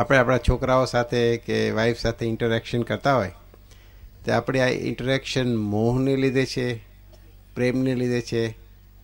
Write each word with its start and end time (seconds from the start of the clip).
આપણે 0.00 0.18
આપણા 0.18 0.38
છોકરાઓ 0.38 0.84
સાથે 0.84 1.36
કે 1.36 1.70
વાઈફ 1.70 1.98
સાથે 1.98 2.26
ઇન્ટરેક્શન 2.26 2.82
કરતા 2.82 3.16
હોય, 3.16 3.32
તો 4.26 4.32
આપણે 4.32 4.60
આ 4.60 4.66
ઇન્ટરેક્શન 4.66 5.56
મોહને 5.56 6.16
લીધે 6.16 6.46
છે, 6.46 6.76
પ્રેમને 7.54 7.94
લીધે 7.94 8.20
છે, 8.20 8.56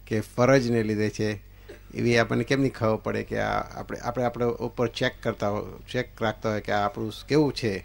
કે 0.07 0.21
ફરજને 0.21 0.83
લીધે 0.83 1.11
છે, 1.11 1.29
એવી 1.95 2.19
આપણને 2.19 2.45
કેમ 2.45 2.61
નહીં 2.61 2.73
ખબર 2.73 2.97
પડે 2.97 3.23
કે 3.23 3.39
આ 3.41 3.61
આપણે 3.79 3.99
આપણે 3.99 4.25
આપણે 4.25 4.45
ઉપર 4.45 4.87
ચેક 4.89 5.23
કરતા 5.23 5.49
હોય 5.49 5.63
ચેક 5.93 6.23
રાખતા 6.23 6.51
હોય 6.51 6.61
કે 6.61 6.73
આ 6.73 6.85
આપણું 6.85 7.13
કેવું 7.29 7.53
છે? 7.53 7.85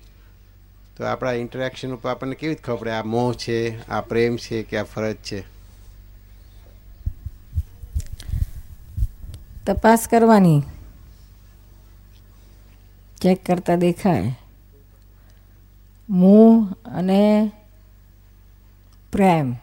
તો 0.98 1.04
આપણા 1.04 1.32
ઇન્ટરેક્શન 1.32 1.94
ઉપર 1.94 2.10
આપણને 2.10 2.36
કેવી 2.36 2.54
રીતે 2.54 2.64
ખબર 2.64 2.78
પડે? 2.78 2.92
આ 2.92 3.04
મોહ 3.04 3.34
છે, 3.34 3.88
આ 3.88 4.02
પ્રેમ 4.02 4.38
છે 4.38 4.64
કે 4.64 4.78
આ 4.78 4.84
ફરજ 4.84 5.16
છે? 5.16 5.44
તપાસ 9.66 10.08
કરવાની. 10.08 10.62
ચેક 13.22 13.46
કરતા 13.46 13.76
દેખાય. 13.76 14.36
મોહ 16.10 16.72
અને 16.72 17.52
પ્રેમ. 19.12 19.56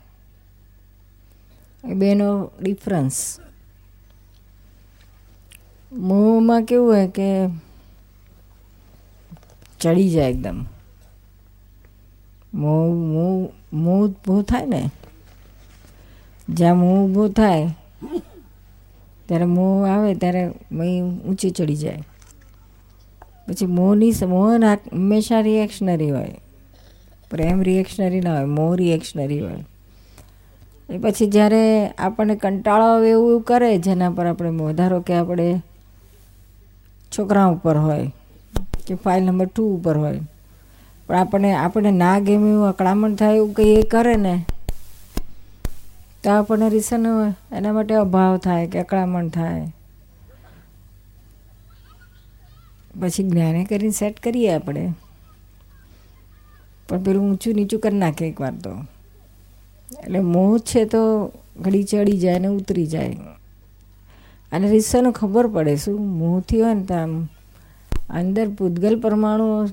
એ 1.85 1.95
બેનો 1.95 2.51
ડિફરન્સ. 2.63 3.41
મોહમાં 5.93 6.63
કેવું 6.63 6.89
હોય 6.89 7.09
કે 7.09 7.49
ચડી 9.81 10.11
જાય 10.11 10.31
એકદમ. 10.31 10.67
મોહ 12.55 12.95
મોહ 12.95 13.51
મોહ 13.73 14.09
ઊભું 14.09 14.43
થાય 14.43 14.67
ને? 14.67 14.91
જ્યાં 16.49 16.77
મોહ 16.77 17.05
ઊભું 17.05 17.33
થાય, 17.33 17.75
ત્યારે 19.27 19.45
મોહ 19.45 19.89
આવે, 19.89 20.15
ત્યારે 20.15 20.53
મહી 20.73 21.01
ઊંચી 21.01 21.51
ચડી 21.51 21.77
જાય. 21.77 22.05
પછી 23.49 23.67
મોહની 23.67 24.13
મોહ 24.27 24.47
હંમેશા 24.55 25.41
રિએક્શનરી 25.41 26.11
હોય. 26.11 26.37
પ્રેમ 27.31 27.61
રિએક્શનરી 27.63 28.21
ના 28.21 28.35
હોય 28.35 28.45
મોહ 28.45 28.71
રિએક્શનરી 28.77 29.41
હોય. 29.41 29.65
એ 30.89 30.99
પછી 30.99 31.27
જ્યારે 31.27 31.63
આપણને 31.99 32.35
કંટાળો 32.37 32.85
આવે 32.85 33.11
એવું 33.11 33.43
કરે, 33.43 33.71
જેના 33.79 34.11
પર 34.11 34.27
આપણે 34.27 34.51
વધારો 34.51 35.01
કે 35.01 35.15
આપણે 35.15 35.49
છોકરા 37.13 37.47
ઉપર 37.47 37.77
હોય, 37.77 38.07
કે 38.87 38.95
ફાઇલ 38.95 39.25
નંબર 39.25 39.47
ટુ 39.47 39.65
ઉપર 39.77 39.97
હોય. 39.97 40.21
પણ 41.07 41.17
આપણને 41.17 41.51
આપણને 41.55 41.91
ના 41.91 42.19
ગમે 42.19 42.51
એવું 42.51 42.69
અકળામણ 42.69 43.15
થાય 43.15 43.37
એવું 43.37 43.53
કંઈ 43.55 43.75
એ 43.75 43.83
કરે 43.83 44.15
ને, 44.17 44.35
તો 46.25 46.31
આપણને 46.31 46.69
રીસન 46.69 47.07
એના 47.53 47.73
માટે 47.73 47.95
અભાવ 47.95 48.39
થાય 48.39 48.67
કે 48.67 48.79
અકળામણ 48.79 49.29
થાય. 49.29 49.67
પછી 53.01 53.23
જ્ઞાને 53.23 53.65
કરીને 53.65 53.91
સેટ 53.91 54.21
કરીએ 54.21 54.51
આપણે. 54.55 54.93
પણ 56.89 57.03
પેલું 57.03 57.31
ઊંચું 57.31 57.55
નીચું 57.55 57.81
કરી 57.81 57.97
નાખે 57.97 58.27
એકવાર 58.27 58.55
તો. 58.55 58.71
એટલે 60.05 60.21
મોહ 60.21 60.59
છે 60.59 60.85
તો 60.85 61.33
ઘડી 61.61 61.85
ચડી 61.85 62.19
જાય 62.19 62.39
ને 62.39 62.49
ઉતરી 62.49 62.87
જાય. 62.87 63.17
અને 64.53 64.69
રીસાનો 64.69 65.11
ખબર 65.11 65.47
પડે 65.47 65.77
શું 65.77 66.19
મોહથી 66.19 66.61
હોય 66.61 66.75
ને 66.75 66.83
તો 66.83 66.95
આમ 66.95 67.29
અંદર 68.11 68.49
પૂતગલ 68.49 69.01
પરમાણુ 69.01 69.67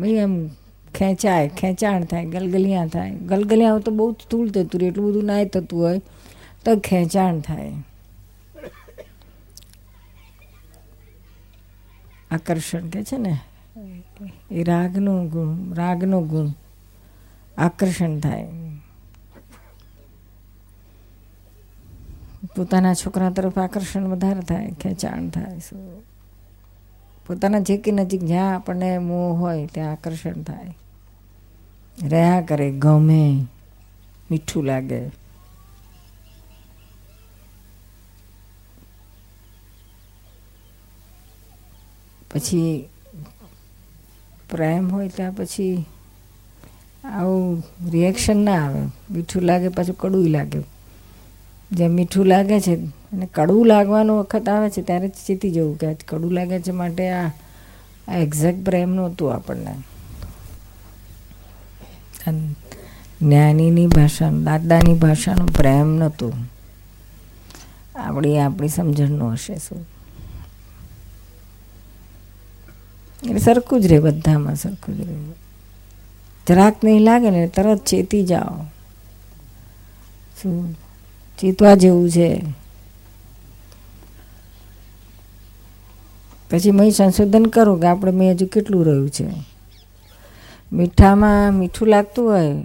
ભાઈ 0.00 0.18
આમ 0.18 0.48
ખેંચાય, 0.94 1.48
ખેંચાણ 1.48 2.04
થાય, 2.04 2.24
ગલગલિયા 2.24 2.86
થાય. 2.86 3.10
ગલગલિયા 3.10 3.78
તો 3.78 3.90
બહુ 3.90 4.12
સ્થૂળ 4.12 4.48
થતું 4.48 4.80
રહે, 4.80 4.86
એટલું 4.88 5.10
બધું 5.10 5.24
નાય 5.24 5.44
થતું 5.44 5.80
હોય 5.80 6.00
તો 6.64 6.76
ખેંચાણ 6.76 7.40
થાય. 7.40 7.72
આકર્ષણ 12.34 12.88
કે 12.88 13.04
છે 13.04 13.18
ને? 13.18 13.38
એ 14.50 14.62
રાગનો 14.62 15.28
ગુણ 15.28 15.74
રાગનો 15.74 16.20
ગુણ 16.20 16.48
આકર્ષણ 17.58 18.20
થાય. 18.20 18.48
પોતાના 22.56 22.94
છોકરા 22.94 23.30
તરફ 23.30 23.58
આકર્ષણ 23.58 24.04
વધારે 24.04 24.40
થાય, 24.40 24.70
ખેંચાણ 24.70 25.28
થાય 25.28 25.58
શું 25.58 26.02
પોતાના 27.26 27.58
જે 27.58 27.76
કે 27.76 27.92
નજીક 27.92 28.24
જ્યાં 28.24 28.54
આપણને 28.54 28.98
મોહ 28.98 29.32
હોય 29.32 29.66
ત્યાં 29.66 29.92
આકર્ષણ 29.92 30.42
થાય. 30.42 30.76
રહ્યા 32.02 32.40
કરે, 32.40 32.70
ગમે, 32.70 33.46
મીઠું 34.30 34.64
લાગે. 34.64 35.23
પછી 42.34 42.88
પ્રેમ 44.50 44.92
હોય 44.92 45.08
ત્યાં 45.08 45.32
પછી 45.32 45.84
આવું 47.04 47.62
રિએક્શન 47.90 48.44
ના 48.44 48.66
આવે. 48.66 48.80
મીઠું 49.10 49.42
લાગે 49.42 49.68
પાછું 49.68 49.96
કડવું 49.96 50.28
લાગે. 50.28 50.58
જેમ 51.72 51.90
મીઠું 51.90 52.26
લાગે 52.26 52.60
છે 52.60 52.74
અને 53.12 53.26
કડવું 53.26 53.66
લાગવાનો 53.66 54.18
વખત 54.18 54.48
આવે 54.48 54.70
છે 54.70 54.82
ત્યારે 54.82 55.08
જ 55.08 55.12
ચીતી 55.26 55.50
જવું 55.50 55.78
કે 55.78 55.94
કડવું 55.94 56.32
લાગે 56.32 56.60
છે 56.60 56.70
માટે 56.70 57.10
આ 57.10 57.30
એક્ઝેક્ટ 58.08 58.64
પ્રેમ 58.64 58.94
નહોતું 58.94 59.34
આપણને. 59.34 59.74
જ્ઞાનીની 63.22 63.86
ભાષા 63.86 64.30
દાદાની 64.30 64.94
ભાષાનું 64.94 65.48
પ્રેમ 65.48 65.96
નહોતું. 65.96 66.32
આપણી 67.96 68.38
આપણી 68.38 68.68
સમજણનું 68.68 69.32
હશે 69.32 69.56
શું? 69.56 69.93
એટલે 73.24 73.38
સરખું 73.38 73.80
જ 73.80 73.86
રહે 73.86 73.98
બધામાં 73.98 74.56
સરખું 74.56 74.96
જ 74.96 75.00
રહે 75.00 75.14
જરાક 76.46 76.84
નહીં 76.84 77.00
લાગે 77.00 77.30
ને 77.30 77.46
તરત 77.48 77.84
ચેતી 77.86 78.26
જાઓ. 78.26 78.64
શું? 80.42 80.74
ચેતવા 81.38 81.74
જેવું 81.74 82.10
છે. 82.10 82.44
પછી 86.50 86.70
મેં 86.70 86.90
સંશોધન 86.90 87.46
કરું 87.46 87.80
કે 87.80 87.86
આપણે 87.86 88.12
મેં 88.12 88.32
હજુ 88.32 88.46
કેટલું 88.46 88.86
રહ્યું 88.86 89.10
છે. 89.10 89.26
મીઠામાં 90.72 91.54
મીઠું 91.54 91.88
લાગતું 91.88 92.28
હોય 92.28 92.64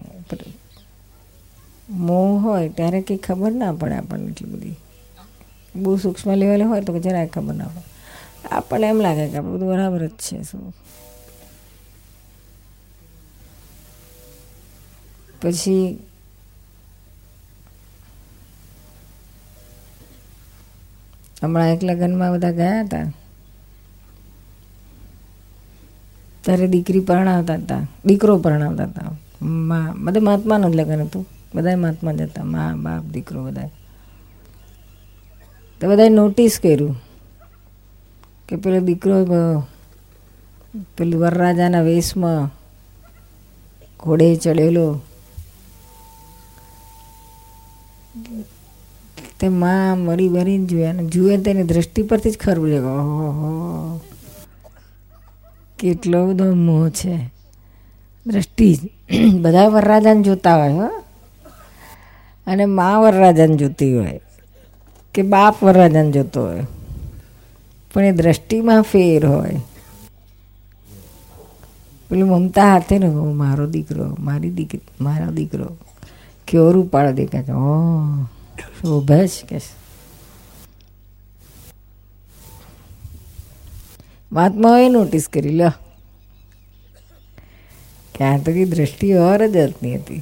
મોં 1.90 2.44
હોય 2.44 2.70
ત્યારે 2.70 3.02
કંઈ 3.02 3.18
ખબર 3.18 3.52
ના 3.52 3.72
પડે 3.72 3.94
આપણને 3.94 4.32
એટલી 4.32 4.50
બધી. 4.50 4.76
બહુ 5.76 5.98
સૂક્ષ્મ 5.98 6.34
લેવલે 6.34 6.64
હોય 6.64 6.82
તો 6.82 7.00
જરાય 7.00 7.28
ખબર 7.28 7.54
ના 7.54 7.68
પડે. 7.68 7.99
આપણને 8.48 8.88
એમ 8.88 9.02
લાગે 9.02 9.28
કે 9.28 9.40
બધું 9.40 9.68
બરાબર 9.68 10.08
જ 10.08 10.10
છે 10.10 10.44
શું. 10.44 10.74
પછી 15.42 16.00
હમણાં 21.44 21.74
એક 21.74 21.84
લગ્નમાં 21.84 22.34
બધા 22.34 22.52
ગયા 22.52 22.82
હતા. 22.82 23.12
ત્યારે 26.42 26.68
દીકરી 26.68 27.00
પરણાવતા 27.00 27.54
હતા, 27.54 27.88
દીકરો 28.06 28.38
પરણાવતા 28.38 28.84
હતા. 28.84 29.12
મા, 29.42 29.94
બધા 29.98 30.20
મહાત્માનું 30.20 30.72
જ 30.72 30.76
લગ્ન 30.76 31.02
હતું. 31.02 31.28
બધા 31.56 31.76
મહાત્મા 31.76 32.14
જ 32.14 32.22
હતા. 32.22 32.44
મા, 32.44 32.74
બાપ, 32.76 33.04
દીકરો 33.04 33.46
બધા 33.46 33.68
તો 35.82 35.90
બધાએ 35.90 36.10
નોટિસ 36.10 36.60
કર્યું. 36.64 37.09
કે 38.50 38.56
પેલો 38.56 38.80
દીકરો 38.80 39.16
પેલું 40.98 41.22
વરરાજાના 41.22 41.82
વેશમાં 41.82 42.50
ઘોડે 44.00 44.36
ચડેલો. 44.36 44.88
તે 49.40 49.48
માં 49.50 49.98
મરી 49.98 50.30
મરીને 50.30 50.66
જોયા 50.66 50.90
અને 50.90 51.04
જુએ 51.06 51.38
તેની 51.38 51.64
દ્રષ્ટિ 51.64 52.02
પરથી 52.04 52.32
જ 52.32 52.38
ખરું 52.38 52.68
લે 52.68 52.80
ઓહો 52.80 54.02
કેટલો 55.80 56.28
બધો 56.28 56.56
મોહ 56.56 56.90
છે. 56.90 57.16
દ્રષ્ટિ 58.26 58.70
બધા 59.42 59.68
વરરાજાને 59.68 60.22
જોતા 60.22 60.58
હોય, 60.58 60.72
હો. 60.72 60.90
અને 62.48 62.66
મા 62.66 63.00
વરરાજાને 63.00 63.56
જોતી 63.56 63.94
હોય 63.98 64.20
કે 65.16 65.22
બાપ 65.22 65.64
વરરાજાને 65.64 66.12
જોતો 66.12 66.42
હોય. 66.42 66.66
પણ 68.00 68.06
એ 68.06 68.12
દ્રષ્ટિમાં 68.12 68.82
ફેર 68.82 69.26
હોય. 69.26 69.62
પેલું 72.10 72.30
મમતા 72.30 72.74
હાથે 72.74 72.98
ને 73.00 73.08
મારો 73.10 73.68
દીકરો, 73.68 74.16
મારી 74.20 74.50
દીકરી, 74.52 74.80
મારો 75.02 75.32
દીકરો. 75.32 75.78
કેવો 76.48 76.72
રૂપાળો 76.72 77.12
દેખાય 77.12 77.44
છે. 77.44 77.48
શોભે 78.82 79.28
જ 79.28 79.30
કે 79.50 79.60
મહાત્માઓએ 84.32 84.90
નોટિસ 84.90 85.28
કરી, 85.34 85.50
લો. 85.50 85.70
કે 88.16 88.24
આ 88.24 88.38
તો 88.38 88.52
કઈ 88.52 88.66
દ્રષ્ટિ 88.66 89.14
ઓર 89.14 89.48
જ 89.48 89.56
હતી. 89.56 89.96
હતી 89.96 90.22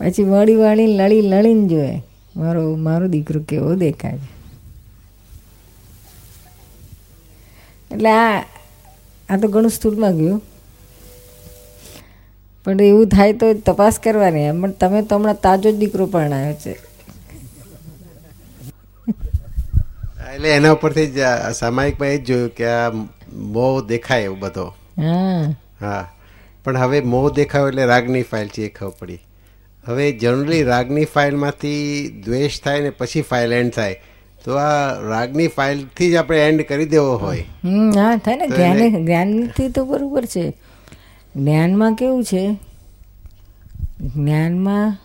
પછી 0.00 0.24
વળી 0.24 0.56
વાળી 0.56 0.86
લડી 0.86 1.20
લડીને 1.20 1.68
જોયે 1.68 2.02
મારો 2.38 2.62
મારો 2.86 3.06
દીકરો 3.14 3.40
કેવો 3.48 3.70
દેખાય 3.82 4.18
છે. 4.22 4.30
એટલે 7.90 8.10
આ 8.10 8.36
આ 9.28 9.38
તો 9.42 9.46
ઘણું 9.48 9.74
સ્થૂળમાં 9.76 10.18
ગયું. 10.20 10.40
પણ 12.66 12.80
એવું 12.88 13.08
થાય 13.08 13.32
તો 13.40 13.46
તપાસ 13.66 13.98
કરવાની 14.04 14.46
એમ 14.50 14.64
તમે 14.80 15.00
તો 15.08 15.18
હમણાં 15.18 15.42
તાજો 15.46 15.68
જ 15.70 15.76
દીકરો 15.82 16.06
પરણાયો 16.14 16.56
છે. 16.64 16.74
એટલે 20.34 20.48
એના 20.56 20.72
ઉપરથી 20.76 21.06
જ 21.16 21.28
સામાયિકમાં 21.60 22.12
એ 22.14 22.18
જ 22.18 22.26
જોયું 22.28 22.50
કે 22.58 22.66
આ 22.72 22.90
મોહ 23.54 23.74
દેખાય 23.92 24.28
એવું 24.28 24.40
બધો. 24.40 24.66
હા. 25.04 25.44
હા 25.80 26.02
પણ 26.64 26.82
હવે 26.82 27.00
મોહ 27.14 27.24
દેખાયો 27.38 27.68
એટલે 27.68 27.88
રાગની 27.92 28.26
ફાઇલ 28.32 28.48
છે 28.48 28.66
એ 28.68 28.74
ખબર 28.78 28.94
પડી. 29.00 29.20
હવે 29.86 30.12
જનરલી 30.12 30.62
રાગની 30.62 31.04
ફાઇલમાંથી 31.04 32.08
દ્વેષ 32.24 32.60
થાય 32.60 32.80
ને 32.80 32.90
પછી 32.90 33.22
ફાઇલ 33.22 33.52
એન્ડ 33.52 33.72
થાય. 33.72 34.00
તો 34.44 34.54
આ 34.54 35.00
રાગની 35.00 35.48
ફાઇલથી 35.48 36.12
જ 36.12 36.14
આપણે 36.14 36.48
એન્ડ 36.48 36.62
કરી 36.62 36.86
દેવો 36.86 37.16
હોય. 37.16 37.40
હા 37.40 38.16
થાય 38.16 38.36
ને. 38.36 38.46
જ્ઞાન 38.46 39.06
જ્ઞાનથી 39.06 39.68
તો 39.68 39.84
બરાબર 39.84 40.24
છે. 40.24 40.50
જ્ઞાનમાં 41.36 41.94
કેવું 41.94 42.24
છે? 42.24 42.58
જ્ઞાનમાં 44.00 44.96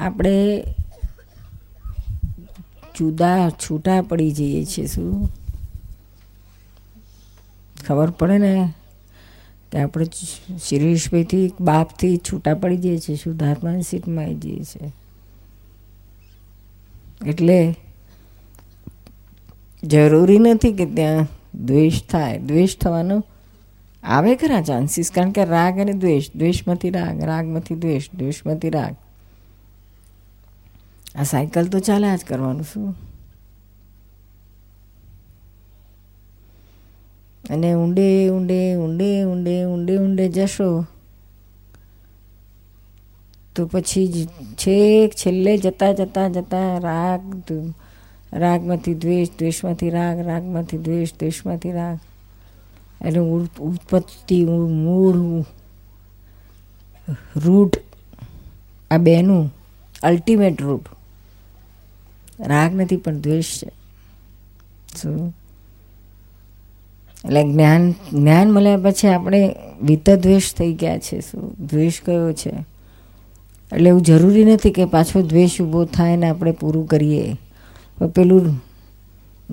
આપણે 0.00 0.64
જુદા 2.98 3.50
છૂટા 3.50 4.02
પડી 4.02 4.30
જઈએ 4.30 4.64
છીએ 4.64 4.86
શું? 4.86 5.30
ખબર 7.86 8.10
પડે 8.10 8.38
ને? 8.38 8.74
કે 9.76 9.82
આપણે 9.82 10.06
શિરીષભાઈથી 10.64 11.52
બાપથી 11.60 12.16
છૂટા 12.16 12.54
પડી 12.54 12.76
જઈએ 12.76 12.98
છીએ, 12.98 13.16
શુદ્ધાત્માની 13.16 13.82
સીટમાં 13.82 14.24
આવી 14.24 14.34
જઈએ 14.34 14.62
છીએ. 14.62 14.92
એટલે 17.26 17.74
જરૂરી 19.84 20.38
નથી 20.38 20.72
કે 20.72 20.86
ત્યાં 20.86 21.26
દ્વેષ 21.64 22.02
થાય. 22.02 22.38
દ્વેષ 22.38 22.76
થવાનો 22.76 23.24
આવે 24.02 24.36
ખરા 24.36 24.62
ચાન્સીસ 24.62 25.10
કારણ 25.14 25.30
કે 25.30 25.44
રાગ 25.44 25.78
અને 25.78 25.92
દ્વેષ, 25.92 26.30
દ્વેષમાંથી 26.36 26.90
રાગ, 26.90 27.22
રાગમાંથી 27.22 27.74
દ્વેષ, 27.74 28.10
દ્વેષમાંથી 28.14 28.70
રાગ. 28.70 28.94
આ 31.14 31.22
સાયકલ 31.22 31.66
તો 31.66 31.78
ચાલ્યા 31.78 32.16
જ 32.16 32.24
કરવાનું 32.24 32.62
શું? 32.62 33.05
અને 37.50 37.74
ઊંડે 37.74 38.28
ઊંડે 38.30 38.76
ઊંડે 38.76 39.24
ઊંડે 39.24 39.64
ઊંડે 39.64 39.98
ઊંડે 39.98 40.28
જશો. 40.28 40.86
તો 43.54 43.66
પછી 43.66 44.26
છેક 44.54 45.12
છેલ્લે 45.12 45.56
જતા 45.58 45.92
જતા 45.92 46.28
જતા 46.28 46.78
રાગ 46.78 47.42
રાગમાંથી 48.32 48.94
દ્વેષ, 48.94 49.28
દ્વેષમાંથી 49.38 49.90
રાગ, 49.90 50.20
રાગમાંથી 50.20 50.78
દ્વેષ, 50.78 51.12
દ્વેષમાંથી 51.12 51.72
રાગ. 51.72 51.98
એટલે 53.06 53.20
ઉત્પત્તિ 53.58 54.44
મૂળ 54.44 55.44
રૂટ 57.36 57.76
આ 58.90 58.98
બેનું 58.98 59.54
અલ્ટિમેટ 60.02 60.62
રૂટ 60.62 60.86
રાગ 62.40 62.74
નથી 62.74 62.96
પણ 62.96 63.20
દ્વેષ 63.20 63.58
છે. 63.62 63.70
શું? 65.02 65.34
એટલે 67.26 67.42
જ્ઞાન 67.42 67.90
જ્ઞાન 67.90 68.50
મળ્યા 68.50 68.76
પછી 68.76 69.08
આપણે 69.08 69.54
વિતદ્વેષ 69.82 70.54
થઈ 70.54 70.72
ગયા 70.72 70.98
છે. 70.98 71.20
શું 71.20 71.66
દ્વેષ 71.66 72.00
કયો 72.00 72.32
છે? 72.32 72.50
એટલે 73.72 73.88
એવું 73.88 74.02
જરૂરી 74.02 74.44
નથી 74.44 74.70
કે 74.70 74.84
પાછો 74.84 75.22
દ્વેષ 75.22 75.60
ઊભો 75.60 75.84
થાય 75.84 76.16
ને 76.16 76.28
આપણે 76.28 76.52
પૂરું 76.52 76.86
કરીએ. 76.86 77.34
પણ 77.98 78.08
પેલું 78.08 78.62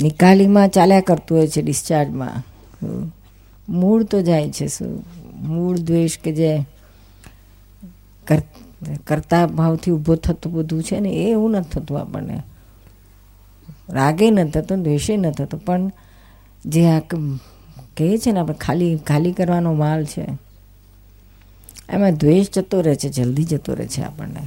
નિકાલીમાં 0.04 0.70
ચાલ્યા 0.70 1.02
કરતું 1.02 1.38
હોય 1.38 1.48
છે 1.48 1.62
ડિસ્ચાર્જમાં? 1.62 2.44
મૂળ 3.70 4.04
તો 4.04 4.22
જાય 4.22 4.52
છે 4.52 4.68
શું? 4.68 5.04
મૂળ 5.36 5.78
દ્વેષ 5.78 6.18
કે 6.18 6.32
જે 6.32 6.64
કર- 8.28 8.98
કરતા 9.08 9.48
ભાવથી 9.48 9.92
ઊભો 9.92 10.16
થતું 10.16 10.54
બધું 10.54 10.84
છે 10.84 11.00
ને 11.00 11.10
એ 11.10 11.32
એવું 11.32 11.52
નથી 11.52 11.70
થતું 11.70 12.00
આપણને. 12.00 12.42
રાગે 13.90 14.32
ન 14.32 14.50
થતો, 14.50 14.76
દ્વેષે 14.76 15.18
ન 15.18 15.32
થતો, 15.32 15.58
પણ 15.58 15.92
જે 16.66 16.86
આ 16.86 17.00
કહીએ 17.98 18.18
છે 18.18 18.32
ને, 18.32 18.40
આપણે 18.40 18.56
ખાલી 18.56 18.98
ખાલી 18.98 19.32
કરવાનો 19.32 19.74
માલ 19.74 20.06
છે. 20.06 20.28
એમાં 21.90 22.16
દ્વેષ 22.16 22.48
જતો 22.54 22.82
રહે 22.82 22.96
છે, 22.96 23.10
જલ્દી 23.10 23.44
જતો 23.44 23.74
રહે 23.74 23.88
છે 23.88 24.02
આપણને. 24.02 24.42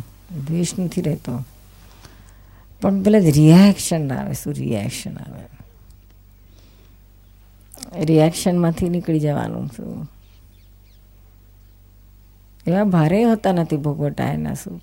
દ્વેષ 0.47 0.79
નથી 0.79 1.03
રહેતો. 1.03 1.45
પણ 2.81 3.03
પેલા 3.03 3.19
રિએક્શન 3.19 4.13
આવે, 4.13 4.33
શું 4.33 4.53
રિએક્શન 4.53 5.17
આવે? 5.17 5.57
રિએક્શનમાંથી 8.05 8.89
નીકળી 8.89 9.21
જવાનું 9.21 9.67
શું? 9.67 10.11
એવા 12.67 12.85
ભારે 12.85 13.25
હોતા 13.25 13.53
નથી 13.53 13.77
ભોગવટા 13.77 14.33
એના 14.33 14.55
શું? 14.55 14.83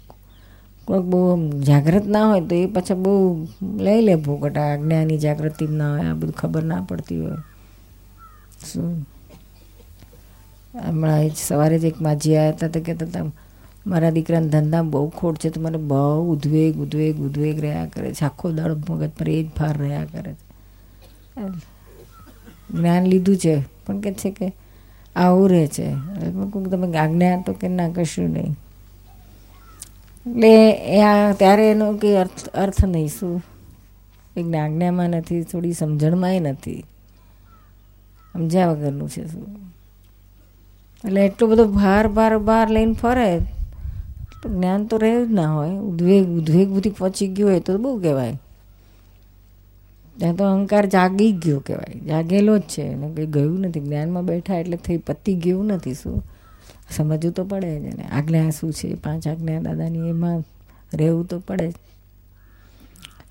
કોઈક 0.86 1.02
બહુ 1.02 1.52
જાગૃત 1.62 2.06
ના 2.06 2.30
હોય 2.30 2.42
તો 2.42 2.56
એ 2.56 2.66
પાછા 2.66 2.96
બહુ 2.96 3.48
લઈ 3.62 4.02
લે 4.02 4.16
ભોગવટા, 4.16 4.76
જ્ઞાની 4.76 5.18
જાગૃતિ 5.18 5.68
ના 5.68 5.92
હોય, 5.92 6.06
આ 6.06 6.14
બધું 6.14 6.32
ખબર 6.32 6.64
ના 6.64 6.82
પડતી 6.82 7.20
હોય. 7.20 7.38
હમણાં 10.84 11.24
એ 11.24 11.30
જ 11.30 11.36
સવારે 11.36 11.80
જ 11.80 11.86
એક 11.86 12.02
માજી 12.02 12.36
આવ્યા 12.36 12.52
હતા 12.52 12.68
તો 12.68 12.80
કહેતા 12.80 13.06
હતા 13.06 13.32
મારા 13.88 14.10
દીકરાના 14.10 14.48
ધંધા 14.48 14.82
બહુ 14.82 15.10
ખોટ 15.10 15.38
છે 15.38 15.50
તો 15.50 15.62
મને 15.62 15.78
બહુ 15.78 16.34
ઉદ્વેગ 16.34 16.78
ઉદ્વેગ 16.78 17.20
ઉદ્વેગ 17.20 17.60
રહ્યા 17.60 17.86
કરે 17.86 18.14
છે. 18.14 18.26
આખો 18.26 18.52
દાડો 18.52 18.76
મગજ 18.90 19.10
પર 19.10 19.30
એ 19.30 19.44
જ 19.44 19.48
ભાર 19.58 19.78
રહ્યા 19.78 20.06
કરે 20.06 20.34
છે. 20.34 20.54
જ્ઞાન 22.78 23.06
લીધું 23.06 23.38
છે 23.38 23.64
પણ 23.86 24.00
કે 24.00 24.14
છે 24.14 24.32
કે 24.32 24.54
આવું 25.16 25.50
રહે 25.50 25.68
છે. 25.68 25.92
તમે 26.72 26.98
આજ્ઞા 26.98 27.42
તો 27.42 27.54
કે 27.54 27.68
ના 27.68 27.90
કશું 27.90 28.30
નહીં. 28.30 28.56
એટલે 30.28 30.72
એ 30.72 31.02
આ 31.02 31.32
ત્યારે 31.32 31.72
એનો 31.72 31.98
કંઈ 31.98 32.16
અર્થ 32.16 32.48
અર્થ 32.48 32.86
નહીં 32.86 33.08
શું? 33.08 33.44
એક 34.38 34.56
આજ્ઞામાં 34.56 35.10
નથી 35.10 35.44
થોડી 35.44 35.74
સમજણમાંય 35.74 36.40
નથી. 36.40 36.86
સમજ્યા 38.34 38.68
વગરનું 38.68 39.10
છે 39.10 39.28
શું? 39.28 39.64
એટલે 41.06 41.26
એટલો 41.26 41.48
બધો 41.48 41.66
ભાર 41.66 42.08
ભાર 42.08 42.38
ભાર 42.38 42.70
લઈને 42.70 42.94
ફરે, 42.94 43.40
તો 44.44 44.50
જ્ઞાન 44.50 44.86
તો 44.86 44.98
રહ્યું 44.98 45.30
જ 45.30 45.32
ના 45.32 45.56
હોય. 45.56 45.70
ઉદ્વેગ 45.70 46.28
ઉદ્વેગ 46.28 46.70
બધી 46.70 46.90
પહોંચી 46.90 47.28
ગયો 47.28 47.48
હોય 47.48 47.60
તો 47.60 47.78
બહુ 47.78 48.02
કહેવાય. 48.02 48.40
ત્યાં 50.18 50.36
તો 50.36 50.44
અહંકાર 50.44 50.86
જાગી 50.86 51.32
ગયો 51.32 51.60
કહેવાય. 51.60 52.00
જાગેલો 52.00 52.58
જ 52.58 52.62
છે. 52.62 52.82
એને 52.82 53.14
કંઈ 53.14 53.26
ગયું 53.26 53.60
નથી. 53.60 53.80
જ્ઞાનમાં 53.80 54.26
બેઠા 54.26 54.56
એટલે 54.56 54.78
થઈ 54.78 54.98
પતી 54.98 55.36
ગયું 55.36 55.66
નથી 55.66 55.94
શું? 55.94 56.24
સમજવું 56.90 57.34
તો 57.34 57.44
પડે 57.46 57.80
જ. 57.80 57.94
અને 57.94 58.04
આજ્ઞા 58.04 58.50
શું 58.50 58.74
છે? 58.74 58.96
પાંચ 58.96 59.28
આજ્ઞા 59.28 59.62
દાદાની 59.62 60.10
એમાં 60.10 60.44
રહેવું 60.94 61.26
તો 61.26 61.40
પડે 61.40 61.72
જ. 61.72 61.74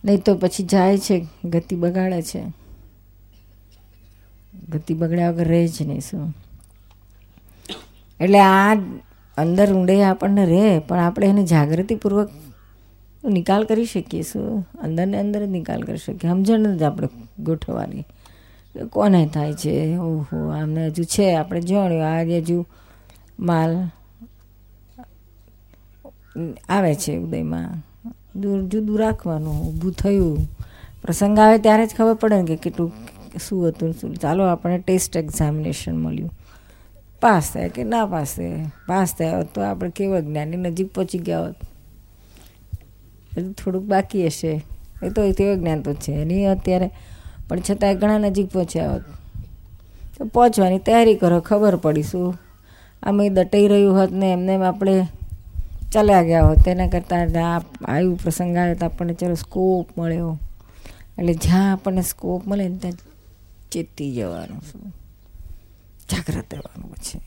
નહીં 0.04 0.23
તો 0.23 0.35
પછી 0.35 0.64
જાય 0.64 0.99
છે, 0.99 1.26
ગતિ 1.44 1.76
બગાડે 1.76 2.23
છે. 2.23 2.62
ગતિ 4.69 4.95
બગડ્યા 4.95 5.31
વગર 5.31 5.49
રહે 5.49 5.69
જ 5.69 5.83
નહીં 5.83 6.00
શું? 6.00 6.37
એટલે 8.21 8.38
આ 8.38 8.75
અંદર 9.38 9.73
ઊંડે 9.73 10.02
આપણને 10.02 10.47
રહે, 10.47 10.78
પણ 10.78 10.99
આપણે 10.99 11.26
એને 11.26 11.45
જાગૃતિપૂર્વક 11.45 12.31
નિકાલ 13.25 13.64
કરી 13.64 13.85
શકીએ 13.85 14.23
શું? 14.23 14.69
અંદરને 14.83 15.19
અંદર 15.21 15.47
જ 15.47 15.49
નિકાલ 15.49 15.83
કરી 15.83 15.97
શકીએ. 15.97 16.31
સમજણ 16.31 16.76
જ 16.76 16.83
આપણે 16.83 17.09
ગોઠવવાની. 17.38 18.04
કોને 18.90 19.26
થાય 19.26 19.52
છે? 19.52 19.97
ઓહો, 19.97 20.49
આમને 20.49 20.87
હજુ 20.87 21.04
છે. 21.04 21.35
આપણે 21.35 21.61
જાણ્યું 21.61 22.07
આ 22.07 22.21
હજુ 22.21 22.66
માલ 23.38 23.87
આવે 26.69 26.95
છે 26.95 27.16
ઉદયમાં. 27.16 27.87
દૂર, 28.40 28.62
જુદું 28.62 28.99
રાખવાનું, 28.99 29.69
ઊભું 29.69 29.92
થયું. 29.92 30.38
પ્રસંગ 31.02 31.38
આવે 31.38 31.59
ત્યારે 31.59 31.87
જ 31.87 31.90
ખબર 31.97 32.14
પડે 32.14 32.37
ને 32.37 32.45
કે 32.45 32.57
કેટલું 32.57 32.92
શું 33.39 33.69
હતું, 33.69 33.93
શું 33.93 34.15
ચાલો 34.15 34.45
આપણે 34.45 34.79
ટેસ્ટ 34.79 35.17
એક્ઝામિનેશન 35.17 35.97
મળ્યું. 35.97 36.31
પાસ 37.23 37.53
થાય 37.53 37.69
કે 37.69 37.85
ના 37.85 38.07
પાસ 38.07 38.35
થાય? 38.37 38.67
પાસ 38.89 39.15
થયા 39.19 39.37
હોત 39.37 39.49
તો 39.55 39.61
આપણે 39.61 39.91
કેવો 39.91 40.21
જ્ઞાનની 40.21 40.57
નજીક 40.57 40.95
પહોંચી 40.95 41.19
ગયા 41.19 41.41
હોત. 41.41 41.57
હજુ 43.37 43.53
થોડુંક 43.53 43.85
બાકી 43.85 44.27
હશે. 44.27 44.53
એ 45.03 45.09
તો 45.09 45.33
તેવું 45.33 45.59
જ્ઞાન 45.59 45.81
તો 45.83 45.95
છે 45.95 46.25
નહીં 46.25 46.51
અત્યારે, 46.51 46.89
પણ 47.49 47.61
છતાંય 47.61 47.95
ઘણા 47.95 48.19
નજીક 48.19 48.49
પહોંચ્યા 48.49 48.93
હોત. 48.93 49.05
તો 50.19 50.25
પહોંચવાની 50.25 50.79
તૈયારી 50.79 51.15
કરો, 51.15 51.41
ખબર 51.41 51.77
પડી 51.77 52.03
શું? 52.03 52.35
આમ 53.03 53.29
દટાઈ 53.29 53.69
રહ્યું 53.69 53.99
હોત 53.99 54.11
ને 54.12 54.33
એમને 54.33 54.55
એમ 54.55 54.62
આપણે 54.62 55.07
ચાલ્યા 55.93 56.23
ગયા 56.23 56.43
હોત. 56.43 56.59
તેના 56.65 56.89
કરતાં 56.89 57.23
આવ્યું 57.85 58.17
પ્રસંગ 58.17 58.57
આવ્યો 58.57 58.75
તો 58.75 58.87
આપણને 58.87 59.15
ચલો 59.15 59.35
સ્કોપ 59.35 59.99
મળ્યો. 59.99 60.39
એટલે 61.19 61.35
જ્યાં 61.35 61.73
આપણને 61.73 62.03
સ્કોપ 62.03 62.47
મળે 62.47 62.69
ને 62.69 62.77
ત્યાં 62.77 62.95
ચેતી 63.73 64.14
જવાનું 64.14 64.61
શું 64.61 64.83
જાગ્રત 66.12 66.55
રહેવાનું 66.55 66.93
પછી. 66.93 67.21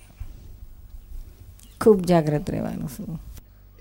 ખૂબ 1.81 2.01
જાગ્રત 2.05 2.51
રહેવાનું 2.51 2.89
શું 2.97 3.19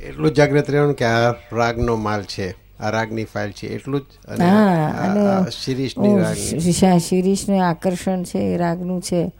એટલું 0.00 0.34
જાગ્રત 0.34 0.70
રહેવાનું 0.70 0.94
કે 0.94 1.04
આ 1.04 1.30
રાગનો 1.30 1.96
માલ 1.96 2.22
છે 2.22 2.54
આ 2.80 2.90
રાગની 2.90 3.24
ફાઇલ 3.24 3.50
છે 3.50 3.66
એટલું 3.66 4.00
જ 4.00 4.04
અને 4.28 5.50
શિરીષની 5.50 6.98
શિરીષનું 7.00 7.68
આકર્ષણ 7.68 8.22
છે 8.22 8.38
એ 8.38 8.56
રાગનું 8.56 9.02
છે. 9.02 9.32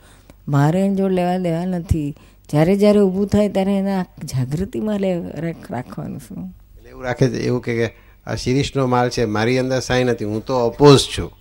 મારે 0.47 0.95
જોડે 0.95 1.15
લેવા 1.15 1.37
દેવા 1.37 1.65
નથી. 1.65 2.15
જ્યારે 2.51 2.75
જ્યારે 2.75 2.99
ઊભું 2.99 3.27
થાય 3.27 3.49
ત્યારે 3.49 3.77
એના 3.77 4.05
જાગૃતિમાં 4.23 4.99
લે 4.99 5.19
રાખ- 5.31 5.71
રાખવાનું 5.71 6.19
શું 6.19 6.55
એવું 6.89 7.03
રાખે 7.03 7.29
છે 7.29 7.37
એવું 7.37 7.61
કે 7.61 7.93
આ 8.27 8.35
શિરીષનો 8.35 8.87
માલ 8.87 9.09
છે 9.09 9.25
મારી 9.25 9.59
અંદર 9.59 9.79
સાઈ 9.79 10.03
નથી 10.03 10.25
હું 10.25 10.45
તો 10.45 10.65
અપોઝ 10.65 10.99
છું. 11.17 11.31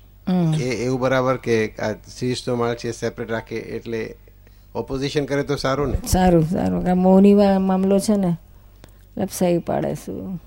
એ 0.60 0.84
એવું 0.84 1.00
બરાબર 1.00 1.36
કે 1.36 1.74
આ 1.76 1.92
શિરીષનો 1.92 2.54
માલ 2.54 2.74
છે 2.74 2.92
સેપરેટ 2.92 3.30
રાખે 3.30 3.56
એટલે 3.56 4.16
ઓપોઝિશન 4.74 5.24
કરે 5.24 5.42
તો 5.42 5.56
સારું 5.56 5.88
ને? 5.88 5.98
સારું 6.08 6.44
સારું. 6.48 6.84
કે 6.84 6.92
મૌની 6.92 7.34
મામલો 7.60 7.98
છે 7.98 8.16
ને 8.16 8.36
લપસાઈ 9.16 9.58
પાડે 9.58 9.94
શું 9.94 10.40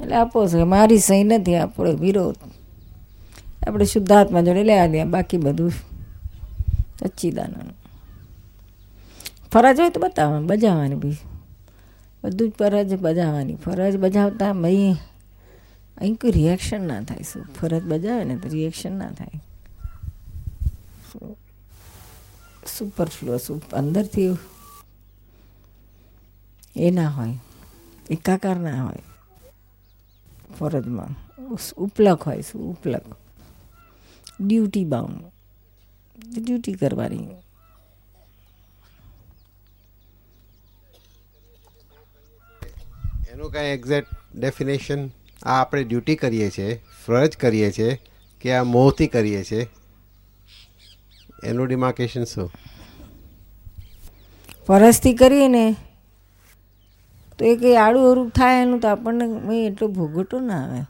એટલે 0.00 0.16
આપો 0.16 0.46
છે. 0.48 0.62
મારી 0.62 0.98
સહી 0.98 1.24
નથી 1.24 1.56
આપણો 1.56 1.92
વિરોધ. 1.92 2.36
આપણે 3.68 3.84
શુદ્ધાત્મા 3.84 4.40
જોડે 4.40 4.62
લેવા 4.64 4.86
દે 4.86 5.04
બાકી 5.04 5.36
બધું 5.36 5.70
સચ્ચિદાનંદ. 7.00 7.72
ફરજ 9.52 9.80
હોય 9.80 9.90
તો 9.90 10.00
બતાવવાની 10.00 10.46
બજાવવાની 10.46 10.94
બી 10.94 11.16
બધું 12.24 12.48
જ 12.50 12.52
ફરજ 12.58 12.94
બજાવવાની. 12.94 13.54
ફરજ 13.54 13.96
બજાવતા 13.96 14.52
ભાઈ 14.52 14.96
અહીં 16.00 16.14
કોઈ 16.14 16.30
રિએક્શન 16.30 16.88
ના 16.88 17.02
થાય. 17.02 17.22
શું 17.22 17.42
ફરજ 17.42 17.82
બજાવે 17.82 18.24
ને 18.24 18.36
તો 18.36 18.48
રિએક્શન 18.48 18.92
ના 18.92 19.12
થાય. 19.12 19.40
સુપરફ્લો 22.78 23.38
અંદરથી 23.72 24.36
એ 26.76 26.90
ના 26.90 27.10
હોય. 27.10 27.38
એકાકાર 28.10 28.56
ના 28.56 28.84
હોય. 28.84 29.02
ફરજમાં. 30.58 31.30
ઉપલક 31.76 32.22
હોય, 32.22 32.42
શું 32.42 32.70
ઉપલક? 32.70 33.02
ડ્યુટી 34.40 34.84
બાઉન્ડ 34.84 35.24
ડ્યુટી 36.44 36.72
કરવાની. 36.72 37.28
એનું 43.30 43.50
કાંઈ 43.52 43.66
એક્ઝેક્ટ 43.66 44.08
ડેફિનેશન 44.34 45.10
આ 45.42 45.60
આપણે 45.60 45.84
ડ્યુટી 45.84 46.16
કરીએ 46.16 46.50
છીએ, 46.50 46.82
ફરજ 47.06 47.36
કરીએ 47.36 47.70
છીએ 47.70 47.98
કે 48.40 48.52
આ 48.52 48.62
મોહથી 48.62 49.06
કરીએ 49.06 49.44
છીએ. 49.44 49.66
એનું 51.44 51.66
ડિમાર્કેશન 51.66 52.24
શું? 52.24 52.50
ફરજથી 54.66 55.14
કરીએ 55.14 55.48
ને, 55.48 55.76
તો 57.38 57.44
એ 57.44 57.56
કંઈ 57.56 57.76
આડું 57.76 58.06
અવરું 58.06 58.30
થાય 58.30 58.62
એનું 58.62 58.80
તો 58.80 58.88
આપણને 58.88 59.66
એટલો 59.66 59.88
ભોગવટો 59.88 60.40
ના 60.40 60.60
આવે. 60.64 60.80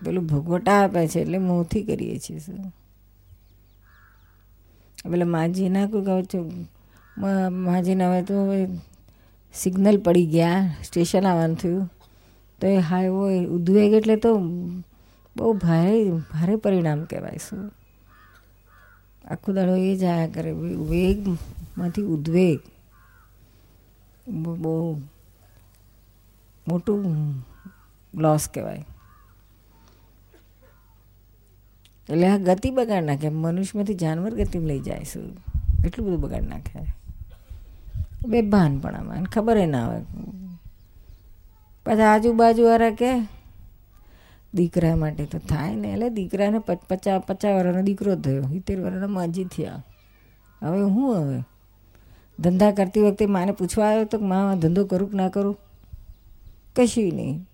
પેલું 0.00 0.24
ભોગવટા 0.26 0.84
આપે 0.84 1.06
છે 1.08 1.20
એટલે 1.20 1.38
મોંથી 1.38 1.82
કરીએ 1.82 2.18
છીએ 2.18 2.38
શું? 2.38 2.72
પેલા 5.10 5.26
માજી 5.26 5.68
ના 5.68 5.86
કોઈ 5.86 6.04
કહે 6.04 6.24
છે? 6.24 6.38
માજીને 7.50 8.04
હવે 8.04 8.22
તો 8.22 8.34
હવે 8.44 8.66
સિગ્નલ 9.56 9.98
પડી 9.98 10.26
ગયા, 10.26 10.76
સ્ટેશન 10.84 11.26
આવવાનું 11.26 11.56
થયું. 11.56 11.90
તો 12.60 12.66
એ 12.66 12.76
હોય 13.06 13.46
ઉદ્વેગ 13.46 13.92
એટલે 13.92 14.16
તો 14.16 14.38
બહુ 15.36 15.52
ભારે 15.52 16.10
ભારે 16.10 16.56
પરિણામ 16.56 17.04
કહેવાય 17.04 17.36
શું 17.36 17.72
આખો 19.24 19.52
દાડો 19.52 19.74
એ 19.74 19.96
જ 19.96 20.04
આયા 20.04 20.26
કરે. 20.26 20.52
વેગમાંથી 20.90 22.02
ઉદ્વેગ 22.02 22.58
બહુ 24.28 24.54
બહુ 24.54 24.74
મોટું 26.68 27.04
લોસ 28.14 28.48
કહેવાય. 28.48 28.84
એટલે 32.08 32.26
આ 32.28 32.38
ગતિ 32.38 32.70
બગાડ 32.70 33.04
નાખે. 33.04 33.28
મનુષ્યમાંથી 33.28 33.94
જાનવર 33.94 34.34
ગતિમાં 34.34 34.68
લઈ 34.68 34.80
જાય 34.80 35.04
શું 35.04 35.26
એટલું 35.84 36.06
બધું 36.06 36.20
બગાડ 36.20 36.42
નાખે. 36.42 36.80
બેભાન 38.24 38.78
પણ 38.78 38.94
આમાં 38.94 39.16
અને 39.16 39.26
ખબર 39.32 39.66
ના 39.66 39.86
આવે 39.86 40.02
પાછા 41.86 42.14
આજુબાજુવાળા 42.14 42.90
કે, 42.90 43.20
દીકરા 44.54 44.96
માટે 44.96 45.24
તો 45.24 45.38
થાય 45.38 45.74
ને, 45.74 45.92
એટલે 45.92 46.10
દીકરાને 46.10 46.58
પચ- 46.58 46.86
પચાસ 46.88 47.22
પચાસ 47.22 47.66
વર્ષનો 47.66 47.82
દીકરો 47.82 48.16
થયો 48.16 48.42
સિત્તેર 48.42 48.80
વર્ષના 48.80 49.06
માજી 49.06 49.44
થયા. 49.44 49.84
હવે 50.62 50.80
હું 50.80 51.16
હવે? 51.16 51.42
ધંધા 52.40 52.70
કરતી 52.70 53.00
વખતે 53.00 53.26
માને 53.26 53.52
પૂછવા 53.52 53.86
આવ્યો 53.86 54.04
તો 54.04 54.18
માં 54.18 54.58
ધંધો 54.58 54.84
કરું 54.84 55.10
કે 55.10 55.16
ના 55.16 55.28
કરું? 55.28 55.56
કશું 56.76 57.04
નહીં. 57.04 57.48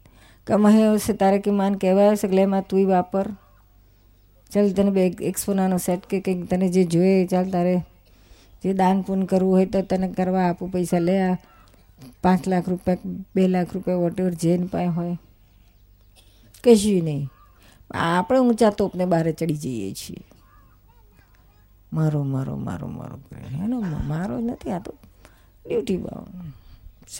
કમાય 0.46 0.94
હશે 0.94 1.12
તારે 1.12 1.38
કે 1.38 1.50
માન 1.50 1.74
કહેવાય 1.74 2.10
હશે 2.10 2.28
કે, 2.28 2.36
લે 2.36 2.46
માં, 2.46 2.62
તુંય 2.68 2.84
વાપર. 2.84 3.26
ચાલ 4.50 4.72
તને 4.72 4.90
બે 4.90 5.06
એક 5.06 5.38
સોનાનો 5.38 5.78
સેટ 5.78 6.00
કે 6.00 6.20
કંઈક 6.20 6.50
તને 6.50 6.68
જે 6.68 6.84
જોઈએ 6.84 7.26
ચાલ 7.26 7.50
તારે 7.50 7.82
જે 8.62 8.72
દાન 8.72 9.02
પૂન 9.02 9.22
કરવું 9.22 9.52
હોય 9.52 9.66
તો 9.66 9.82
તને 9.82 10.12
કરવા 10.12 10.48
આપું, 10.48 10.72
પૈસા 10.72 10.98
લે 10.98 11.22
આ. 11.22 11.36
પાંચ 12.22 12.48
લાખ 12.48 12.68
રૂપિયા, 12.68 12.96
બે 13.36 13.48
લાખ 13.48 13.74
રૂપિયા 13.74 13.96
વોટેવર 13.96 14.30
જેન 14.30 14.66
પાસે 14.66 14.86
હોય. 14.86 15.18
કશું 16.64 17.04
નહીં. 17.04 17.28
આપણે 17.94 18.38
ઊંચા 18.38 18.70
તોપને 18.70 19.04
બહાર 19.06 19.32
ચડી 19.32 19.54
જઈએ 19.54 19.92
છીએ. 19.92 20.22
મારો 21.92 22.22
મારો 22.22 22.56
મારો 22.56 22.88
મારો 22.88 23.18
એનો 23.64 23.80
મારો 23.80 24.40
નથી, 24.40 24.70
આ 24.70 24.78
તો 24.78 24.94
ડ્યુટી 25.66 25.96
બાઉન્ડ 25.96 26.52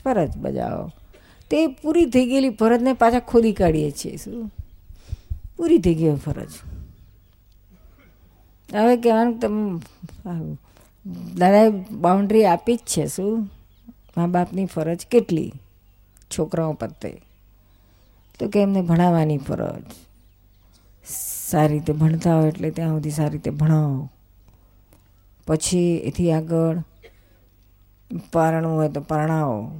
ફરજ 0.03 0.37
બજાવો. 0.37 0.91
તે 1.51 1.67
પૂરી 1.67 2.07
થઈ 2.07 2.27
ગયેલી 2.27 2.51
ફરજને 2.51 2.93
પાછા 2.93 3.21
ખોદી 3.21 3.53
કાઢીએ 3.53 3.91
છીએ, 3.91 4.17
શું? 4.17 4.51
પૂરી 5.57 5.79
થઈ 5.79 5.95
ગઈ 5.95 6.15
ફરજ. 6.15 6.51
હવે 8.75 8.97
કહેવાનું 8.97 9.39
તમે 9.39 9.81
તમે 10.25 10.57
દાદાએ 11.39 11.71
બાઉન્ડ્રી 11.91 12.45
આપી 12.45 12.77
જ 12.77 12.79
છે 12.79 13.07
શું? 13.07 13.51
મા 14.17 14.27
બાપની 14.27 14.65
ફરજ 14.65 15.07
કેટલી 15.11 15.53
છોકરાઓ 16.39 16.73
પ્રત્યે? 16.73 17.23
તો 18.39 18.49
કે 18.49 18.63
એમને 18.63 18.83
ભણાવવાની 18.83 19.39
ફરજ. 19.39 19.83
સારી 21.49 21.75
રીતે 21.75 21.93
ભણતા 21.93 22.37
હોય 22.37 22.49
એટલે 22.49 22.71
ત્યાં 22.71 22.91
સુધી 22.91 23.11
સારી 23.11 23.31
રીતે 23.31 23.51
ભણાવો. 23.51 24.11
પછી 25.47 25.97
એથી 25.97 26.33
આગળ 26.33 26.79
પરણવું 28.33 28.77
હોય 28.77 28.89
તો 28.89 29.01
પરણાવો. 29.01 29.71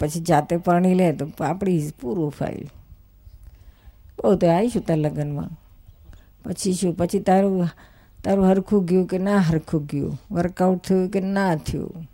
પછી 0.00 0.20
જાતે 0.20 0.56
પરણી 0.56 0.94
લે 0.94 1.12
તો 1.12 1.44
આપણી 1.44 1.92
પૂરું 2.00 2.30
ફાઈલ 2.30 2.66
બહુ 4.18 4.34
તો 4.34 4.50
આવીશું 4.50 4.82
તાર 4.82 4.96
લગ્નમાં. 4.96 5.50
પછી 6.44 6.72
શું? 6.72 6.96
પછી 6.96 7.20
તારું 7.20 7.68
તારું 8.26 8.48
હરખું 8.48 8.84
ગયું 8.84 9.06
કે 9.06 9.18
ના 9.18 9.38
હરખું 9.38 9.86
ગયું? 9.86 10.20
વર્કઆઉટ 10.30 10.82
થયું 10.82 11.08
કે 11.08 11.20
ના 11.20 11.56
થયું? 11.56 12.10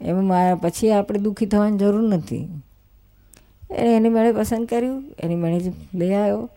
એમાં 0.00 0.24
મારા 0.24 0.54
પછી 0.54 0.90
આપણે 0.90 1.18
દુઃખી 1.18 1.46
થવાની 1.46 1.78
જરૂર 1.78 2.14
નથી. 2.14 2.62
એણે 3.70 3.96
એની 3.96 4.08
મેળે 4.08 4.32
પસંદ 4.32 4.66
કર્યું, 4.66 5.04
એની 5.18 5.34
મેળે 5.34 5.60
જ 5.60 5.72
લઈ 5.94 6.12
આવ્યો. 6.12 6.50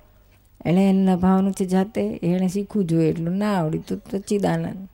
એણે 0.65 0.89
એના 0.89 1.15
ભાવનું 1.15 1.53
છે 1.53 1.65
જાતે 1.65 2.19
એણે 2.23 2.47
શીખવું 2.47 2.85
જોઈએ, 2.85 3.09
એટલું 3.09 3.35
ના 3.35 3.53
આવડી 3.53 3.77
તો 3.77 4.19
ચિદાનંદ 4.19 4.87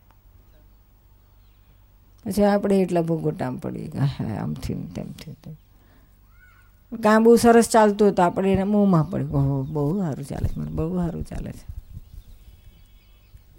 પછી 2.25 2.44
આપણે 2.44 2.82
એટલા 2.82 3.01
ભોગવટામ 3.01 3.58
પડી 3.58 3.88
કે 3.88 4.00
હા, 4.00 4.41
આમ 4.44 4.53
થયું, 4.53 4.94
તેમ 4.94 5.12
થયું, 5.12 5.38
તેમ. 5.44 5.56
કાં 7.03 7.24
બહુ 7.24 7.36
સરસ 7.36 7.70
ચાલતું 7.70 8.08
હતું, 8.10 8.25
આપણે 8.25 8.53
એને 8.53 8.63
મોંમાં 8.63 9.10
પડ્યું. 9.10 9.74
બહુ 9.74 10.00
સારું 10.00 10.25
ચાલે 10.25 10.48
છે, 10.48 10.60
મને 10.60 10.72
બહુ 10.72 10.96
સારું 10.96 11.24
ચાલે 11.24 11.51
છે. 11.51 11.81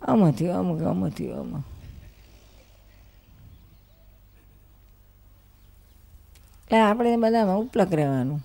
આમાંથી 0.08 0.50
અમુક 0.50 0.82
આમાંથી 0.82 1.32
આમાં 1.32 1.64
એટલે 6.64 6.78
આપણે 6.78 7.16
બધામાં 7.16 7.58
ઉપલક 7.58 7.94
રહેવાનું. 7.94 8.40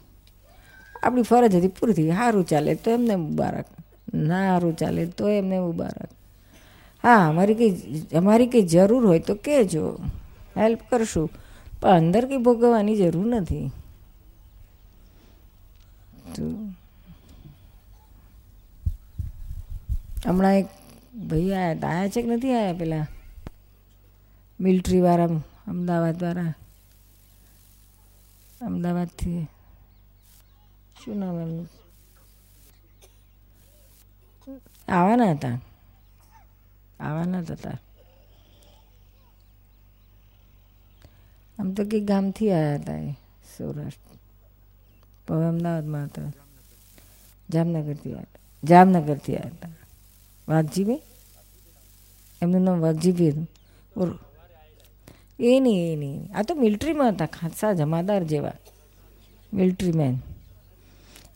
આપણી 1.03 1.21
ફરજ 1.21 1.55
હતી 1.55 1.67
પૂરી 1.67 1.93
થઈ 1.93 2.09
સારું 2.09 2.45
ચાલે 2.47 2.75
તો 2.75 2.91
એમને 2.91 3.15
મુબારક. 3.15 3.65
ના 4.13 4.43
સારું 4.47 4.77
ચાલે 4.77 5.05
તો 5.05 5.27
એમને 5.27 5.59
મુબારક. 5.59 6.09
હા, 7.03 7.27
અમારી 7.27 7.55
કંઈ 7.55 8.01
અમારી 8.15 8.47
કંઈ 8.47 8.61
જરૂર 8.61 9.07
હોય 9.07 9.19
તો 9.19 9.35
કહેજો. 9.35 9.99
હેલ્પ 10.57 10.79
કરશું. 10.89 11.29
પણ 11.81 11.89
અંદર 11.89 12.25
કંઈ 12.25 12.37
ભોગવવાની 12.37 12.97
જરૂર 12.97 13.27
નથી. 13.35 13.71
હમણાં 20.25 20.55
એક 20.55 20.67
ભાઈ 21.17 21.51
હતા 21.71 21.88
આયા 21.88 22.09
છે 22.09 22.21
કે 22.21 22.27
નથી 22.27 22.53
આવ્યા 22.53 22.74
પેલા? 22.74 23.07
મિલિટરીવાળા 24.59 25.25
અમદાવાદવાળા 25.67 26.53
અમદાવાદથી. 28.62 29.47
શું 31.05 31.19
નામ 31.19 31.39
એમનું? 31.39 31.69
આવવાના 34.88 35.31
હતા? 35.31 35.59
આવવાના 37.00 37.41
જ 37.41 37.51
હતા. 37.51 37.77
આમ 41.59 41.71
તો 41.71 41.83
કંઈક 41.83 42.05
ગામથી 42.05 42.51
આવ્યા 42.51 42.75
હતા 42.75 42.97
એ, 42.97 43.12
સૌરાષ્ટ્ર. 43.57 44.15
હવે 45.36 45.45
અમદાવાદમાં 45.45 46.03
હતા. 46.03 46.31
જામનગરથી 47.50 48.13
આવ્યા 48.13 48.25
જામનગરથી 48.63 49.38
આવ્યા 49.38 49.55
હતા. 49.55 49.69
વાઘજીભાઈ? 50.47 51.01
એમનું 52.41 52.63
નામ 52.63 52.79
વાઘજીભાઈ 52.79 53.32
હતું 53.32 54.20
એ 55.39 55.60
નહીં 55.60 55.94
એ 55.94 55.96
નહીં 55.96 56.29
આ 56.36 56.44
તો 56.44 56.56
મિલિટરીમાં 56.56 57.12
હતા 57.12 57.25
ખાસા 57.25 57.74
જમાદાર 57.74 58.24
જેવા. 58.24 58.58
મિલિટરી 59.53 59.91
મેન 59.91 60.15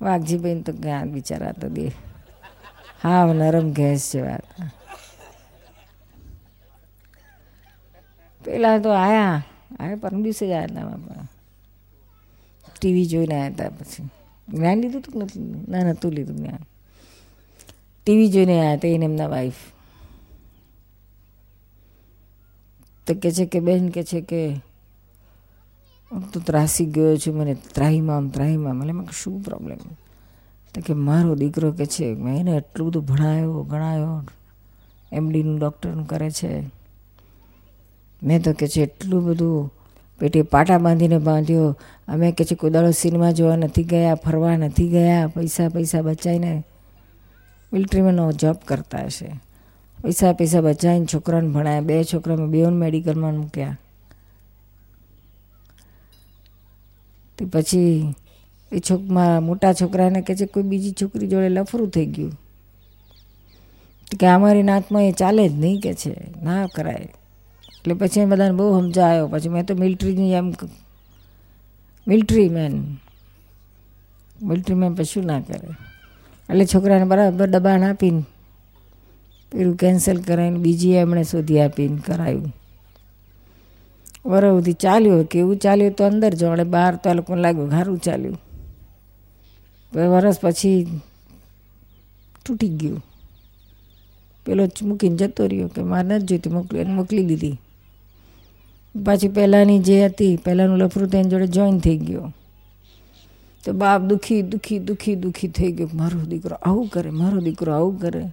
વાઘજીભાઈ 0.02 0.62
તો 0.62 0.74
ગયા 0.74 1.04
બિચારા 1.04 1.52
તો 1.52 1.70
દે. 1.70 1.92
હા 3.04 3.34
નરમ 3.34 3.72
ગેસ 3.72 4.12
જેવા 4.14 4.36
હતા. 4.36 4.70
પેલા 8.46 8.80
તો 8.80 8.90
આયા 8.90 9.44
આયા 9.80 9.96
પરમ 9.96 10.24
દિવસે 10.24 10.48
જ 10.48 10.52
આવ્યા 10.52 10.96
હતા 10.96 11.28
ટીવી 12.80 13.06
જોઈને 13.06 13.36
આવ્યા 13.36 13.48
હતા 13.48 13.70
પછી. 13.70 14.10
જ્ઞાન 14.50 14.82
લીધું 14.82 15.02
હતું 15.02 15.14
કે 15.14 15.20
નથી? 15.20 15.72
ના, 15.72 15.84
નહોતું 15.84 16.12
લીધું 16.14 16.38
જ્ઞાન. 16.38 16.64
ટીવી 18.04 18.30
જોઈને 18.30 18.60
આવ્યા 18.60 18.74
હતા, 18.74 18.88
એને 18.88 19.06
એમના 19.06 19.28
વાઈફ 19.28 19.62
તો 23.14 23.20
કે 23.20 23.32
છે 23.32 23.46
કે, 23.46 23.60
બેન 23.60 23.90
કે 23.90 24.04
છે 24.04 24.22
કે, 24.22 24.50
હું 26.12 26.32
તો 26.32 26.40
ત્રાસી 26.40 26.86
ગયો 26.86 27.18
છું, 27.18 27.36
મને 27.36 27.54
ત્રાહીમાં 27.54 28.30
ત્રાહીમાં 28.30 28.80
એટલે 28.80 28.92
મેં 28.92 29.08
શું 29.24 29.44
પ્રોબ્લેમ 29.44 29.78
તો 30.74 30.82
કે 30.82 30.94
મારો 30.94 31.36
દીકરો 31.36 31.72
કે 31.72 31.86
છે, 31.86 32.14
મેં 32.14 32.40
એને 32.40 32.52
એટલું 32.52 32.88
બધું 32.88 33.06
ભણાયો, 33.06 33.64
ગણાયો. 33.64 34.24
એમડીનું 35.12 35.60
ડૉક્ટરનું 35.60 36.08
કરે 36.08 36.32
છે. 36.32 36.64
મેં 38.24 38.42
તો 38.42 38.54
કે 38.54 38.68
છે, 38.68 38.82
એટલું 38.82 39.26
બધું 39.26 39.74
પેટી 40.20 40.42
પાટા 40.42 40.78
બાંધીને 40.78 41.18
બાંધ્યો. 41.18 41.78
અમે 42.08 42.32
કે 42.32 42.46
છે 42.46 42.56
કોદાળો 42.56 42.92
સિનેમા 42.92 43.32
જોવા 43.32 43.56
નથી 43.56 43.84
ગયા, 43.84 44.16
ફરવા 44.16 44.58
નથી 44.58 44.90
ગયા, 44.90 45.28
પૈસા 45.28 45.70
પૈસા 45.70 46.02
બચાવીને 46.02 46.64
મિલિટરીમાં 47.74 48.32
જોબ 48.32 48.56
કરતા 48.66 49.06
હશે. 49.06 49.51
પૈસા 50.04 50.34
પૈસા 50.34 50.62
બચાવીને 50.62 51.06
છોકરાને 51.14 51.48
ભણાયા. 51.48 51.82
બે 51.82 52.04
છોકરામાં 52.04 52.50
બેઓને 52.50 52.78
મેડિકલમાં 52.78 53.34
મૂક્યા. 53.34 53.78
તે 57.38 57.46
પછી 57.46 58.14
એ 58.72 58.80
છોકમાં 58.80 59.44
મોટા 59.44 59.74
છોકરાને 59.74 60.22
કે 60.22 60.36
છે 60.36 60.46
કોઈ 60.46 60.64
બીજી 60.64 60.92
છોકરી 60.92 61.28
જોડે 61.28 61.50
લફરું 61.50 61.90
થઈ 61.90 62.06
ગયું. 62.06 62.32
કે 64.20 64.28
અમારી 64.28 64.64
નાતમાં 64.64 65.04
એ 65.04 65.12
ચાલે 65.12 65.50
જ 65.50 65.54
નહીં 65.54 65.82
કે 65.82 65.94
છે. 65.94 66.44
ના 66.44 66.68
કરાય. 66.68 67.10
એટલે 67.78 67.94
પછી 67.94 68.22
એ 68.22 68.26
બધાને 68.26 68.52
બહુ 68.52 68.80
સમજાયો. 68.80 69.28
પછી 69.28 69.50
મેં 69.50 69.66
તો 69.66 69.76
મિલિટરીની 69.76 70.34
એમ 70.34 70.54
મિલિટરી 72.08 72.50
મેન 72.50 72.98
મિલિટરી 74.44 74.76
મેન 74.76 74.94
પછી 74.94 75.22
ના 75.22 75.40
કરે? 75.42 75.68
એટલે 76.50 76.66
છોકરાને 76.66 77.06
બરાબર 77.06 77.50
દબાણ 77.50 77.84
આપીને 77.84 78.24
પેલું 79.52 79.76
કેન્સલ 79.76 80.18
કરાવીને 80.22 80.58
બીજી 80.58 80.92
એમણે 80.92 81.24
શોધી 81.24 81.60
આપીને 81.60 81.98
કરાયું 82.06 82.54
વરવથી 84.26 84.74
ચાલ્યો 84.74 85.24
કેવું 85.24 85.58
ચાલ્યું 85.58 85.92
તો 85.92 86.04
અંદર 86.04 86.34
જોડે 86.34 86.64
બહાર 86.64 86.96
તો 86.96 87.14
લોકોને 87.14 87.42
લાગ્યું 87.42 87.70
સારું 87.70 88.00
ચાલ્યું. 88.00 88.42
વરસ 89.94 90.40
પછી 90.42 91.02
તૂટી 92.46 92.68
ગયું. 92.68 93.04
પેલો 94.46 94.68
મૂકીને 94.84 95.16
જતો 95.16 95.48
રહ્યો 95.48 95.68
કે 95.68 95.82
મારે 95.82 96.16
નથી 96.16 96.26
જોઈતી, 96.26 96.50
મોકલી 96.50 96.80
એને 96.80 96.94
મોકલી 96.94 97.26
દીધી. 97.26 97.58
પાછી 99.06 99.28
પહેલાંની 99.28 99.80
જે 99.80 100.06
હતી, 100.06 100.38
પહેલાંનું 100.38 100.78
લફરું 100.78 101.10
તો 101.10 101.18
એની 101.18 101.30
જોડે 101.30 101.48
જોઈન 101.48 101.80
થઈ 101.80 101.98
ગયો. 101.98 102.34
તો 103.64 103.74
બાપ 103.74 104.02
દુઃખી 104.02 104.42
દુઃખી 104.42 104.80
દુઃખી 104.80 105.16
દુઃખી 105.16 105.48
થઈ 105.48 105.72
ગયો 105.72 105.90
મારો 105.94 106.20
દીકરો 106.20 106.56
આવું 106.56 106.88
કરે, 106.88 107.10
મારો 107.10 107.42
દીકરો 107.42 107.74
આવું 107.74 108.00
કરે. 108.00 108.24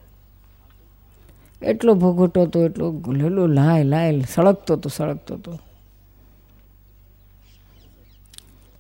એટલો 1.63 1.95
ભોગવટો 1.95 2.43
હતો, 2.43 2.65
એટલો 2.65 3.03
લેલો 3.13 3.47
લાય 3.47 3.83
લાય, 3.83 4.21
સળગતો 4.21 4.75
હતો 4.75 4.89
સળગતો 4.89 5.35
હતો. 5.35 5.59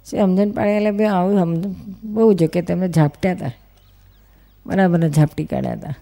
સમજણ 0.06 0.50
પાડે 0.50 0.76
એટલે 0.76 0.90
બે 0.90 1.04
આવું 1.04 1.40
સમજણ 1.40 1.74
બહુ 2.04 2.32
જો 2.32 2.46
કે 2.46 2.62
તેમને 2.62 2.88
ઝાપટ્યા 2.88 3.32
હતા. 3.32 3.50
બરાબર 4.66 5.08
ઝાપટી 5.08 5.44
કાઢ્યા 5.44 5.74
હતા. 5.74 5.94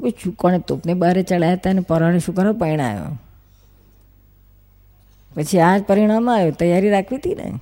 કોઈ 0.00 0.14
શું 0.22 0.34
કોણે 0.34 0.58
તોપને 0.58 0.94
બહારે 0.94 1.22
ચડાયા 1.22 1.52
હતા 1.52 1.70
અને 1.70 1.80
પરાણે 1.80 2.18
શું 2.18 2.34
કરો 2.34 2.52
પરણાયો 2.52 3.16
પછી 5.34 5.60
આ 5.60 5.78
જ 5.78 5.82
પરિણામ 5.82 6.30
આવ્યો, 6.30 6.50
તૈયારી 6.50 6.90
રાખવી 6.90 7.18
હતી 7.18 7.34
ને. 7.34 7.52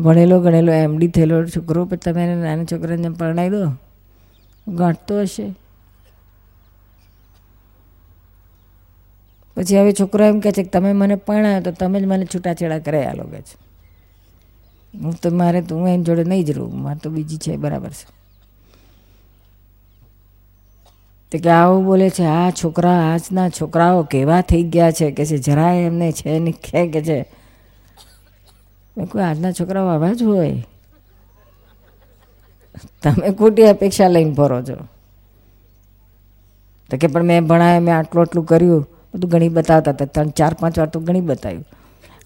ભણેલો 0.00 0.40
ગણેલો 0.40 0.72
એમડી 0.72 1.08
થયેલો 1.08 1.46
છોકરો, 1.46 1.84
પછી 1.84 1.96
તમે 1.96 2.34
નાના 2.34 2.64
છોકરાને 2.64 3.08
પરણાવી 3.08 3.50
દો. 3.50 3.72
ગાંઠતો 4.74 5.20
હશે. 5.20 5.54
પછી 9.56 9.78
હવે 9.78 9.92
છોકરો 9.92 10.24
એમ 10.24 10.40
કહે 10.40 10.52
છે 10.52 10.62
કે 10.62 10.68
તમે 10.68 10.92
મને 10.92 11.14
પરણાયો 11.14 11.60
તો 11.60 11.70
તમે 11.70 12.00
જ 12.00 12.04
મને 12.04 12.26
છૂટાછેડા 12.34 12.78
કર્યા 12.78 13.12
લોકો 13.12 13.36
છે. 13.36 13.70
હું 14.94 15.14
તો 15.22 15.30
મારે 15.30 15.62
તો 15.62 15.76
હું 15.76 15.88
એની 15.88 16.04
જોડે 16.04 16.24
નહીં 16.24 16.44
જ 16.44 16.50
રહું, 16.50 16.82
મારે 16.82 16.98
તો 16.98 17.10
બીજી 17.10 17.36
છે, 17.36 17.56
બરાબર 17.56 17.90
છે. 17.90 18.20
તો 21.32 21.38
કે 21.38 21.50
આવું 21.50 21.84
બોલે 21.84 22.10
છે, 22.10 22.24
આ 22.24 22.50
છોકરા, 22.50 23.14
આજના 23.14 23.48
છોકરાઓ 23.48 24.02
કેવા 24.02 24.40
થઈ 24.40 24.62
ગયા 24.62 24.90
છે? 24.90 25.10
કે 25.10 25.26
છે, 25.26 25.38
જરાય 25.38 25.80
એમને 25.80 26.12
છે 26.12 26.38
ને 26.38 26.52
કે 26.52 27.02
છે 27.02 27.26
આજના 29.22 29.52
છોકરાઓ 29.52 29.86
આવા 29.86 30.12
જ 30.12 30.22
હોય? 30.22 30.64
તમે 33.02 33.30
ખોટી 33.30 33.62
અપેક્ષા 33.62 34.08
લઈને 34.08 34.34
ફરો 34.34 34.62
છો. 34.62 34.74
તો 36.90 36.96
કે 36.96 37.06
પણ 37.06 37.22
મેં 37.22 37.46
ભણાય, 37.46 37.78
મેં 37.78 37.96
આટલું 37.96 38.22
આટલું 38.22 38.46
કર્યું, 38.46 38.86
બધું 39.14 39.30
ઘણી 39.30 39.48
બતાવતા 39.48 39.90
હતા. 39.90 40.04
ત્રણ, 40.04 40.28
ચાર, 40.28 40.56
પાંચ 40.60 40.78
વાર 40.78 40.88
તો 40.88 41.00
ઘણી 41.00 41.20
બતાવ્યું. 41.20 41.64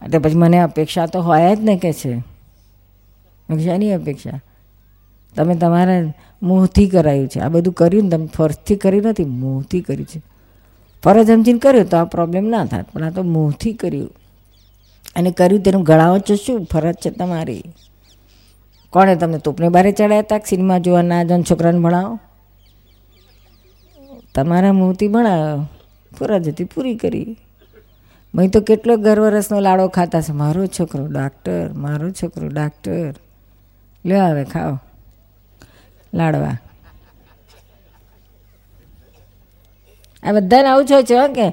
એટલે 0.04 0.18
પછી 0.18 0.34
મને 0.34 0.58
અપેક્ષા 0.58 1.06
તો 1.06 1.20
હોય 1.20 1.56
જ 1.56 1.60
ને 1.60 1.76
કે 1.76 1.92
છે. 1.92 2.18
શાની 3.64 3.92
અપેક્ષા? 3.92 4.40
તમે 5.36 5.54
તમારા 5.54 6.12
મોહથી 6.42 6.88
કરાયું 6.88 7.28
છે. 7.28 7.40
આ 7.40 7.48
બધું 7.48 7.74
કર્યું 7.74 8.04
ને 8.04 8.10
તમે 8.10 8.26
ફરજથી 8.26 8.76
કર્યું 8.76 9.02
નથી 9.02 9.24
મોહથી 9.24 9.80
કર્યું 9.80 10.06
છે. 10.06 10.22
ફરજ 11.04 11.26
સમજીને 11.26 11.58
કર્યું 11.58 11.90
તો 11.90 11.96
આ 11.96 12.04
પ્રોબ્લેમ 12.04 12.44
ના 12.44 12.66
થાય 12.66 12.84
પણ 12.92 13.04
આ 13.04 13.10
તો 13.10 13.22
મોહથી 13.22 13.72
કર્યું. 13.72 14.10
અને 15.16 15.30
કર્યું 15.30 15.62
તેનું 15.62 15.82
ગળાવો 15.82 16.18
છો 16.18 16.34
શું 16.34 16.64
ફરજ 16.64 16.94
છે 16.94 17.10
તમારી? 17.10 17.64
કોણે 18.94 19.16
તમને 19.16 19.38
તોપને 19.38 19.68
બારે 19.68 19.92
ચડાયા 19.92 20.18
હતા? 20.18 20.38
સિનેમા 20.38 20.78
જોવા 20.78 21.02
ના 21.02 21.22
જન 21.22 21.42
છોકરાને 21.42 21.78
ભણાવો. 21.78 22.18
તમારા 24.34 24.72
મોહથી 24.72 25.08
ભણાવ્યો 25.08 25.68
ફરજ 26.18 26.48
હતી 26.48 26.64
પૂરી 26.64 26.96
કરી. 26.96 27.38
મેં 28.34 28.50
તો 28.50 28.60
કેટલો 28.60 28.96
ગર 28.96 29.20
વરસનો 29.20 29.60
લાડો 29.60 29.88
ખાતા 29.88 30.20
છે. 30.20 30.32
મારો 30.32 30.66
છોકરો 30.66 31.06
ડાક્ટર, 31.06 31.72
મારો 31.72 32.10
છોકરો 32.10 32.48
ડાક્ટર. 32.48 33.14
લે 34.04 34.18
આવે 34.18 34.44
ખાઓ. 34.44 34.78
લાડવા. 36.14 36.56
આ 40.22 40.32
બધાને 40.32 40.68
આવું 40.68 40.86
છો 40.86 41.02
છે 41.02 41.14
હો 41.14 41.26
કે 41.28 41.48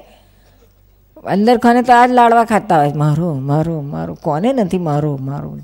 અંદર 1.26 1.58
ખાને 1.58 1.82
તો 1.82 1.92
આ 1.92 2.06
જ 2.06 2.10
લાડવા 2.10 2.44
ખાતા 2.44 2.76
હોય. 2.78 2.92
મારો 2.92 3.34
મારો 3.34 3.80
મારો. 3.80 4.14
કોને 4.14 4.52
નથી 4.52 4.78
મારો 4.78 5.16
મારો? 5.16 5.58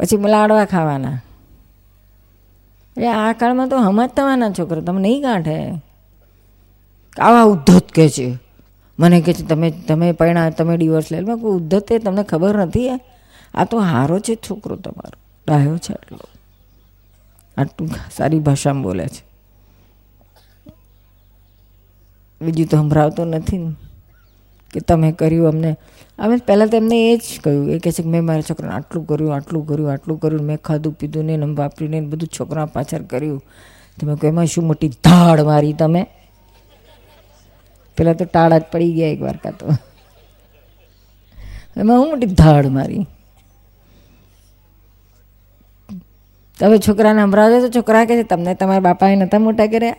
પછી 0.00 0.16
લાડવા 0.16 0.64
ખાવાના. 0.64 1.20
એ 2.96 3.06
આ 3.06 3.32
કાળમાં 3.32 3.68
તો 3.68 3.82
સમજતાવાના 3.82 4.50
છોકરો, 4.50 4.80
તમે 4.80 5.02
નહીં 5.02 5.22
ગાંઠે. 5.22 5.82
આવા 7.20 7.42
ઉદ્ધત 7.42 7.88
કહે 7.94 8.08
છે. 8.08 8.38
મને 8.98 9.20
કહે 9.20 9.32
છે, 9.32 9.42
તમે 9.42 9.70
તમે 9.70 10.12
પરણા 10.12 10.50
તમે 10.50 10.76
ડિવોર્સ 10.76 11.12
લે. 11.12 11.20
મેં 11.20 11.36
ઉદ્ધત 11.36 11.92
એ 11.92 11.98
તમને 11.98 12.22
ખબર 12.22 12.56
નથી 12.56 12.90
આ 13.54 13.64
તો 13.64 13.80
હારો 13.80 14.18
છે 14.18 14.34
છોકરો 14.34 14.76
તમારો. 14.76 15.18
ડાયો 15.48 15.78
છે 15.78 15.92
એટલો 15.92 16.18
આટલું 17.56 17.90
સારી 18.16 18.38
ભાષામાં 18.38 18.82
બોલે 18.82 19.08
છે. 19.08 19.30
બીજું 22.40 22.66
તો 22.66 22.76
સંભળાવતો 22.76 23.24
નથી 23.24 23.58
ને. 23.58 23.72
કે 24.74 24.80
તમે 24.80 25.12
કર્યું 25.12 25.48
અમને. 25.48 25.76
અમે 26.18 26.36
પહેલાં 26.36 26.68
તો 26.68 26.76
એમને 26.76 27.12
એ 27.12 27.16
જ 27.16 27.40
કહ્યું. 27.44 27.70
એ 27.70 27.78
કહે 27.78 27.92
છે 27.92 28.02
કે 28.02 28.08
મેં 28.08 28.24
મારા 28.24 28.40
છોકરાને 28.40 28.74
આટલું 28.74 29.06
કર્યું 29.06 29.34
આટલું 29.34 29.66
કર્યું 29.66 29.92
આટલું 29.92 30.20
કર્યું, 30.20 30.42
મેં 30.42 30.58
ખાધું, 30.58 30.92
પીધું, 30.92 31.24
ને 31.24 31.32
એમ 31.32 31.54
વાપરીને 31.54 32.00
બધું 32.00 32.28
છોકરા 32.28 32.66
પાછળ 32.66 33.02
કર્યું. 33.02 33.42
તમે 34.00 34.16
કહો, 34.16 34.28
એમાં 34.28 34.46
શું 34.46 34.66
મોટી 34.66 34.88
ધાડ 34.88 35.40
મારી 35.40 35.72
તમે? 35.72 36.06
પહેલાં 37.96 38.16
તો 38.16 38.24
ટાળા 38.24 38.58
જ 38.58 38.62
પડી 38.72 38.92
ગયા 38.92 39.08
એક 39.08 39.20
વાર 39.20 39.36
કાં 39.36 39.56
તો. 39.58 39.66
એમાં 41.76 41.98
હું 41.98 42.10
મોટી 42.10 42.26
ધાડ 42.26 42.66
મારી? 42.66 43.06
તમે 46.58 46.78
છોકરાને 46.78 47.22
સંભળાવજો 47.22 47.68
તો 47.68 47.80
છોકરા 47.80 48.04
કહે 48.04 48.16
છે, 48.16 48.22
તમને 48.22 48.54
તમારા 48.54 48.80
બાપાએ 48.80 49.16
નહોતા 49.16 49.38
મોટા 49.38 49.66
કર્યા? 49.66 49.96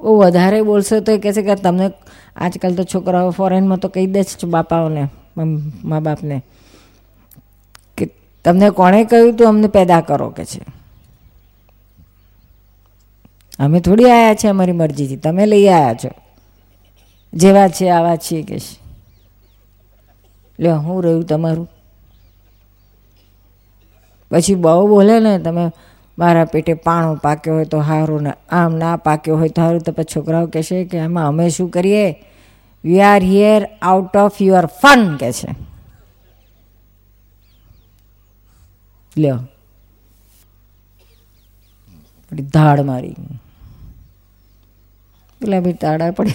ઓ, 0.00 0.18
વધારે 0.18 0.62
બોલશો 0.62 1.00
તો 1.00 1.12
એ 1.12 1.18
કહેશે 1.18 1.42
કે 1.42 1.54
તમને 1.54 1.90
આજકાલ 2.36 2.74
તો 2.74 2.84
છોકરાઓ 2.84 3.30
ફોરેનમાં 3.30 3.78
તો 3.78 3.88
કહી 3.88 4.06
દે 4.06 4.22
છે 4.24 4.46
બાપાઓને 4.46 5.08
મા 5.84 6.00
બાપને, 6.00 6.42
કે 7.98 8.04
તમને 8.44 8.70
કોણે 8.70 9.04
કહ્યું 9.04 9.36
તું 9.36 9.48
અમને 9.48 9.68
પેદા 9.68 10.00
કરો 10.00 10.30
કે 10.30 10.44
છે? 10.44 10.62
અમે 13.58 13.80
થોડી 13.80 14.10
આવ્યા 14.10 14.34
છે 14.34 14.48
અમારી 14.48 14.72
મરજીથી, 14.72 15.16
તમે 15.16 15.46
લઈ 15.46 15.68
આવ્યા 15.68 15.94
છો. 15.94 16.10
જેવા 17.32 17.68
છે, 17.68 17.88
આવા 17.88 18.16
છીએ 18.16 18.42
કે 18.42 18.56
લ્યો, 20.58 20.76
હું 20.76 21.04
રહ્યું 21.04 21.24
તમારું? 21.24 21.68
પછી 24.30 24.54
બહુ 24.54 24.88
બોલે 24.88 25.20
ને, 25.20 25.38
તમે 25.38 25.70
મારા 26.20 26.44
પેટે 26.44 26.74
પાણો 26.74 27.14
પાક્યો 27.14 27.54
હોય 27.54 27.64
તો 27.64 27.80
સારું 27.80 28.22
ને 28.22 28.32
આમ 28.50 28.74
ના 28.74 28.96
પાક્યો 28.96 29.36
હોય 29.36 29.48
તો 29.48 29.62
સારું 29.62 29.80
તો 29.80 29.92
પછી 29.92 30.04
છોકરાઓ 30.16 30.46
કહેશે 30.46 30.84
કે 30.84 30.98
આમાં 30.98 31.26
અમે 31.26 31.48
શું 31.48 31.70
કરીએ? 31.70 32.22
We 32.84 33.00
are 33.00 33.22
here 33.22 33.68
out 33.82 34.16
of 34.16 34.42
your 34.42 34.66
fun 34.66 35.16
કે 35.16 35.32
છે. 35.32 35.48
લ્યો. 39.18 39.38
ધાડ 42.32 42.80
મારી. 42.80 43.14
પેલા 45.40 45.60
બી 45.60 45.72
તાળા 45.72 46.10
પડ્યા. 46.10 46.34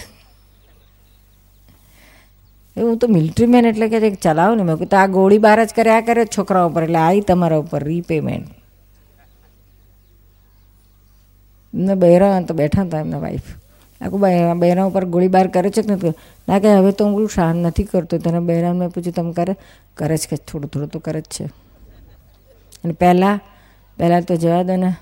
એવું 2.77 2.97
તો 2.97 3.07
મિલિટરી 3.07 3.45
મેન 3.45 3.65
એટલે 3.65 3.89
કે 3.89 4.15
ચલાવું 4.15 4.57
ને 4.57 4.63
મેં 4.63 4.75
કીધું 4.75 4.89
તો 4.89 4.97
આ 4.97 5.07
ગોળીબાર 5.07 5.65
જ 5.65 5.73
કર્યા 5.75 6.01
કરે 6.01 6.25
છોકરાઓ 6.25 6.69
ઉપર. 6.69 6.83
એટલે 6.83 6.97
આવી 6.97 7.21
તમારા 7.21 7.57
ઉપર 7.57 7.83
રીપેમેન્ટ 7.83 8.47
એમને 11.75 11.95
બહેરા 11.95 12.41
તો 12.41 12.53
બેઠા 12.53 12.81
હતા 12.81 12.99
એમના 12.99 13.17
વાઈફ 13.19 13.41
આખું 14.01 14.19
બહેરા 14.59 14.83
ઉપર 14.83 15.05
ગોળીબાર 15.05 15.47
કરે 15.47 15.69
છે 15.69 15.81
કે 15.81 15.91
નથી? 15.91 16.09
ના 16.49 16.59
કે 16.59 16.73
હવે 16.73 16.91
તો 16.91 17.05
હું 17.05 17.29
શાંત 17.29 17.65
નથી 17.65 17.83
કરતો. 17.83 18.17
તેને 18.17 18.39
બહેરાને 18.39 18.79
મેં 18.79 18.89
પૂછ્યું, 18.89 19.13
તમે 19.13 19.33
કરે? 19.33 19.55
કરે 19.95 20.17
છે 20.17 20.27
કે 20.29 20.35
થોડું 20.35 20.71
થોડું 20.71 20.89
તો 20.89 20.99
કરે 20.99 21.21
જ 21.21 21.23
છે. 21.23 21.45
અને 22.83 22.93
પહેલાં 22.93 23.39
પહેલાં 23.97 24.21
તો 24.21 24.35
જવા 24.35 24.63
દો 24.63 24.75
ને. 24.75 24.93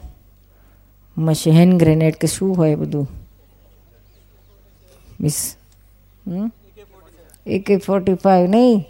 મશીન, 1.18 1.78
ગ્રેનેડ 1.78 2.16
કે 2.16 2.28
શું 2.28 2.58
હોય 2.58 2.76
બધું? 2.76 3.08
મિસ, 5.22 5.56
હમ? 6.28 6.52
એકે 7.48 7.78
ફોર્ટી 7.78 8.14
ફાઈવ 8.14 8.48
નહીં. 8.48 8.86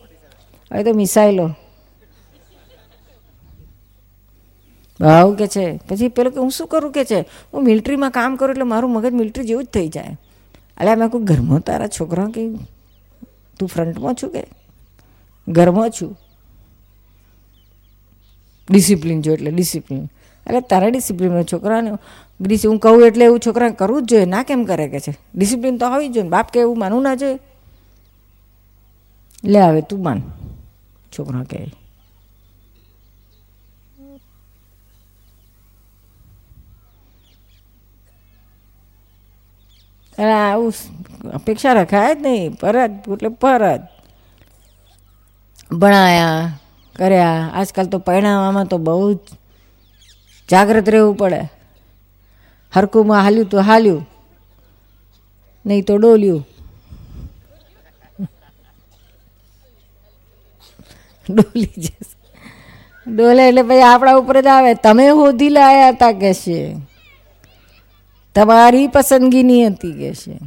હવે 0.72 0.84
તો 0.84 0.94
મિસાઇલો 0.94 1.50
ભાવ 5.04 5.36
કે 5.36 5.48
છે? 5.48 5.78
પછી 5.78 6.08
પેલો 6.08 6.30
કે, 6.30 6.40
હું 6.40 6.52
શું 6.52 6.68
કરું 6.68 6.92
કે 6.92 7.06
છે? 7.06 7.20
હું 7.54 7.64
મિલિટરીમાં 7.64 8.12
કામ 8.12 8.36
કરું 8.36 8.52
એટલે 8.52 8.64
મારું 8.64 8.92
મગજ 8.92 9.14
મિલિટરી 9.14 9.46
જેવું 9.46 9.64
જ 9.64 9.68
થઈ 9.68 9.88
જાય. 9.88 10.18
અલ્યા 10.78 10.96
મેં 10.96 11.10
કોઈ 11.10 11.22
ઘરમાં 11.22 11.60
તારા 11.60 11.88
છોકરા 11.88 12.26
કે 12.26 12.48
તું 13.60 13.70
ફ્રન્ટમાં 13.70 14.14
છું 14.14 14.30
કે? 14.30 14.44
ઘરમાં 15.48 15.90
છું. 15.90 16.20
ડિસિપ્લિન 18.70 19.22
જો 19.22 19.34
એટલે 19.34 19.52
ડિસિપ્લિન 19.52 20.04
એટલે 20.48 20.62
તારા 20.62 20.88
ડિસિપ્લિનમાં 20.88 21.44
છોકરાને 21.44 21.92
ડિસી 22.42 22.68
હું 22.68 22.80
કહું 22.80 23.06
એટલે 23.06 23.26
એવું 23.26 23.40
છોકરાને 23.40 23.76
કરવું 23.76 24.06
જ 24.06 24.10
જોઈએ. 24.10 24.26
ના 24.26 24.44
કેમ 24.44 24.64
કરે 24.64 24.88
કે 24.88 25.00
છે? 25.00 25.18
ડિસિપ્લિન 25.36 25.78
તો 25.78 25.90
હોવી 25.90 26.08
જ 26.08 26.12
જોઈએ 26.12 26.30
બાપ 26.30 26.52
કે 26.52 26.60
એવું 26.60 26.80
માનવું 26.80 27.04
ના 27.04 27.16
જોઈએ. 27.16 27.40
લે, 29.44 29.60
હવે 29.60 29.82
તું 29.82 30.04
માન. 30.04 30.22
છોકરા 31.18 31.44
કહે. 31.44 31.83
અને 40.18 40.34
આવું 40.34 40.74
અપેક્ષા 41.38 41.74
રખાય 41.74 42.16
જ 42.16 42.22
નહીં 42.26 42.54
પરત 42.62 42.92
એટલે 43.14 43.30
પરત 43.42 43.82
ભણાયા. 45.72 46.44
કર્યા 46.96 47.40
આજકાલ 47.60 47.88
તો 47.94 47.98
પરિણામમાં 48.08 48.68
તો 48.72 48.78
બહુ 48.78 49.14
જ 49.14 49.20
જાગ્રત 50.50 50.90
રહેવું 50.94 51.18
પડે. 51.18 51.42
હરકુમાં 52.74 53.24
હાલ્યું 53.26 53.50
તો 53.50 53.58
હાલ્યું 53.70 54.02
નહીં 55.66 55.84
તો 55.88 55.98
ડોલ્યું. 55.98 56.44
ડોલી 61.26 61.74
જશે. 61.84 62.16
ડોલે 63.08 63.44
એટલે 63.50 63.64
પછી 63.64 63.86
આપણા 63.92 64.18
ઉપર 64.22 64.38
જ 64.42 64.48
આવે. 64.48 64.74
તમે 64.86 65.06
હોધી 65.20 65.50
લાયા 65.50 65.94
હતા 65.94 66.14
કે 66.22 66.34
છે? 66.34 66.60
તમારી 68.36 68.88
પસંદગીની 68.88 69.68
હતી 69.68 69.94
કે 69.94 70.14
છે? 70.14 70.38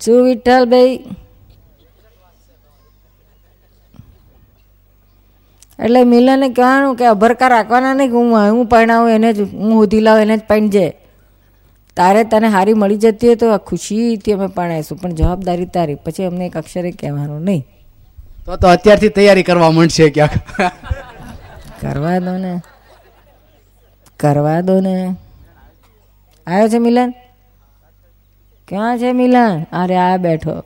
શું 0.00 0.24
વિઠ્ઠલભાઈ? 0.24 0.98
એટલે 5.78 6.04
મિલને 6.04 6.48
કહેવાનું 6.48 6.96
કે 6.96 7.06
અભરકા 7.06 7.48
રાખવાના 7.48 7.94
નહીં, 7.94 8.10
હું 8.10 8.34
હું 8.56 8.66
પરણાવું, 8.66 9.10
એને 9.10 9.32
જ 9.32 9.40
હું 9.40 9.72
હોધી 9.74 10.00
લાવું, 10.00 10.22
એને 10.22 10.36
જ 10.36 10.42
પૈણજે 10.48 10.86
તારે 11.96 12.24
તને 12.24 12.48
હારી 12.48 12.74
મળી 12.74 12.96
જતી 12.96 13.26
હોય 13.26 13.36
તો 13.36 13.58
ખુશીથી 13.58 14.32
અમે 14.32 14.46
પરણાઈશું 14.46 14.98
પણ 14.98 15.14
જવાબદારી 15.14 15.66
તારી. 15.66 15.94
પછી 15.94 16.24
અમને 16.24 16.46
એક 16.46 16.56
અક્ષરે 16.56 16.90
કહેવાનું 16.90 17.40
નહીં. 17.40 17.64
તો 18.46 18.56
તો 18.56 18.68
અત્યારથી 18.68 19.08
તૈયારી 19.08 19.42
કરવા 19.42 19.70
માંડશે 19.70 20.10
ક્યાંક. 20.10 20.30
કરવા 21.80 22.18
દો 22.18 22.38
ને. 22.38 22.62
કરવા 24.20 24.60
દો 24.60 24.80
ને. 24.80 25.16
આવ્યો 26.46 26.68
છે 26.68 26.78
મિલન? 26.78 27.14
ક્યાં 28.68 28.98
છે 28.98 29.12
મિલન? 29.12 29.62
અરે 29.72 29.96
આ 29.96 30.16
બેઠો. 30.16 30.64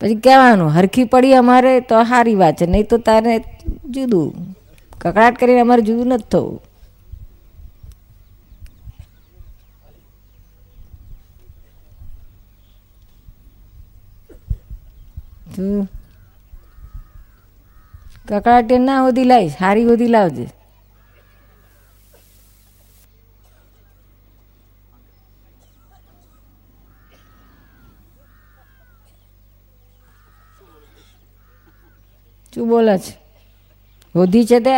પછી 0.00 0.14
કહેવાનું, 0.14 0.70
હરખી 0.70 1.04
પડી 1.04 1.34
અમારે 1.34 1.80
તો 1.80 2.02
સારી 2.02 2.34
વાત 2.34 2.56
છે, 2.56 2.66
નહીં 2.66 2.86
તો 2.88 2.98
તારે 2.98 3.44
જુદું. 3.90 4.56
કકડાટ 4.98 5.38
કરીને 5.38 5.60
અમારે 5.60 5.82
જુદું 5.82 6.06
નથી 6.06 6.24
થવું. 6.30 6.62
તું. 15.54 15.88
કકડાટે 18.28 18.78
ના 18.80 19.00
હોધી 19.04 19.28
લાવીશ 19.30 19.56
સારી 19.58 19.88
હોધી 19.90 20.12
લાવજે. 20.14 20.46
શું 32.52 32.68
બોલે 32.68 32.94
છે 32.98 33.12
હોધી 34.14 34.46
છે 34.46 34.58
તે? 34.60 34.76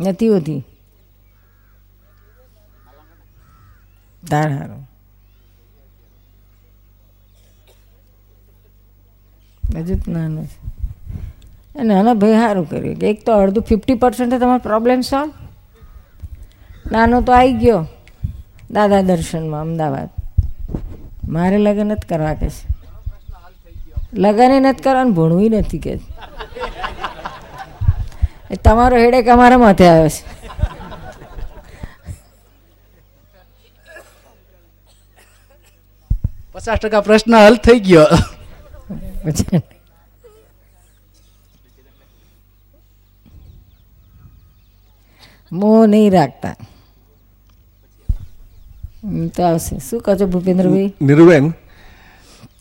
નથી 0.00 0.28
હોતી 0.28 0.62
તાર 4.22 4.50
હારું. 4.50 4.84
હજુ 9.76 9.94
જ 9.94 10.08
નાનું 10.08 10.46
છે 10.46 10.58
નાનો 11.82 12.14
ભાઈ 12.14 12.32
સારું 12.32 12.70
કર્યું. 12.70 12.96
કે 12.96 13.10
એક 13.10 13.24
તો 13.26 13.32
અડધું 13.32 13.64
ફિફ્ટી 13.64 13.94
પર્સન્ટ 13.94 14.34
તમારો 14.34 14.58
પ્રોબ્લેમ 14.58 15.00
સોલ્વ 15.00 15.32
નાનો 16.92 17.20
તો 17.20 17.32
આવી 17.32 17.52
ગયો. 17.52 17.86
દાદા 18.70 19.02
દર્શનમાં, 19.02 19.60
અમદાવાદ. 19.60 20.10
મારે 21.28 21.58
લગ્ન 21.58 21.86
નથી 21.86 22.08
કરવા 22.08 22.34
કે 22.34 22.48
છે. 22.48 22.64
લગ્ન 24.14 24.62
નથી 24.62 24.82
કરવાનું 24.82 25.14
ભણવું 25.14 25.50
નથી 25.50 25.78
કે 25.78 26.00
તમારો 28.64 28.96
હેડેક 28.96 29.28
અમારા 29.28 29.58
માથે 29.58 29.86
આવ્યો 29.88 30.08
છે. 30.08 30.22
પચાસ 36.52 36.78
ટકા 36.78 37.00
પ્રશ્ન 37.00 37.34
હલ 37.36 37.56
થઈ 37.56 37.80
ગયો. 37.80 38.06
પછી 39.24 39.60
મોહ 45.52 45.86
નહીં 45.86 46.12
રાખતા. 46.12 46.56
તો 49.36 49.42
આવશે. 49.42 49.78
શું 49.78 50.00
કહો 50.00 50.14
છો 50.14 50.26
ભૂપેન્દ્રભાઈ? 50.26 50.92
નિર્વેન 51.02 51.52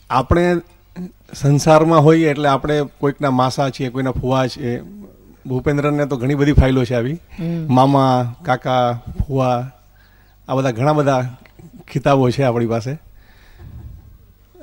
આપણે 0.10 0.46
સંસારમાં 1.34 2.04
હોઈએ 2.04 2.30
એટલે 2.30 2.50
આપણે 2.50 2.82
કોઈકના 3.00 3.32
માસા 3.32 3.70
છીએ 3.70 3.90
કોઈના 3.90 4.12
ફુવા 4.12 4.48
છીએ. 4.48 4.82
ભૂપેન્દ્રને 5.46 6.06
તો 6.06 6.18
ઘણી 6.18 6.36
બધી 6.36 6.54
ફાઇલો 6.54 6.86
છે 6.86 6.96
આવી. 6.96 7.18
મામા 7.70 8.36
કાકા 8.46 9.00
ફુવા 9.20 9.72
આ 10.50 10.56
બધા 10.56 10.72
ઘણા 10.72 10.94
બધા 10.94 11.22
ખિતાબો 11.92 12.30
છે 12.30 12.44
આપણી 12.44 12.68
પાસે. 12.68 12.98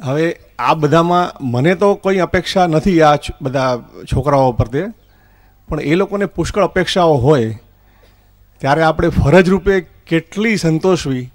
હવે 0.03 0.37
આ 0.59 0.75
બધામાં 0.75 1.47
મને 1.47 1.75
તો 1.75 1.95
કોઈ 1.95 2.19
અપેક્ષા 2.19 2.67
નથી 2.67 3.03
આ 3.03 3.17
બધા 3.43 3.79
છોકરાઓ 4.05 4.53
પ્રત્યે 4.53 4.87
પણ 5.69 5.81
એ 5.81 5.95
લોકોને 5.95 6.27
પુષ્કળ 6.27 6.65
અપેક્ષાઓ 6.65 7.15
હોય 7.15 7.59
ત્યારે 8.61 8.83
આપણે 8.83 9.09
ફરજ 9.09 9.49
રૂપે 9.49 9.81
કેટલી 9.81 10.57
સંતોષવી. 10.57 11.33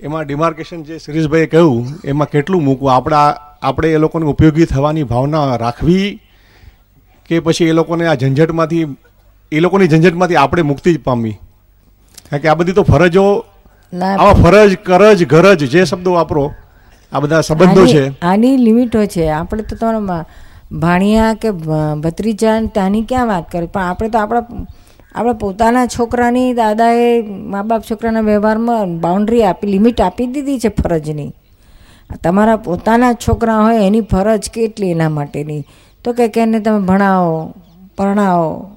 એમાં 0.00 0.26
ડિમાર્કેશન 0.26 0.82
જે 0.82 0.98
શિરીષભાઈએ 0.98 1.46
કહ્યું 1.46 1.86
એમાં 2.04 2.28
કેટલું 2.28 2.64
મૂકવું? 2.64 2.94
આપણા 2.94 3.28
આપણે 3.62 3.92
એ 3.92 3.96
લોકોને 3.96 4.26
ઉપયોગી 4.26 4.64
થવાની 4.64 5.02
ભાવના 5.02 5.56
રાખવી 5.56 6.20
કે 7.26 7.40
પછી 7.40 7.64
એ 7.64 7.72
લોકોને 7.72 8.06
આ 8.06 8.14
ઝંઝટમાંથી 8.14 8.86
એ 9.52 9.60
લોકોની 9.60 9.88
ઝંઝટમાંથી 9.88 10.36
આપણે 10.36 10.62
મુક્તિ 10.62 10.94
જ 10.94 11.00
પામવી? 11.00 11.36
કારણ 12.30 12.42
કે 12.42 12.48
આ 12.48 12.54
બધી 12.54 12.72
તો 12.72 12.82
ફરજો 12.82 13.24
આવા 14.18 14.32
ફરજ 14.32 14.76
કરજ 14.76 15.24
ગરજ 15.24 15.64
જે 15.64 15.84
શબ્દો 15.84 16.12
વાપરો 16.12 16.52
આ 17.12 17.20
બધા 17.20 17.40
સંબંધો 17.40 17.86
છે. 17.86 18.20
આની- 18.20 18.56
લિમિટો 18.56 19.04
છે. 19.04 19.28
આપણે 19.28 19.62
તો 19.62 19.76
તમારા 19.76 20.24
ભાણિયા 20.72 21.34
કે 21.34 21.50
ભત્રીજા 22.00 22.60
ત્યાંની 22.60 23.02
ક્યાં 23.02 23.26
વાત 23.26 23.50
કરી? 23.50 23.66
પણ 23.66 23.82
આપણે 23.82 24.08
તો 24.08 24.18
આપણા 24.18 24.46
આપણા 25.14 25.32
પોતાના 25.32 25.86
છોકરાની 25.86 26.54
દાદાએ 26.54 27.22
મા 27.22 27.62
બાપ 27.62 27.82
છોકરાના 27.90 28.20
વ્યવહારમાં 28.20 28.98
બાઉન્ડ્રી 29.00 29.42
આપી 29.42 29.66
લિમિટ 29.66 30.00
આપી 30.00 30.26
દીધી 30.26 30.58
છે 30.58 30.68
ફરજની. 30.68 31.32
તમારા 32.24 32.56
પોતાના 32.56 33.12
છોકરા 33.12 33.58
હોય 33.58 33.86
એની 33.86 34.00
ફરજ 34.00 34.50
કેટલી 34.50 34.90
એના 34.90 35.08
માટેની? 35.08 35.64
તો 36.04 36.12
કે 36.12 36.28
કે 36.28 36.40
એને 36.40 36.60
તમે 36.60 36.80
ભણાવો 36.80 37.54
પરણાવો. 37.96 38.70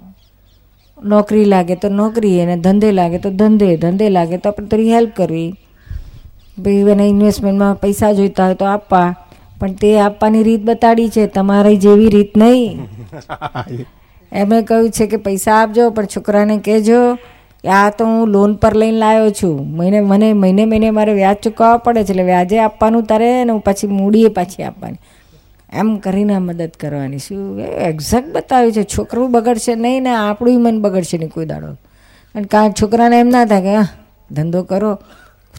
નોકરી 1.04 1.46
લાગે 1.46 1.76
તો 1.76 1.90
નોકરી 1.90 2.40
એને 2.40 2.58
ધંધે 2.58 2.92
લાગે 2.92 3.18
તો 3.18 3.30
ધંધે 3.30 3.78
ધંધે 3.78 4.10
લાગે 4.10 4.38
તો 4.38 4.50
આપણે 4.50 4.68
થોડી 4.68 4.94
હેલ્પ 4.94 5.16
કરવી. 5.16 5.56
ભાઈ 6.60 6.74
એને 6.74 7.10
ઇન્વેસ્ટમેન્ટમાં 7.10 7.76
પૈસા 7.76 8.12
જોઈતા 8.12 8.46
હોય 8.46 8.56
તો 8.56 8.66
આપવા. 8.66 9.16
પણ 9.60 9.74
તે 9.74 10.00
આપવાની 10.00 10.44
રીત 10.44 10.64
બતાડી 10.64 11.10
છે 11.10 11.28
તમારી 11.28 11.78
જેવી 11.78 12.10
રીત 12.10 12.38
નહીં. 12.38 12.80
એમણે 14.32 14.62
કહ્યું 14.62 14.90
છે 14.90 15.08
કે 15.08 15.18
પૈસા 15.18 15.56
આપજો 15.56 15.90
પણ 15.90 16.06
છોકરાને 16.06 16.58
કહેજો 16.58 17.16
કે 17.64 17.68
આ 17.68 17.90
તો 17.90 18.06
હું 18.06 18.28
લોન 18.28 18.56
પર 18.56 18.76
લઈને 18.76 18.98
લાવ્યો 18.98 19.30
છું. 19.30 19.78
મહિને 19.78 20.02
મને 20.02 20.34
મહિને 20.34 20.66
મહિને 20.66 20.92
મારે 20.92 21.14
વ્યાજ 21.14 21.36
ચૂકવવા 21.36 21.78
પડે 21.78 22.04
છે 22.04 22.10
એટલે 22.10 22.24
વ્યાજે 22.24 22.60
આપવાનું 22.60 23.04
તારે 23.04 23.44
ને 23.44 23.52
હું 23.52 23.62
પછી 23.62 23.88
મૂડીએ 23.88 24.28
પાછી 24.28 24.64
આપવાની. 24.64 24.98
એમ 25.74 25.98
કરીને 25.98 26.38
મદદ 26.38 26.72
કરવાની. 26.80 27.18
શું 27.18 27.60
એક્ઝેક્ટ 27.62 28.36
બતાવ્યું 28.36 28.72
છે? 28.74 28.84
છોકરું 28.84 29.32
બગડશે 29.32 29.76
નહીં 29.76 30.04
ને 30.04 30.10
આપણું 30.10 30.64
મન 30.64 30.82
બગડશે 30.82 31.18
નહીં 31.18 31.30
કોઈ 31.30 31.46
દાડો. 31.46 31.68
અને 32.36 32.44
કા 32.44 32.70
છોકરાને 32.70 33.20
એમ 33.20 33.28
ના 33.28 33.46
થાય 33.46 33.62
કે 33.62 33.76
"આહ, 33.76 33.88
ધંધો 34.32 34.64
કરો. 34.64 35.00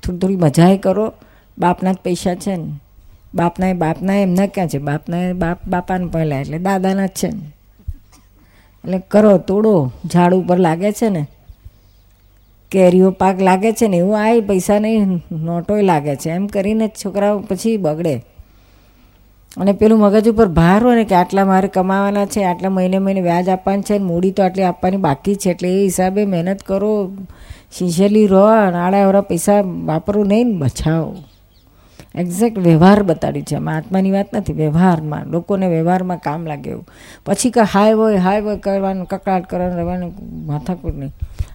થોડી 0.05 0.19
થોડી 0.19 0.37
મજાએ 0.37 0.79
કરો. 0.79 1.13
બાપના 1.59 1.93
જ 1.93 1.97
પૈસા 1.97 2.35
છે 2.35 2.57
ને. 2.57 2.73
બાપના 3.35 3.73
બાપના 3.73 4.15
એમના 4.15 4.47
ક્યાં 4.47 4.69
છે? 4.69 4.79
બાપના 4.79 5.33
બાપ, 5.33 5.59
બાપાને 5.69 6.07
પહેલાં 6.07 6.41
એટલે 6.41 6.59
દાદાના 6.59 7.07
જ 7.07 7.09
છે 7.09 7.29
ને. 7.29 7.53
એટલે 8.85 9.03
કરો, 9.09 9.39
તોડો. 9.39 9.93
ઝાડ 10.13 10.35
ઉપર 10.35 10.59
લાગે 10.59 10.93
છે 10.93 11.09
ને. 11.09 11.27
કેરીઓ 12.71 13.11
પાક 13.11 13.41
લાગે 13.41 13.73
છે 13.73 13.89
ને. 13.89 13.97
એવું 13.97 14.21
આ 14.21 14.41
પૈસા 14.49 14.79
નહીં, 14.79 15.21
નોટોય 15.33 15.83
લાગે 15.83 16.17
છે. 16.17 16.31
એમ 16.31 16.47
કરીને 16.47 16.89
છોકરાઓ 16.89 17.39
પછી 17.39 17.77
બગડે. 17.77 18.25
અને 19.57 19.73
પેલું 19.73 19.99
મગજ 19.99 20.29
ઉપર 20.29 20.47
ભાર 20.47 20.85
હોય 20.85 20.97
ને 20.97 21.05
કે 21.05 21.15
આટલા 21.15 21.45
મારે 21.45 21.69
કમાવાના 21.69 22.27
છે, 22.27 22.45
આટલા 22.45 22.71
મહિને 22.71 22.99
મહિને 22.99 23.21
વ્યાજ 23.21 23.49
આપવાનું 23.49 23.83
છે, 23.83 23.99
મૂડી 23.99 24.31
તો 24.31 24.43
આટલી 24.43 24.63
આપવાની 24.63 24.97
બાકી 24.97 25.35
છે, 25.35 25.51
એટલે 25.51 25.81
એ 25.81 25.83
હિસાબે 25.83 26.25
મહેનત 26.25 26.63
કરો. 26.63 27.13
રહો 28.27 28.45
અને 28.45 28.77
આડા 28.77 29.05
અવળા 29.05 29.21
પૈસા 29.21 29.61
વાપરો 29.61 30.25
નહીં 30.25 30.47
ને 30.47 30.53
બચાવો. 30.53 31.17
એક્ઝેક્ટ 32.15 32.59
વ્યવહાર 32.59 33.03
બતાડી 33.03 33.43
છે. 33.43 33.57
આમાં 33.57 33.77
આત્માની 33.77 34.11
વાત 34.11 34.37
નથી, 34.37 34.53
વ્યવહારમાં. 34.53 35.27
લોકોને 35.27 35.69
વ્યવહારમાં 35.69 36.19
કામ 36.19 36.47
લાગે 36.47 36.71
એવું. 36.71 36.87
પછી 37.27 37.51
કે 37.51 37.61
હાય 37.61 37.93
હોય 37.93 38.17
હાય 38.17 38.41
હોય, 38.41 38.57
કરવાનું, 38.57 39.07
કકડાટ 39.07 39.51
કરવાનું, 39.51 39.77
રહેવાનું, 39.77 40.15
માથાકૂટ 40.47 40.95
નહીં. 40.95 41.13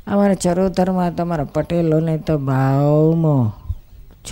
અમારા 0.07 0.33
ચરોતરમાં 0.33 1.15
તમારા 1.15 1.43
પટેલોને 1.43 2.17
તો 2.17 2.37
ભાવમો. 2.37 3.51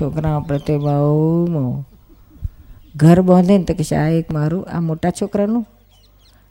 છોકરાઓ 0.01 0.41
પ્રત્યે 0.41 0.77
ભાવમો. 0.77 1.85
ઘર 2.95 3.21
બાંધે 3.21 3.57
ને 3.57 3.63
તો 3.63 3.73
કહેશે 3.73 3.95
આ 3.95 4.07
એક 4.07 4.31
મારું, 4.31 4.67
આ 4.67 4.79
મોટા 4.79 5.09
છોકરાનું? 5.09 5.67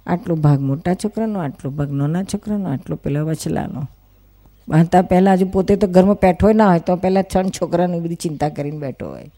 આટલો 0.06 0.34
ભાગ 0.34 0.60
મોટા 0.60 0.94
છોકરાનો, 0.94 1.38
આટલો 1.40 1.70
ભાગ 1.70 1.92
નાના 1.92 2.22
છોકરાનો, 2.22 2.72
આટલો 2.72 2.96
પેલા 2.96 3.22
વચલાનો. 3.22 3.88
બાંધતા 4.68 5.02
પહેલાં 5.02 5.34
હજુ 5.34 5.46
પોતે 5.46 5.76
તો 5.76 5.86
ઘરમાં 5.86 6.16
બેઠો 6.22 6.52
ના 6.52 6.68
હોય, 6.68 6.78
તો 6.78 6.96
પહેલાં 6.96 7.24
છ 7.24 7.36
છોકરાની 7.60 8.00
બધી 8.00 8.14
ચિંતા 8.14 8.48
કરીને 8.48 8.78
બેઠો 8.78 9.08
હોય. 9.08 9.30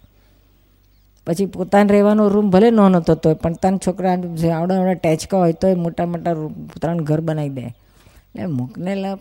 પછી 1.26 1.46
પોતાને 1.46 1.92
રહેવાનો 1.92 2.28
રૂમ 2.28 2.50
ભલે 2.50 2.70
નોનો 2.70 3.00
થતો 3.00 3.28
હોય 3.28 3.34
પણ 3.34 3.52
ત્રણ 3.52 3.76
છોકરા 3.76 4.12
આવડા 4.12 4.78
આવડા 4.78 4.94
ટેચકા 4.94 5.38
હોય 5.38 5.52
તો 5.52 5.68
એ 5.68 5.74
મોટા 5.74 6.06
મોટા 6.06 6.34
પોતાનું 6.34 7.04
ઘર 7.04 7.20
બનાવી 7.20 7.48
દે. 7.48 7.60
એટલે 7.60 8.46
મૂકને 8.46 8.94
લાભ 8.94 9.18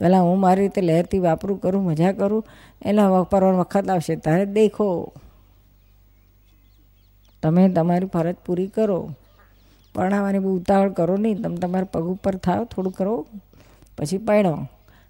પહેલાં 0.00 0.22
હું 0.22 0.40
મારી 0.40 0.60
રીતે 0.60 0.80
લહેરથી 0.80 1.18
વાપરું, 1.18 1.60
કરું, 1.60 1.84
મજા 1.84 2.12
કરું, 2.12 2.44
એના 2.82 3.08
વાપરવાનો 3.08 3.58
વખત 3.58 3.88
આવશે, 3.88 4.16
તારે 4.16 4.46
દેખો. 4.46 5.12
તમે 7.42 7.68
તમારી 7.68 8.06
ફરજ 8.06 8.36
પૂરી 8.46 8.66
કરો. 8.66 9.10
પરણાવવાની 9.94 10.38
બહુ 10.38 10.56
ઉતાવળ 10.56 10.90
કરો 10.90 11.16
નહીં, 11.16 11.42
તમે 11.42 11.56
તમારા 11.56 11.84
પગ 11.84 12.02
ઉપર 12.02 12.34
થાવ, 12.36 12.64
થોડું 12.64 12.92
કરો. 12.92 13.26
પછી 13.98 14.18
પરણો 14.18 14.54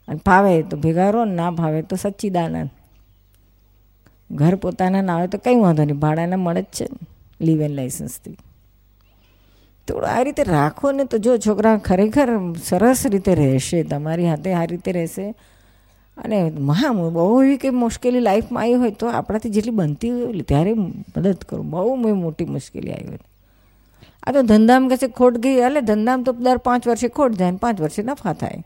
અને 0.08 0.20
ફાવે 0.26 0.52
તો 0.62 0.76
ભેગા 0.76 1.10
રહો 1.10 1.24
ને 1.24 1.34
ના 1.34 1.50
ફાવે 1.50 1.80
તો 1.82 1.96
સચ્ચિદાનંદ. 1.96 2.70
ઘર 4.30 4.54
પોતાના 4.54 5.02
ના 5.02 5.16
આવે 5.16 5.26
તો 5.26 5.38
કંઈ 5.38 5.60
વાંધો 5.60 5.84
નહીં, 5.84 6.00
ભાડાને 6.04 6.36
મળે 6.36 6.62
જ 6.62 6.68
છે 6.76 6.86
લીવ 7.40 7.60
એન 7.62 7.74
લાઇસન્સથી 7.78 8.36
થોડું 9.88 10.08
આ 10.10 10.22
રીતે 10.22 10.42
રાખો 10.44 10.92
ને 10.92 11.04
તો 11.04 11.18
જો 11.18 11.36
છોકરા 11.38 11.76
ખરેખર 11.78 12.28
સરસ 12.64 13.06
રીતે 13.06 13.32
રહેશે, 13.34 13.78
તમારી 13.82 14.28
હાથે 14.28 14.50
આ 14.52 14.64
રીતે 14.64 14.90
રહેશે. 14.92 15.26
અને 16.16 16.38
મહા 16.50 16.92
બહુ 17.16 17.42
એવી 17.42 17.56
કંઈ 17.56 17.76
મુશ્કેલી 17.84 18.20
લાઈફમાં 18.20 18.62
આવી 18.62 18.74
હોય 18.74 18.94
તો 19.00 19.06
આપણાથી 19.08 19.48
જેટલી 19.48 19.76
બનતી 19.80 20.10
હોય 20.10 20.44
ત્યારે 20.50 20.72
મદદ 20.74 21.40
કરો. 21.48 21.62
બહુ 21.62 21.96
બહુ 21.96 22.14
મોટી 22.14 22.48
મુશ્કેલી 22.56 22.92
આવી 22.92 23.08
હોય. 23.08 23.24
આ 24.26 24.32
તો 24.32 24.42
ધંધામાં 24.42 24.90
કશે 24.90 25.08
ખોટ 25.08 25.34
ગઈ 25.44 25.56
એટલે 25.66 25.80
ધંધામાં 25.80 26.24
તો 26.24 26.32
દર 26.32 26.60
પાંચ 26.68 26.88
વર્ષે 26.88 27.08
ખોટ 27.08 27.32
જાય 27.32 27.50
ને 27.50 27.60
પાંચ 27.62 27.80
વર્ષે 27.80 28.02
નફા 28.02 28.32
થાય. 28.32 28.60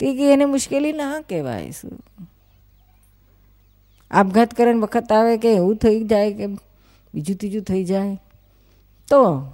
તે 0.00 0.14
કે 0.14 0.32
એને 0.32 0.44
મુશ્કેલી 0.44 0.92
ના 0.92 1.20
કહેવાય 1.20 1.70
શું? 1.70 1.98
આપઘાત 4.10 4.54
કરીને 4.54 4.80
વખત 4.80 5.12
આવે 5.12 5.36
કે 5.36 5.54
એવું 5.54 5.76
થઈ 5.76 6.04
જાય 6.04 6.32
કે 6.32 6.46
બીજું 7.14 7.36
ત્રીજું 7.36 7.62
થઈ 7.62 7.84
જાય? 7.84 8.20
તો? 9.08 9.52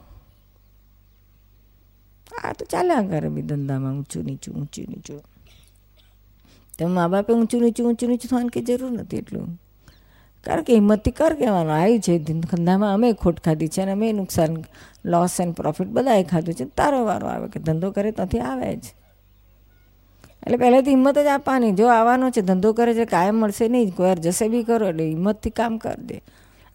આ 2.42 2.52
તો 2.52 2.64
ચાલ્યા 2.64 3.02
કરે 3.02 3.28
બી 3.28 3.42
ધંધામાં 3.42 3.92
ઊંચું 3.92 4.24
નીચું 4.24 4.54
ઊંચું 4.54 4.84
નીચું. 4.88 5.22
તો 6.78 6.88
મા 6.88 7.08
બાપે 7.08 7.32
ઊંચું 7.32 7.62
નીચું 7.62 7.86
ઊંચું 7.86 8.08
નીચું 8.08 8.30
થવાની 8.30 8.48
કે 8.48 8.60
જરૂર 8.60 8.90
નથી 8.90 9.16
એટલું? 9.16 9.60
કારણ 10.44 10.62
કે 10.62 10.72
હિંમતથી 10.72 11.10
કર 11.10 11.34
કહેવાનું 11.34 11.74
આવ્યું 11.74 12.00
છે 12.00 12.18
ધંધામાં 12.18 12.94
અમે 12.94 13.12
ખોટ 13.12 13.40
ખાધી 13.40 13.68
છે 13.68 13.82
અને 13.82 13.92
અમે 13.92 14.12
નુકસાન 14.12 14.64
લોસ 15.04 15.40
એન્ડ 15.40 15.54
પ્રોફિટ 15.54 15.86
બધાએ 15.86 16.24
ખાધું 16.24 16.54
છે. 16.54 16.64
તારો 16.64 17.04
વારો 17.04 17.26
આવે 17.26 17.48
કે 17.48 17.60
ધંધો 17.60 17.90
કરે 17.90 18.10
ત્યાંથી 18.10 18.40
આવે 18.40 18.76
જ. 18.76 18.84
એટલે 20.44 20.56
પહેલેથી 20.56 20.90
હિંમત 20.90 21.18
જ 21.18 21.26
આપવાની. 21.26 21.72
જો 21.72 21.86
આવવાનો 21.88 22.30
છે, 22.30 22.40
ધંધો 22.40 22.72
કરે 22.72 22.94
છે, 22.94 23.04
કાયમ 23.04 23.36
મળશે 23.36 23.68
નહીં. 23.68 23.94
કોઈ 23.96 24.06
વાર 24.06 24.18
જશે 24.18 24.48
બી 24.48 24.62
કરો 24.62 24.88
એટલે 24.88 25.04
હિંમતથી 25.08 25.50
કામ 25.50 25.78
કર 25.78 25.96
દે. 25.96 26.22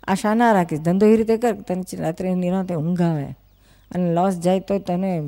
આશા 0.03 0.33
ના 0.33 0.51
રાખીશ. 0.51 0.79
ધંધો 0.79 1.05
એ 1.05 1.15
રીતે 1.15 1.37
કર 1.37 1.53
તને 1.53 1.97
રાત્રે 1.97 2.33
નિરાંતે 2.35 2.75
ઊંઘ 2.75 3.01
આવે 3.01 3.27
અને 3.91 4.13
લોસ 4.13 4.33
જાય 4.35 4.59
તો 4.59 4.79
તને 4.79 5.19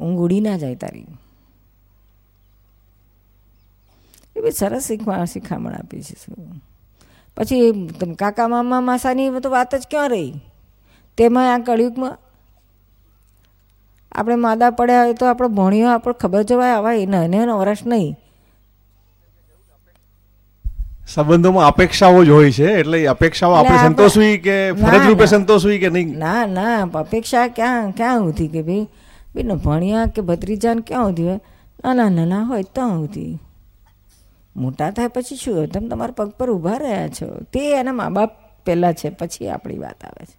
ઊંઘ 0.00 0.18
ઉડી 0.18 0.40
ના 0.40 0.56
જાય 0.56 0.74
તારી. 0.74 1.06
એ 4.36 4.40
બી 4.40 4.50
સરસ 4.50 4.82
શીખવા, 4.82 5.24
શિખામણ 5.24 5.72
આપી 5.72 6.02
છે 6.02 6.16
શું. 6.24 6.62
પછી 7.36 7.88
કાકા, 8.18 8.48
મામા, 8.48 8.80
માસાની 8.80 9.30
તો 9.40 9.50
વાત 9.50 9.74
જ 9.74 9.86
ક્યાં 9.90 10.08
રહી? 10.08 10.32
તેમાં 11.16 11.54
આ 11.54 11.58
કળિયુગમાં 11.58 12.18
આપણે 14.12 14.34
માદા 14.34 14.70
પડ્યા 14.70 15.02
હોય 15.02 15.12
તો 15.12 15.26
આપણે 15.26 15.48
ભણ્યો 15.48 15.88
આપણે 15.88 16.14
ખબર 16.20 16.42
જવાય 16.42 16.70
આવા 16.70 16.92
એને 16.92 17.16
એને 17.16 17.38
વરસ 17.38 17.76
નહીં. 17.86 18.16
સંબંધોમાં 21.14 21.66
અપેક્ષાઓ 21.66 22.24
જ 22.24 22.28
હોય 22.28 22.50
છે 22.50 22.64
એટલે 22.64 23.02
એ 23.02 23.06
અપેક્ષાઓ 23.06 23.52
આપણે 23.52 23.76
સંતોષવી 23.76 24.38
કે 24.38 24.72
ના, 24.72 24.86
ફરજ 24.86 25.06
રૂપે 25.06 25.26
સંતોષવી 25.26 25.78
કે 25.78 25.88
નહીં? 25.88 26.18
ના 26.18 26.46
ના 26.46 26.82
અપેક્ષા 26.82 27.48
ક્યાં 27.48 27.90
ક્યાં 27.90 28.28
હતી 28.28 28.48
કે 28.48 28.62
ભાઈ? 28.62 28.88
બેન 29.34 29.54
ભણ્યા 29.54 30.04
કે 30.04 30.22
ભત્રીજાને 30.22 30.80
ક્યાં 30.80 31.04
સુધી 31.04 31.22
હોય? 31.22 31.40
નાના 31.84 32.08
નાના 32.08 32.42
હોય 32.42 32.62
ત્યાં 32.62 32.90
સુધી. 32.90 33.38
મોટા 34.56 34.90
થાય 34.90 35.08
પછી 35.08 35.36
શું 35.36 35.56
હોય? 35.56 35.66
તમે 35.66 35.88
તમારા 35.88 36.12
પગ 36.12 36.28
પર 36.28 36.50
ઊભા 36.50 36.76
રહ્યા 36.76 37.08
છો. 37.08 37.38
તે 37.52 37.72
એના 37.72 37.92
મા 37.92 38.08
બાપ 38.08 38.30
પહેલાં 38.64 38.94
છે 38.94 39.08
પછી 39.08 39.48
આપણી 39.48 39.78
વાત 39.78 40.04
આવે 40.04 40.24
છે. 40.24 40.36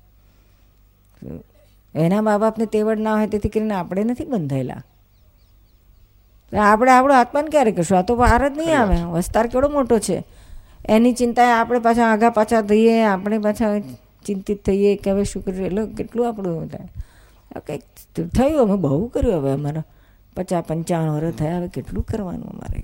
એના 1.98 2.22
મા 2.22 2.38
બાપને 2.38 2.66
તેવડ 2.66 3.00
ના 3.00 3.16
હોય 3.16 3.28
તેથી 3.28 3.50
કરીને 3.50 3.74
આપણે 3.74 4.04
નથી 4.04 4.26
બંધાયેલા. 4.26 4.84
આપણે 6.62 6.92
આપણો 6.92 7.14
આત્માને 7.14 7.48
ક્યારે 7.48 7.72
કરશું? 7.72 7.98
આ 7.98 8.02
તો 8.02 8.16
વાર 8.16 8.50
જ 8.50 8.58
નહીં 8.58 8.80
આવે. 8.80 8.96
વસ્તાર 9.04 9.48
કેવડો 9.48 9.70
મોટો 9.70 10.00
છે. 10.00 10.24
એની 10.86 11.14
ચિંતાએ 11.14 11.52
આપણે 11.52 11.80
પાછા 11.80 12.06
આગા 12.06 12.30
પાછા 12.30 12.62
થઈએ 12.62 13.04
આપણે 13.04 13.40
પાછા 13.40 13.80
ચિંતિત 14.26 14.66
થઈએ 14.66 14.96
કે 14.96 15.12
હવે 15.12 15.24
શું 15.24 15.46
કર્યું 15.46 15.66
એટલે 15.66 15.86
કેટલું 15.86 16.28
આપણું 16.28 16.70
થાય? 16.70 16.88
કંઈક 17.68 18.28
થયું 18.30 18.62
અમે 18.62 18.76
બહુ 18.76 19.08
કર્યું 19.08 19.36
હવે 19.36 19.52
અમારા. 19.52 19.84
પચાસ 20.36 20.64
પંચાવન 20.64 21.10
વર્ષ 21.10 21.34
થયા 21.34 21.58
હવે 21.58 21.68
કેટલું 21.68 22.04
કરવાનું 22.04 22.50
અમારે 22.50 22.84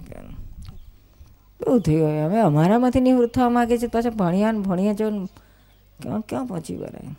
બહુ 1.62 1.80
થયું 1.80 2.08
હવે. 2.08 2.22
હવે 2.22 2.40
અમારામાંથી 2.40 3.00
નિવૃત્ત 3.00 3.34
થવા 3.34 3.50
માગે 3.50 3.78
છે 3.78 3.88
પાછા 3.88 4.10
ભણ્યા 4.10 4.52
ને 4.52 4.60
ભણ્યા 4.60 4.94
જો 4.94 5.10
ક્યાં 5.10 6.22
ક્યાં 6.22 6.46
પહોંચી 6.46 6.76
વળાય? 6.76 7.16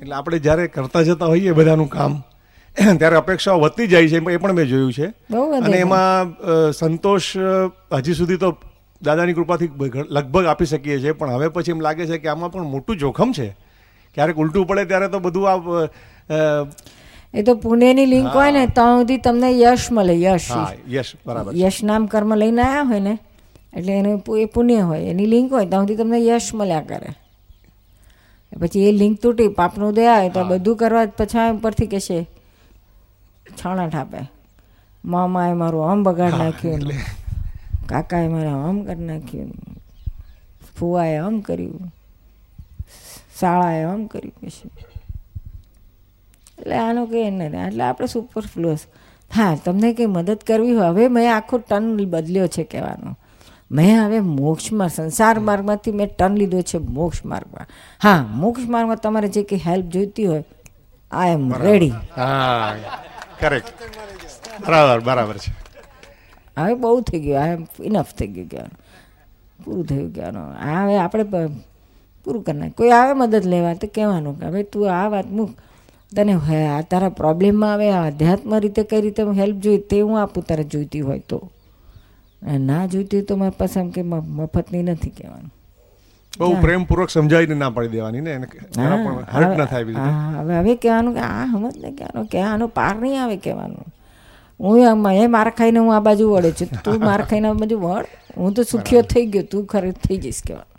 એટલે 0.00 0.14
આપણે 0.14 0.38
જ્યારે 0.38 0.66
કરતા 0.68 1.02
જતા 1.02 1.26
હોઈએ 1.26 1.52
બધાનું 1.52 1.88
કામ 1.88 2.12
ત્યારે 2.98 3.16
અપેક્ષાઓ 3.16 3.60
વધતી 3.60 3.86
જાય 3.86 4.08
છે 4.08 4.18
એ 4.34 4.36
પણ 4.36 4.52
મેં 4.52 4.66
જોયું 4.66 4.92
છે. 4.92 5.06
અને 5.66 5.76
એમાં 5.76 6.34
સંતોષ 6.72 7.36
હજી 7.98 8.14
સુધી 8.14 8.36
તો 8.36 8.50
દાદાની 9.02 9.36
કૃપાથી 9.38 9.70
લગભગ 10.10 10.44
આપી 10.46 10.66
શકીએ 10.66 10.98
છીએ 11.00 11.12
પણ 11.12 11.30
હવે 11.30 11.48
પછી 11.48 11.74
એમ 11.76 11.80
લાગે 11.80 12.06
છે 12.06 12.18
કે 12.18 12.28
આમાં 12.28 12.52
પણ 12.52 12.70
મોટું 12.74 12.96
જોખમ 12.96 13.32
છે. 13.32 13.48
ક્યારેક 14.14 14.36
ઉલટું 14.36 14.66
પડે 14.66 14.84
ત્યારે 14.84 15.08
તો 15.08 15.18
બધું 15.18 15.50
આ 15.50 16.66
એ 17.34 17.42
તો 17.42 17.54
પુણ્યની 17.54 18.06
લિંક 18.06 18.34
હોય 18.34 18.50
ને 18.52 18.66
ત્યાં 18.66 19.00
સુધી 19.00 19.20
તમને 19.24 19.50
યશ 19.60 19.86
મળે 19.92 20.14
યશ. 20.22 20.50
યશ 20.88 21.14
બરાબર 21.26 21.56
યશ 21.56 21.78
નામ 21.84 22.06
કર્મ 22.06 22.34
લઈને 22.34 22.62
આવ્યા 22.62 22.90
હોય 22.90 23.00
ને 23.00 23.14
એટલે 23.76 23.92
એનું 23.92 24.22
એ 24.38 24.44
પુણ્ય 24.44 24.80
હોય 24.90 25.00
એની 25.12 25.26
લિંક 25.26 25.52
હોય 25.52 25.66
ત્યાં 25.66 25.82
સુધી 25.82 25.96
તમને 25.96 26.20
યશ 26.26 26.48
મળ્યા 26.54 26.86
કરે. 26.90 27.10
પછી 28.52 28.88
એ 28.88 28.92
લિંક 28.92 29.20
તૂટી 29.20 29.48
પાપનું 29.48 29.94
દે 29.94 30.06
આવે 30.06 30.28
તો 30.28 30.44
બધું 30.44 30.76
કરવા 30.76 31.06
પછી 31.06 31.50
ઉપરથી 31.50 31.86
કહેશે 31.86 32.18
છાણા 33.58 33.88
ઠાપે 33.88 34.20
મામાએ 35.04 35.54
મારું 35.54 35.90
આમ 35.90 36.02
બગાડ 36.02 36.34
નાખ્યું 36.34 36.82
કાકાએ 37.88 38.28
મારે 38.28 38.48
આમ 38.48 38.82
કરી 38.82 39.04
નાખ્યું 39.04 39.52
ફુવાએ 40.78 41.16
આમ 41.16 41.40
કર્યું. 41.40 41.92
શાળાએ 43.40 43.82
આમ 43.82 44.06
કર્યું 44.06 44.34
પછી 44.40 44.70
એટલે 46.58 46.76
આનું 46.76 47.06
કંઈ 47.06 47.30
નથી 47.30 47.56
એટલે 47.56 47.84
આપણે 47.84 48.06
સુપરફ્લુઅસ 48.06 48.82
હા 49.36 49.56
તમને 49.64 49.92
કંઈ 49.92 50.06
મદદ 50.06 50.40
કરવી 50.46 50.74
હોય. 50.74 50.88
હવે 50.88 51.08
મેં 51.08 51.36
આખો 51.36 51.58
ટર્ન 51.58 52.10
બદલ્યો 52.10 52.46
છે 52.46 52.64
કહેવાનો. 52.64 53.16
મેં 53.70 53.96
હવે 54.04 54.20
મોક્ષમાં 54.20 54.88
સંસાર 54.88 55.36
માર્ગમાંથી 55.48 55.96
મેં 56.00 56.08
ટર્ન 56.08 56.34
લીધો 56.40 56.60
છે 56.62 56.78
મોક્ષ 56.78 57.24
માર્ગમાં. 57.24 57.66
હા 58.00 58.20
મોક્ષ 58.42 58.68
માર્ગમાં 58.74 59.00
તમારે 59.04 59.28
જે 59.28 59.42
કંઈ 59.42 59.64
હેલ્પ 59.68 59.86
જોઈતી 59.94 60.26
હોય 60.26 60.44
આઈ 61.12 61.34
એમ 61.36 61.46
રેડી 61.64 61.94
હા 62.16 62.74
કરેક્ટ 63.40 63.72
બરાબર 64.66 65.00
બરાબર 65.08 65.36
છે. 65.38 65.50
હવે 66.58 66.74
બહુ 66.74 67.00
થઈ 67.08 67.20
ગયું 67.24 67.42
આ 67.42 67.56
ઇનફ 67.88 68.12
થઈ 68.18 68.30
ગયું 68.34 68.48
કહેવાનું. 68.48 68.78
પૂરું 69.64 69.84
થયું 69.86 70.10
કહેવાનું. 70.14 70.46
આ 70.68 70.78
હવે 70.84 70.94
આપણે 71.04 71.24
પૂરું 72.24 72.42
કરી 72.46 72.58
નાખ 72.60 72.74
કોઈ 72.78 72.92
આવે 72.98 73.12
મદદ 73.20 73.44
લેવા 73.52 73.74
તો 73.82 73.86
કહેવાનું 73.94 74.34
કે 74.40 74.46
હવે 74.50 74.62
તું 74.72 74.88
આ 74.90 75.06
વાત 75.14 75.28
મૂક. 75.36 75.50
તને 76.12 76.34
હે 76.48 76.58
આ 76.74 76.82
તારા 76.90 77.12
પ્રોબ્લેમમાં 77.20 77.72
આવે 77.72 77.86
આધ્યાત્મ 77.92 78.58
રીતે 78.64 78.82
કઈ 78.90 79.00
રીતે 79.06 79.22
હેલ્પ 79.42 79.56
જોઈ 79.64 79.80
તે 79.90 80.00
હું 80.00 80.20
આપું 80.20 80.44
તારે 80.48 80.64
જોઈતી 80.72 81.04
હોય 81.08 81.22
તો. 81.30 81.38
ના 82.42 82.86
જોઈતી 82.86 83.22
તો 83.22 83.36
મારી 83.36 83.58
પાસે 83.58 83.80
એમ 83.80 83.90
કે 83.90 84.02
મફતની 84.02 84.82
નથી 84.82 85.10
કહેવાનું. 85.10 85.52
બહુ 86.38 86.54
પ્રેમપૂર્વક 86.60 87.10
સમજાવીને 87.10 87.54
ના 87.54 87.70
પાડી 87.70 87.88
દેવાની 87.88 88.20
ને 88.20 88.32
પણ 88.46 89.24
હર્ટ 89.34 89.58
ના 89.58 89.64
થાય 89.64 89.84
હા 89.94 90.40
હવે 90.40 90.54
હવે 90.58 90.74
કહેવાનું 90.82 91.14
કે 91.14 91.20
આ 91.20 91.44
સમજ 91.52 91.76
ને 91.84 91.90
કહેવાનું 91.98 92.26
કે 92.32 92.38
આનો 92.40 92.66
પાર 92.78 92.94
નહીં 93.02 93.22
આવે 93.22 93.36
કહેવાનું. 93.36 93.86
હું 94.60 94.76
એ 95.10 95.26
માર 95.26 95.50
ખાઈને 95.50 95.80
હું 95.80 95.94
આ 95.96 96.00
બાજુ 96.00 96.30
વળે 96.32 96.50
છું. 96.52 96.68
તું 96.84 96.98
માર 97.08 97.20
ખાઈને 97.22 97.48
આ 97.48 97.58
બાજુ 97.62 97.78
વળ. 97.78 98.06
હું 98.36 98.54
તો 98.54 98.62
સુખ્યો 98.62 99.02
થઈ 99.02 99.26
ગયો 99.26 99.46
તું 99.52 99.66
ખરે 99.66 99.90
થઈ 100.06 100.18
જઈશ 100.24 100.42
કહેવાનું. 100.46 100.76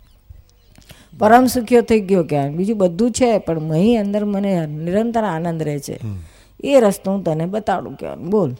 પરમ 1.20 1.46
સુખ્યો 1.46 1.82
થઈ 1.82 2.00
ગયો 2.08 2.24
કે 2.24 2.40
બીજું 2.56 2.78
બધું 2.78 3.10
છે 3.12 3.30
પણ 3.38 3.60
મહી 3.70 3.96
અંદર 4.02 4.24
મને 4.24 4.52
નિરંતર 4.66 5.24
આનંદ 5.24 5.62
રહે 5.68 5.78
છે. 5.86 5.96
એ 6.64 6.80
રસ્તો 6.80 7.08
હું 7.12 7.22
તને 7.24 7.46
બતાડું 7.46 7.94
કહેવાનું. 8.00 8.28
બોલ. 8.30 8.50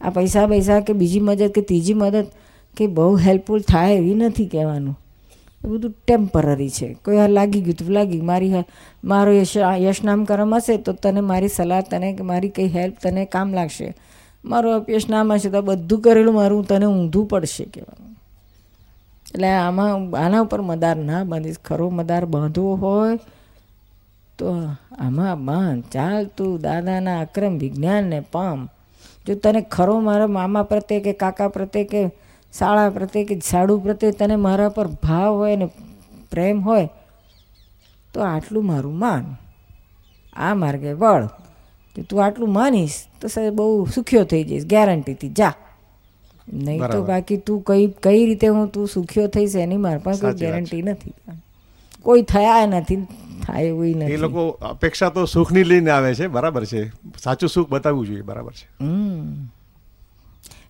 આ 0.00 0.10
પૈસા 0.10 0.46
પૈસા 0.46 0.80
કે 0.80 0.92
બીજી 0.92 1.20
મદદ 1.20 1.50
કે 1.50 1.60
ત્રીજી 1.60 1.94
મદદ 1.94 2.26
કે 2.76 2.86
બહુ 2.86 3.16
હેલ્પફુલ 3.16 3.60
થાય 3.60 3.94
એવી 3.94 4.14
નથી 4.14 4.46
કહેવાનું. 4.46 4.96
એ 5.64 5.68
બધું 5.68 5.92
ટેમ્પરરી 6.06 6.70
છે. 6.70 6.88
કોઈ 7.04 7.16
વાર 7.16 7.28
લાગી 7.28 7.60
ગયું 7.60 7.76
તો 7.76 7.92
લાગી 7.92 8.20
મારી 8.20 8.54
મારો 9.04 9.32
યશ 9.32 9.56
યશનામ 9.56 10.24
કરમ 10.24 10.54
હશે 10.54 10.76
તો 10.76 10.92
તને 10.92 11.20
મારી 11.20 11.48
સલાહ, 11.48 11.80
તને 11.80 12.12
કે 12.12 12.22
મારી 12.22 12.48
કંઈ 12.48 12.68
હેલ્પ 12.68 12.96
તને 13.02 13.24
કામ 13.24 13.52
લાગશે. 13.54 13.94
મારો 14.44 14.72
અપયશ 14.72 15.08
નામ 15.08 15.32
હશે 15.32 15.50
તો 15.50 15.62
બધું 15.62 16.00
કરેલું 16.00 16.34
મારું, 16.34 16.64
તને 16.64 16.86
ઊંધું 16.86 17.26
પડશે 17.26 17.64
કહેવાનું. 17.64 18.16
એટલે 19.30 19.48
આમાં, 19.48 20.16
આના 20.16 20.40
ઉપર 20.40 20.60
મદાર 20.62 20.96
ના 20.96 21.24
બાંધીશ. 21.24 21.60
ખરો 21.64 21.90
મદાર 21.90 22.24
બાંધવો 22.26 22.74
હોય 22.74 23.18
તો 24.38 24.46
આમાં 24.98 25.44
બાંધ. 25.44 25.84
ચાલ 25.92 26.24
તું 26.26 26.60
દાદાના 26.60 27.20
અક્રમ 27.20 27.58
વિજ્ઞાનને 27.58 28.20
પામ. 28.32 28.68
જો 29.26 29.34
તને 29.34 29.60
ખરો 29.60 30.00
મારા 30.00 30.26
મામા 30.26 30.62
પ્રત્યે 30.62 31.00
કે 31.00 31.12
કાકા 31.12 31.48
પ્રત્યે 31.48 31.84
કે 31.84 32.08
શાળા 32.58 32.90
પ્રત્યે 32.90 33.24
કે 33.24 33.40
સાડુ 33.44 33.78
પ્રત્યે 33.78 34.10
તને 34.10 34.36
મારા 34.36 34.68
પર 34.68 34.86
ભાવ 34.86 35.34
હોય 35.34 35.56
ને 35.56 35.70
પ્રેમ 36.30 36.60
હોય 36.60 36.88
તો 38.14 38.20
આટલું 38.20 38.66
મારું 38.66 38.98
માન. 38.98 39.36
આ 40.36 40.54
માર્ગે 40.54 40.92
વળ. 40.92 41.26
જો 41.96 42.02
તું 42.02 42.24
આટલું 42.24 42.52
માનીશ 42.52 43.06
તો 43.20 43.28
સાહેબ 43.28 43.54
બહુ 43.54 43.86
સુખ્યો 43.94 44.24
થઈ 44.24 44.44
જઈશ. 44.44 44.64
ગેરંટીથી 44.64 45.28
જા. 45.28 45.54
નહીં 46.52 46.80
તો 46.92 47.02
બાકી 47.02 47.36
તું 47.36 47.62
કઈ 47.62 47.86
કઈ 47.86 48.26
રીતે 48.26 48.46
હું 48.46 48.68
તું 48.68 48.88
સુખ્યો 48.88 49.26
થઈશ 49.26 49.56
એની 49.56 49.76
મારે 49.76 49.98
પાસે 49.98 50.20
કોઈ 50.20 50.34
ગેરંટી 50.34 50.82
નથી. 50.82 51.14
કોઈ 52.02 52.22
થયા 52.22 52.66
નથી 52.66 52.96
થાય 53.46 53.64
એવું 53.64 53.86
એ 53.86 53.94
નથી. 53.94 54.16
લોકો 54.16 54.48
અપેક્ષા 54.48 55.08
તો 55.08 55.26
સુખની 55.26 55.64
લઈને 55.64 55.90
આવે 55.90 56.14
છે 56.14 56.26
બરાબર 56.26 56.64
છે. 56.64 56.82
સાચું 57.18 57.48
સુખ 57.48 57.68
બતાવવું 57.68 58.06
જોઈએ 58.06 58.22
બરાબર 58.22 58.52
છે. 58.52 58.66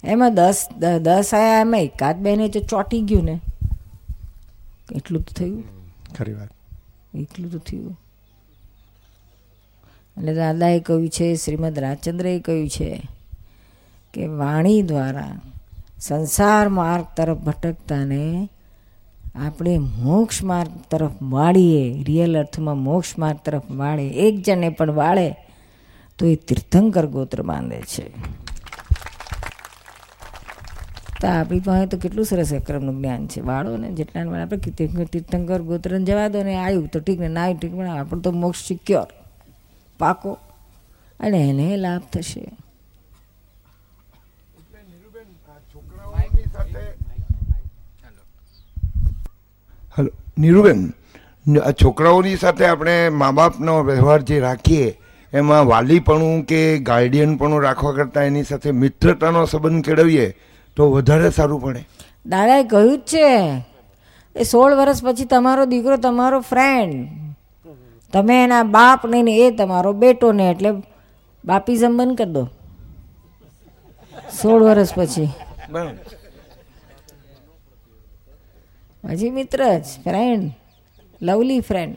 એમાં 0.04 0.34
દસ 0.34 0.68
દસ 0.78 1.34
આયા 1.34 1.60
એમાં 1.60 1.80
એકાદ 1.80 2.16
બેને 2.16 2.48
તો 2.48 2.60
ચોંટી 2.60 3.00
ગયું 3.00 3.24
ને. 3.24 3.40
એટલું 4.92 5.22
તો 5.22 5.32
થયું. 5.32 5.64
ખરી 6.18 6.34
વાત. 6.34 6.50
એટલું 7.14 7.50
તો 7.52 7.58
થયું. 7.58 7.96
એટલે 10.16 10.34
દાદાએ 10.34 10.80
કહ્યું 10.80 11.08
છે 11.08 11.34
શ્રીમદ 11.34 11.78
રાજચંદ્રએ 11.78 12.38
કહ્યું 12.38 12.68
છે 12.68 12.90
કે 14.14 14.26
વાણી 14.26 14.82
દ્વારા 14.82 15.40
સંસાર 16.00 16.68
માર્ગ 16.68 17.06
તરફ 17.16 17.38
ભટકતાને 17.38 18.48
આપણે 19.34 19.78
મોક્ષ 19.78 20.42
માર્ગ 20.42 20.70
તરફ 20.90 21.22
વાળીએ 21.22 22.04
રિયલ 22.04 22.38
અર્થમાં 22.38 22.78
મોક્ષ 22.78 23.18
માર્ગ 23.18 23.38
તરફ 23.44 23.70
વાળે 23.70 24.06
એક 24.08 24.42
જણે 24.42 24.68
પણ 24.68 24.90
વાળે, 24.90 25.36
તો 26.18 26.26
એ 26.26 26.34
તીર્થંકર 26.34 27.06
ગોત્ર 27.06 27.42
બાંધે 27.42 27.80
છે. 27.80 28.06
તો 31.20 31.26
આપણી 31.28 31.60
પાસે 31.60 31.86
તો 31.86 31.96
કેટલું 31.98 32.24
સરસ 32.24 32.52
અક્રમનું 32.54 32.96
જ્ઞાન 32.98 33.26
છે. 33.26 33.40
વાળો 33.40 33.76
ને 33.76 33.92
જેટલા 33.92 34.42
આપણે 34.42 34.58
તીર્થંકર 35.04 35.62
ગોત્રને 35.62 36.04
જવા 36.04 36.28
દો 36.28 36.42
ને 36.42 36.54
આવ્યું 36.56 36.88
તો 36.88 37.00
ઠીક 37.00 37.20
ને 37.20 37.28
ના 37.28 37.42
આવ્યું 37.42 37.60
ઠીક, 37.60 37.74
પણ 37.76 37.86
આપણો 37.86 38.20
તો 38.20 38.30
મોક્ષ 38.32 38.64
સિક્યોર, 38.64 39.08
પાકો, 39.98 40.38
અને 41.20 41.38
એને 41.48 41.76
લાભ 41.76 42.02
થશે. 42.12 42.44
હલો 50.00 50.10
નીરુબેન 50.38 50.92
આ 51.66 51.70
છોકરાઓની 51.70 52.36
સાથે 52.36 52.66
આપણે 52.66 53.08
મા 53.08 53.32
બાપનો 53.32 53.82
વ્યવહાર 53.82 54.20
જે 54.20 54.40
રાખીએ 54.40 54.98
એમાં 55.32 55.66
વાલીપણું 55.66 56.44
કે 56.44 56.78
ગાર્ડિયનપણું 56.78 57.62
રાખવા 57.62 57.92
કરતાં 57.92 58.24
એની 58.24 58.42
સાથે 58.42 58.70
મિત્રતાનો 58.70 59.46
સંબંધ 59.46 59.84
કેળવીએ 59.84 60.36
તો 60.76 60.90
વધારે 60.90 61.30
સારું 61.30 61.62
પડે. 61.62 61.82
દાદાએ 62.26 62.64
કહ્યું 62.64 62.98
જ 62.98 63.02
છે 63.02 63.28
એ 64.36 64.44
સોળ 64.44 64.74
વર્ષ 64.74 65.02
પછી 65.02 65.24
તમારો 65.24 65.64
દીકરો 65.64 65.96
તમારો 65.96 66.40
ફ્રેન્ડ 66.40 67.08
તમે 68.12 68.44
એના 68.44 68.62
બાપ 68.62 69.06
નહીં 69.06 69.24
ને 69.24 69.36
એ 69.36 69.50
તમારો 69.50 69.92
બેટો 69.92 70.32
ને 70.32 70.50
એટલે 70.50 70.70
બાપીઝમ 71.44 71.96
બંધ 71.96 72.16
કરી 72.18 72.32
દો. 72.32 72.48
સોળ 74.42 74.62
વર્ષ 74.62 74.92
પછી. 74.94 75.30
બરાબર. 75.70 76.19
હજી 79.04 79.30
મિત્ર 79.30 79.60
જ 79.78 79.84
ફ્રેન્ડ 80.04 80.52
લવલી 81.22 81.60
ફ્રેન્ડ 81.60 81.96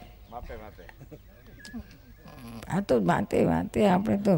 આ 2.68 2.82
તો 2.82 2.96
વાતે 3.06 3.46
વાતે 3.46 3.80
આપણે 3.88 4.18
તો 4.18 4.34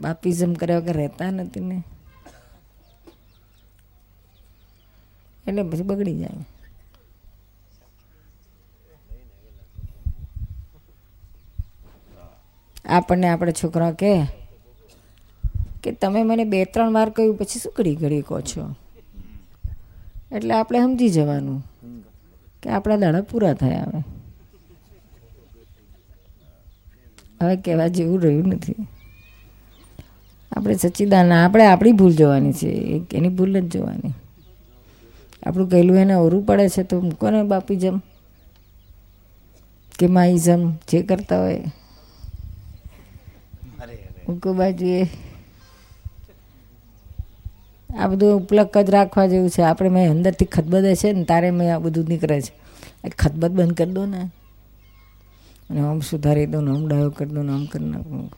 બાપીઝમ 0.00 0.52
કર્યા 0.54 0.78
વગર 0.78 0.96
રહેતા 0.96 1.30
નથી 1.30 1.60
ને. 1.60 1.82
એટલે 5.46 5.62
પછી 5.62 5.82
બગડી 5.82 6.18
જાય. 6.18 6.44
આપણને 12.88 13.28
આપણે 13.28 13.52
છોકરા 13.52 13.92
કે 13.92 14.12
કે 15.82 15.92
તમે 15.92 16.22
મને 16.22 16.44
બે 16.44 16.64
ત્રણ 16.64 16.92
વાર 16.92 17.10
કહ્યું 17.10 17.36
પછી 17.36 17.58
શું 17.58 17.72
ઘડી 17.76 17.94
ઘડી 17.94 18.22
કહો 18.22 18.40
છો? 18.40 18.62
એટલે 20.32 20.54
આપણે 20.54 20.78
સમજી 20.78 21.10
જવાનું 21.10 21.62
કે 22.62 22.70
આપણા 22.70 22.96
દાડા 22.96 23.20
પૂરા 23.20 23.54
થયા 23.54 23.84
હવે. 23.84 24.00
હવે 27.40 27.56
કહેવા 27.56 27.88
જેવું 27.88 28.22
રહ્યું 28.22 28.48
નથી. 28.48 28.74
આપણે 30.52 30.74
સચ્ચિદાન 30.74 31.32
આપણે 31.32 31.66
આપણી 31.66 31.92
ભૂલ 31.92 32.12
જોવાની 32.12 32.52
છે 32.52 32.70
એની 33.12 33.28
ભૂલ 33.28 33.60
જ 33.60 33.72
જોવાની. 33.72 34.12
આપણું 35.46 35.70
કહેલું 35.70 35.96
એને 35.96 36.14
ઓરું 36.14 36.46
પડે 36.46 36.68
છે 36.68 36.82
તો 36.82 37.00
મૂકો 37.00 37.30
ને 37.30 37.42
બાપીજમ 37.42 37.98
કે 39.98 40.06
માઈઝમ 40.06 40.70
જે 40.88 41.02
કરતા 41.02 41.40
હોય. 41.40 41.64
મૂકો 44.28 44.52
બાજુએ. 44.52 45.08
આ 47.98 48.06
બધું 48.06 48.34
ઉપલક 48.34 48.78
જ 48.78 48.90
રાખવા 48.90 49.26
જેવું 49.26 49.50
છે. 49.50 49.62
આપણે 49.62 49.88
મેં 49.88 50.10
અંદરથી 50.10 50.44
ખતબદે 50.44 50.94
છે 50.94 51.12
ને 51.12 51.24
તારે 51.24 51.50
મેં 51.50 51.74
આ 51.74 51.78
બધું 51.78 52.04
નીકળે 52.08 52.40
છે. 52.40 52.52
આ 53.04 53.08
ખતબદ 53.18 53.50
બંધ 53.50 53.72
કરી 53.72 53.92
દો 53.92 54.06
ને. 54.06 54.30
અને 55.70 55.80
આમ 55.80 56.00
સુધારી 56.00 56.46
દો 56.46 56.60
ને, 56.60 56.70
આમ 56.70 56.88
ડાયો 56.88 57.10
કરી 57.10 57.30
દો 57.30 57.42
ને, 57.42 57.52
આમ 57.52 57.64
કરી 57.64 57.84
નાખું. 57.84 58.30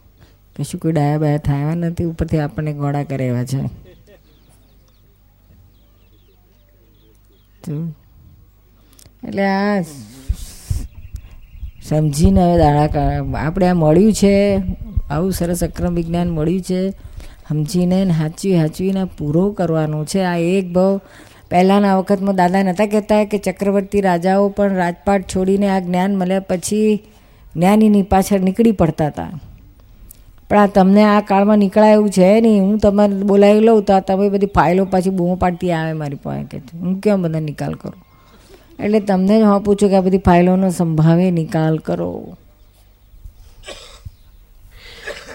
કશું 0.57 0.81
કોઈ 0.81 0.93
ડાયા 0.93 1.19
બાયા 1.19 1.39
થાય 1.39 1.75
નથી. 1.75 2.05
ઉપરથી 2.05 2.39
આપણને 2.39 2.73
ગોળા 2.73 3.05
કરે 3.05 3.27
એવા 3.27 3.45
છે 3.45 3.61
એટલે 9.25 9.45
આ 9.47 9.81
સમજીને 11.89 12.41
હવે 12.43 12.59
દાડા 12.59 13.39
આપણે 13.39 13.67
આ 13.69 13.75
મળ્યું 13.75 14.13
છે. 14.13 14.63
આવું 15.11 15.33
સરસ 15.33 15.65
અક્રમ 15.65 15.95
વિજ્ઞાન 15.95 16.31
મળ્યું 16.31 16.61
છે. 16.61 17.12
સમજીને 17.49 18.05
ને 18.05 18.11
હાચવી 18.11 18.57
હાચવીને 18.57 19.05
પૂરો 19.05 19.53
કરવાનું 19.53 20.07
છે. 20.07 20.21
આ 20.23 20.37
એક 20.37 20.73
ભાવ 20.73 21.01
પહેલાંના 21.51 21.99
વખતમાં 21.99 22.37
દાદા 22.37 22.63
નહોતા 22.63 22.87
કહેતા 22.87 23.25
કે 23.25 23.39
ચક્રવર્તી 23.39 24.01
રાજાઓ 24.01 24.49
પણ 24.49 24.75
રાજપાટ 24.75 25.23
છોડીને 25.23 25.69
આ 25.69 25.79
જ્ઞાન 25.79 26.17
મળ્યા 26.17 26.41
પછી 26.41 27.03
જ્ઞાનીની 27.57 28.03
પાછળ 28.03 28.41
નીકળી 28.41 28.73
પડતા 28.73 29.07
હતા. 29.07 29.31
પણ 30.49 30.59
આ 30.59 30.67
તમને 30.67 31.05
આ 31.05 31.21
કાળમાં 31.21 31.59
નીકળાય 31.59 31.93
એવું 31.93 32.11
છે 32.11 32.41
નહીં. 32.41 32.63
હું 32.63 32.79
તમારે 32.79 33.13
બોલાવી 33.13 33.61
લઉં 33.61 33.83
તો 33.83 34.01
તમે 34.01 34.29
બધી 34.29 34.47
ફાઇલો 34.47 34.85
પાછી 34.85 35.11
બૂમો 35.11 35.35
પાડતી 35.35 35.73
આવે 35.73 35.93
મારી 35.93 36.17
પાસે. 36.17 36.45
કે 36.45 36.59
હું 36.59 37.01
કેમ 37.01 37.23
બધા 37.23 37.41
નિકાલ 37.41 37.75
કરું? 37.75 38.05
એટલે 38.85 39.01
તમને 39.01 39.41
જ 39.41 39.43
હું 39.43 39.61
પૂછું 39.61 39.89
કે 39.91 39.97
આ 39.97 40.01
બધી 40.01 40.19
ફાઇલોનો 40.19 40.71
સંભાવે 40.71 41.31
નિકાલ 41.31 41.79
કરો. 41.79 42.37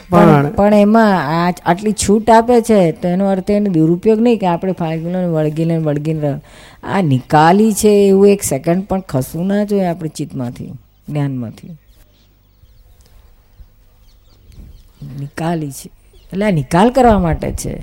પણ 0.09 0.51
પણ 0.51 0.73
એમાં 0.73 1.35
આટલી 1.65 1.91
છૂટ 1.91 2.29
આપે 2.29 2.61
છે 2.61 2.91
તો 2.91 3.07
એનો 3.07 3.25
અર્થ 3.27 3.51
એનો 3.51 3.71
દુરુપયોગ 3.71 4.19
નહીં 4.19 4.39
કે 4.39 4.47
આપણે 4.47 4.71
ફાઇલોને 4.71 5.25
વળગીને 5.25 5.77
વળગીને 5.77 6.33
આ 6.83 7.01
નિકાલી 7.01 7.73
છે 7.73 7.89
એવું 7.89 8.27
એક 8.27 8.43
સેકન્ડ 8.43 8.85
પણ 8.85 8.99
ખસવું 8.99 9.47
ના 9.47 9.63
જોઈએ 9.63 9.85
આપણે 9.85 10.09
ચિત્તમાંથી 10.09 10.71
જ્ઞાનમાંથી. 11.09 11.69
નિકાલી 15.19 15.71
છે. 15.71 15.89
એટલે 16.23 16.45
આ 16.45 16.49
નિકાલ 16.49 16.89
કરવા 16.89 17.19
માટે 17.19 17.51
છે. 17.51 17.75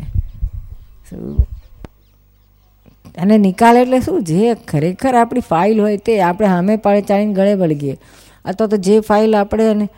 અને 3.19 3.39
નિકાલ 3.39 3.77
એટલે 3.77 4.01
શું? 4.01 4.25
જે 4.25 4.55
ખરેખર 4.55 5.15
આપણી 5.15 5.41
ફાઇલ 5.41 5.81
હોય 5.81 5.97
તે 5.97 6.21
આપણે 6.21 6.47
સામે 6.47 6.77
પાડે 6.77 7.01
ચાલીને 7.01 7.35
ગળે 7.35 7.55
વળગીએ. 7.55 7.97
અથવા 8.45 8.67
તો 8.67 8.77
જે 8.77 9.01
ફાઇલ 9.01 9.37
આપણે 9.37 9.89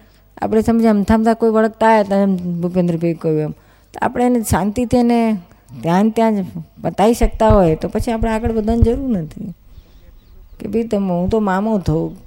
આપણે 0.43 0.63
સમજે 0.63 0.89
અમથામથા 0.89 1.35
કોઈ 1.35 1.51
વળગતા 1.51 1.87
આવ્યા 1.87 2.01
હતા 2.01 2.17
એમ 2.17 2.37
ભૂપેન્દ્રભાઈ 2.37 3.15
કહ્યું 3.15 3.41
એમ. 3.41 3.51
તો 3.93 3.99
આપણે 4.03 4.25
એને 4.25 4.43
શાંતિથી 4.43 4.97
એને 4.97 5.37
ધ્યાન 5.83 6.11
ત્યાં 6.11 6.37
જ 6.37 6.47
બતાવી 6.81 7.15
શકતા 7.15 7.49
હોય 7.49 7.77
તો 7.77 7.89
પછી 7.89 8.13
આપણે 8.13 8.31
આગળ 8.31 8.53
વધવાની 8.53 8.83
જરૂર 8.83 9.19
નથી. 9.19 9.55
કે 10.61 10.69
ભાઈ 10.69 10.85
તમે, 10.85 11.09
હું 11.09 11.29
તો 11.29 11.41
મામો 11.41 11.79
થઉં. 11.79 12.27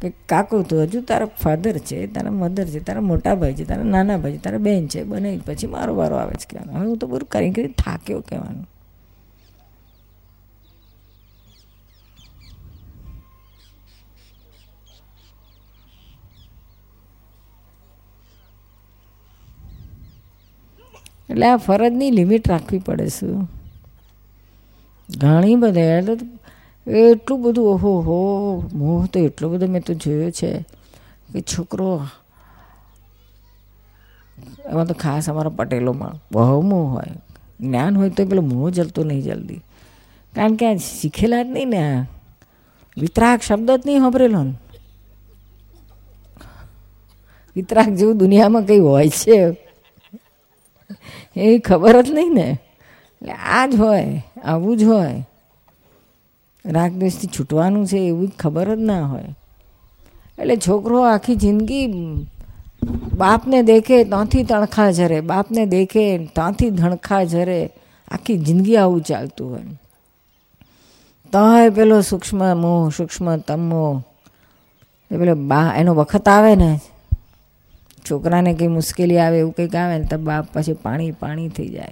કે 0.00 0.12
કાકુ 0.28 0.62
તો 0.62 0.82
હજુ 0.82 1.00
તારા 1.00 1.26
ફાધર 1.26 1.78
છે, 1.78 2.06
તારા 2.06 2.30
મધર 2.30 2.64
છે, 2.64 2.78
તારા 2.78 3.00
મોટા 3.00 3.34
ભાઈ 3.34 3.54
છે, 3.54 3.64
તારા 3.64 3.82
નાના 3.82 4.16
ભાઈ 4.16 4.32
છે, 4.32 4.42
તારા 4.42 4.58
બેન 4.58 4.86
છે, 4.86 5.02
બને 5.02 5.40
પછી 5.46 5.66
મારો 5.66 5.94
વારો 5.94 6.16
આવે 6.16 6.34
છે 6.34 6.46
કહેવાનું. 6.50 6.76
હવે 6.76 6.86
હું 6.86 6.98
તો 6.98 7.06
બધું 7.06 7.28
કરી 7.28 7.50
કરી 7.50 7.68
થાક્યો 7.68 8.20
કહેવાનું. 8.20 8.68
એટલે 21.32 21.46
આ 21.46 21.56
ફરજની 21.56 22.10
લિમિટ 22.10 22.48
રાખવી 22.48 22.78
પડે 22.78 23.08
છે. 23.08 23.26
ઘણી 25.18 25.56
બધી 25.56 25.80
એટલે 25.80 26.16
એટલું 27.10 27.42
બધું, 27.42 27.64
ઓહો 27.64 28.00
હો, 28.00 28.62
મોહ 28.74 29.06
તો 29.06 29.20
એટલો 29.20 29.48
બધો 29.48 29.66
મેં 29.66 29.82
તો 29.82 29.94
જોયો 29.94 30.30
છે 30.30 30.64
કે 31.32 31.40
છોકરો 31.40 32.06
એમાં 34.66 34.86
તો 34.86 34.94
ખાસ 34.94 35.30
અમારા 35.30 35.50
પટેલોમાં 35.50 36.22
બહુ 36.32 36.60
મોહ 36.60 36.92
હોય. 36.92 37.06
જ્ઞાન 37.60 37.96
હોય 37.96 38.10
તો 38.10 38.24
પેલો 38.24 38.42
મોહ 38.42 38.70
જલતો 38.70 39.04
નહીં 39.04 39.22
જલ્દી. 39.22 39.60
કારણ 40.34 40.54
કે 40.54 40.66
આ 40.66 40.76
શીખેલા 40.76 41.42
જ 41.42 41.46
નહીં 41.46 41.68
ને 41.68 41.98
આ. 41.98 42.04
વિતરાક 42.98 43.42
શબ્દ 43.42 43.70
જ 43.70 43.82
નહીં 43.86 43.98
સાંભળેલો 43.98 44.42
ને. 44.42 44.54
વિતરાક 47.56 47.88
જેવું 47.88 48.18
દુનિયામાં 48.18 48.62
કંઈ 48.62 48.78
હોય 48.78 49.08
છે. 49.08 49.71
એ 51.36 51.58
ખબર 51.58 52.02
જ 52.02 52.10
નહીં 52.10 52.34
ને. 52.34 52.58
એટલે 53.22 53.32
આ 53.32 53.66
જ 53.66 53.74
હોય, 53.74 54.24
આવું 54.44 54.76
જ 54.76 54.84
હોય. 54.84 55.26
રાગ 56.66 56.92
દ્વેષથી 56.92 57.28
છૂટવાનું 57.38 57.86
છે 57.86 57.98
એવું 57.98 58.32
ખબર 58.38 58.76
જ 58.76 58.78
ના 58.78 59.06
હોય. 59.06 59.34
એટલે 60.38 60.56
છોકરો 60.56 61.02
આખી 61.02 61.34
જિંદગી 61.34 61.86
બાપને 63.16 63.62
દેખે 63.62 64.04
ત્યાંથી 64.04 64.42
તણખા 64.42 64.90
ઝરે, 64.90 65.20
બાપને 65.20 65.66
દેખે 65.66 66.18
ત્યાંથી 66.18 66.70
ધણખા 66.70 67.24
ઝરે. 67.24 67.70
આખી 68.08 68.38
જિંદગી 68.38 68.76
આવું 68.76 69.00
ચાલતું 69.00 69.50
હોય. 69.50 69.62
તોય 71.32 71.70
પેલો 71.70 72.00
સૂક્ષ્મ 72.00 72.56
મોહ, 72.56 72.90
સૂક્ષ્મ 72.90 73.36
તમો 73.36 74.02
એ 75.10 75.16
પેલો 75.16 75.34
બા, 75.34 75.74
એનો 75.76 75.94
વખત 75.94 76.28
આવે 76.28 76.56
ને 76.56 76.80
છોકરાને 78.10 78.54
કંઈ 78.54 78.68
મુશ્કેલી 78.68 79.18
આવે 79.18 79.38
એવું 79.38 79.52
કંઈક 79.52 79.76
આવે 79.76 79.98
ને 79.98 80.04
તો 80.04 80.18
બાપ 80.18 80.46
પછી 80.52 80.72
પાણી 80.72 81.10
પાણી 81.10 81.48
થઈ 81.48 81.68
જાય. 81.68 81.88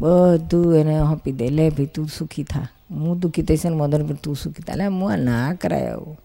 બધું 0.00 0.76
એને 0.76 0.98
આપી 0.98 1.32
દે. 1.32 1.48
લે 1.48 1.70
ભાઈ 1.70 1.86
તું 1.86 2.08
સુખી 2.18 2.42
થા. 2.42 2.68
હું 2.90 3.20
દુઃખી 3.20 3.42
થઈશ 3.42 3.66
ને 3.66 3.76
મધર 3.76 4.02
પર 4.02 4.14
તું 4.14 4.36
સુખી 4.36 4.62
થા. 4.62 4.72
એટલે 4.72 4.86
હું 4.86 5.12
આ 5.12 5.16
ના 5.16 5.54
કરાય 5.54 5.88
આવું. 5.88 6.20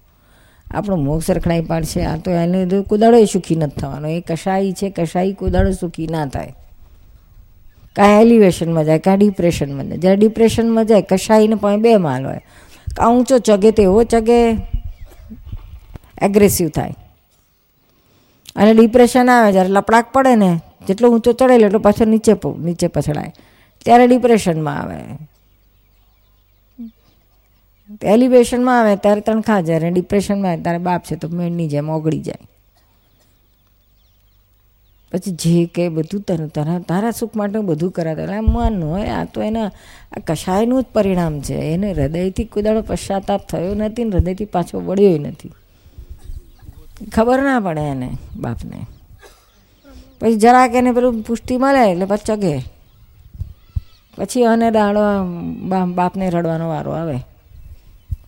આપણો 0.72 0.96
મોક્ષ 0.96 1.32
રખડાઈ 1.32 1.62
પાડશે. 1.62 2.04
આ 2.04 2.18
તો 2.18 2.32
એને 2.32 2.82
કુદાડો 2.82 3.26
સુખી 3.26 3.56
નથી 3.56 3.80
થવાનો. 3.80 4.08
એ 4.08 4.22
કશાઈ 4.22 4.74
છે, 4.74 4.90
કશાઈ 4.90 5.34
કુદાડો 5.34 5.72
સુખી 5.72 6.08
ના 6.08 6.26
થાય. 6.26 6.56
કાં 7.96 8.22
એલિવેશનમાં 8.22 8.86
જાય 8.86 9.00
કાં 9.00 9.18
ડિપ્રેશનમાં 9.18 9.88
જાય. 9.88 9.98
જ્યારે 9.98 10.18
ડિપ્રેશનમાં 10.18 10.86
જાય, 10.86 11.02
કશાઈને 11.02 11.56
પણ 11.56 11.82
બે 11.82 11.98
માલ 11.98 12.26
હોય. 12.26 12.42
કાં 12.98 13.10
ઊંચો 13.10 13.40
ચગે 13.40 13.72
તેવો 13.72 14.04
ચગે. 14.04 14.52
એગ્રેસિવ 16.22 16.70
થાય. 16.70 16.94
અને 18.56 18.74
ડિપ્રેશન 18.74 19.30
આવે 19.30 19.52
જ્યારે 19.52 19.70
લપડાક 19.70 20.12
પડે 20.12 20.36
ને, 20.36 20.62
જેટલો 20.88 21.10
ઊંચો 21.10 21.34
ચડે 21.34 21.56
એટલો 21.56 21.80
પાછો 21.80 22.06
નીચે 22.06 22.34
નીચે 22.60 22.88
પછડાય. 22.88 23.34
ત્યારે 23.86 24.08
ડિપ્રેશનમાં 24.08 24.82
આવે. 24.82 24.98
એલિવેશનમાં 28.04 28.80
આવે 28.80 28.96
ત્યારે 28.96 29.22
તણખા 29.22 29.62
જ્યારે 29.62 29.92
ડિપ્રેશનમાં 29.92 30.52
આવે 30.52 30.62
ત્યારે 30.62 30.78
બાપ 30.78 31.04
છે 31.04 31.16
તો 31.16 31.28
મેળની 31.28 31.68
જેમ 31.68 31.90
ઓગળી 31.90 32.20
જાય. 32.20 32.38
પછી 35.12 35.32
જે 35.32 35.66
કે 35.66 35.90
બધું 35.90 36.22
તને 36.22 36.48
તારા 36.48 36.80
તારા 36.80 37.12
સુખ 37.12 37.36
માટે 37.36 37.60
બધું 37.60 37.92
કરાતા 37.92 38.22
એટલે 38.22 38.40
મન 38.40 38.84
હોય, 38.84 39.08
આ 39.08 39.26
તો 39.26 39.42
એના, 39.42 39.68
આ 40.12 40.20
કશાયનું 40.28 40.84
જ 40.84 40.86
પરિણામ 40.94 41.42
છે. 41.42 41.54
એને 41.54 41.94
હૃદયથી 41.94 42.44
કોઈ 42.44 42.64
દાડો 42.64 42.82
પશ્ચાતાપ 42.82 43.48
થયો 43.48 43.76
નથી 43.76 44.04
ને 44.04 44.10
હૃદયથી 44.10 44.46
પાછો 44.46 44.80
વળ્યો 44.80 45.18
નથી. 45.18 45.52
ખબર 47.14 47.40
ના 47.42 47.60
પડે 47.60 47.82
એને 47.82 48.10
બાપને. 48.36 48.80
પછી 50.20 50.36
જરાક 50.36 50.76
એને 50.76 50.92
પેલું 50.92 51.24
પુષ્ટિ 51.24 51.58
મળે 51.58 51.82
એટલે 51.92 52.06
પછી 52.06 52.36
ચગે. 52.36 52.56
પછી 54.18 54.44
અને 54.44 54.72
દાડો 54.72 55.04
બાપને 55.94 56.30
રડવાનો 56.30 56.70
વારો 56.70 56.92
આવે. 56.92 57.18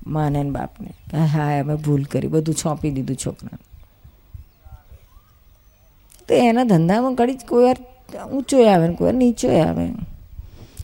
માને 0.08 0.44
બાપને. 0.44 0.92
હા 1.14 1.60
અમે 1.60 1.76
ભૂલ 1.76 2.04
કરી, 2.04 2.28
બધું 2.28 2.56
છોંપી 2.56 2.92
દીધું 2.92 3.16
છોકરાને. 3.16 3.64
તો 6.30 6.34
એના 6.34 6.64
ધંધામાં 6.64 7.16
ઘડી 7.16 7.48
કોઈ 7.48 7.64
વાર 7.66 7.80
ઊંચો 8.34 8.58
આવે 8.66 8.88
ને 8.88 8.96
કોઈ 8.96 9.06
વાર 9.06 9.14
નીચો 9.14 9.48
આવે. 9.62 9.86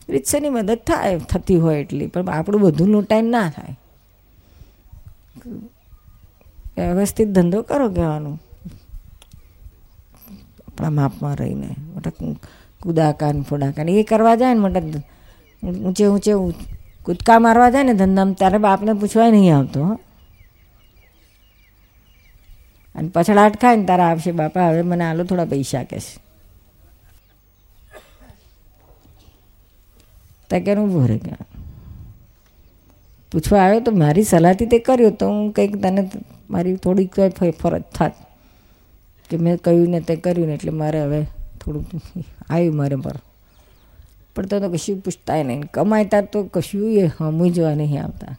રીતસરની 0.08 0.48
મદદ 0.48 0.80
થાય, 0.86 1.18
થતી 1.18 1.56
હોય 1.56 1.78
એટલી, 1.78 2.06
પણ 2.06 2.28
આપણું 2.28 2.60
બધું 2.60 2.88
લૂંટાઈને 2.88 3.28
ના 3.28 3.48
થાય. 3.50 3.74
વ્યવસ્થિત 6.76 7.30
ધંધો 7.36 7.58
કરો 7.62 7.86
કહેવાનું. 7.90 8.36
આપણા 10.66 10.92
માપમાં 10.98 11.36
રહીને 11.40 11.70
મોટા 11.92 12.14
કુદાકાન, 12.80 13.36
ફોડાકાન, 13.48 13.88
એ 13.90 14.02
કરવા 14.04 14.36
જાય 14.40 14.54
ને 14.54 14.62
મોટા 14.64 15.02
ઊંચે 15.62 16.04
ઊંચે 16.06 16.32
કૂદકા 17.06 17.38
મારવા 17.44 17.70
જાય 17.74 17.86
ને 17.88 17.94
ધંધામાં, 17.94 18.36
ત્યારે 18.40 18.58
બાપને 18.58 18.92
પૂછવાય 19.00 19.30
નહીં 19.34 19.54
આવતો 19.56 19.80
અને 22.94 23.08
પછડાટ 23.14 23.56
ખાય 23.62 23.76
ને 23.76 23.88
તારા 23.90 24.10
આવશે 24.10 24.32
બાપા, 24.40 24.68
હવે 24.70 24.82
મને 24.82 25.04
આલો 25.06 25.22
થોડા 25.24 25.52
પૈસા 25.52 25.84
કહેશ 25.90 26.10
તકે 30.50 30.72
ઊભો 30.76 31.06
રહે 31.10 31.18
પૂછવા 33.32 33.62
આવ્યો 33.64 33.82
તો 33.86 33.92
મારી 34.02 34.26
સલાહથી 34.30 34.70
તે 34.72 34.78
કર્યો 34.86 35.12
તો 35.20 35.26
હું 35.30 35.52
કંઈક 35.52 35.74
તને 35.82 36.02
મારી 36.50 36.76
થોડીક 36.76 37.14
ફરજ 37.60 37.82
થાત 37.94 38.12
કે 39.30 39.36
મેં 39.36 39.56
કહ્યું 39.56 39.88
ને 39.88 40.00
તે 40.00 40.16
કર્યું 40.16 40.48
ને 40.48 40.54
એટલે 40.54 40.70
મારે 40.70 41.00
હવે 41.00 41.26
થોડુંક 41.60 42.24
આવ્યું 42.50 42.76
મારે 42.76 42.96
પર. 42.96 43.16
પણ 44.36 44.46
તો 44.46 44.60
કશું 44.60 45.00
પૂછતાય 45.00 45.42
નહીં. 45.42 45.60
કમાતા 45.60 46.20
તો 46.20 46.44
કશું 46.44 46.92
એ 46.92 47.06
હમું 47.06 47.52
નહીં 47.76 48.04
આવતા. 48.04 48.36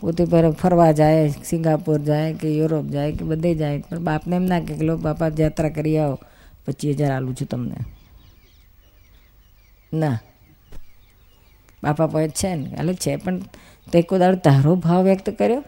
પોતે 0.00 0.24
પર 0.24 0.50
ફરવા 0.50 0.92
જાય, 0.92 1.28
સિંગાપોર 1.28 1.98
જાય 1.98 2.34
કે 2.34 2.56
યુરોપ 2.56 2.86
જાય 2.86 3.12
કે 3.12 3.24
બધે 3.24 3.54
જાય. 3.54 3.78
પણ 3.80 3.98
બાપને 3.98 4.36
એમ 4.36 4.44
ના 4.44 4.60
કે 4.60 4.74
લો 4.74 4.96
બાપા 4.96 5.26
યાત્રા 5.38 5.68
કરી 5.68 5.98
આવો, 5.98 6.18
પચીસ 6.66 6.96
હજાર 6.96 7.12
આલું 7.12 7.34
છું 7.34 7.48
તમને. 7.48 7.76
ના. 9.94 10.18
બાપા 11.82 12.06
પાસે 12.06 12.28
છે 12.28 12.54
ને 12.54 12.70
એટલે 12.70 12.94
છે. 12.94 13.16
પણ 13.16 13.38
તે 13.92 14.02
કોઈ 14.02 14.18
દાડો 14.18 14.36
તારો 14.36 14.74
ભાવ 14.76 15.02
વ્યક્ત 15.02 15.30
કર્યો? 15.30 15.64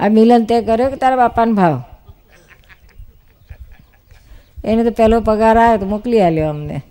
આ 0.00 0.08
મિલન 0.08 0.44
તે 0.44 0.62
કર્યો 0.62 0.90
કે 0.90 0.96
તારા 0.96 1.16
બાપાને 1.16 1.52
ભાવ? 1.52 1.82
એને 4.64 4.84
તો 4.84 4.90
પહેલો 4.90 5.20
પગાર 5.20 5.56
આવ્યો 5.58 5.78
તો 5.78 5.86
મોકલી 5.86 6.20
આલ્યો 6.20 6.48
અમને. 6.50 6.82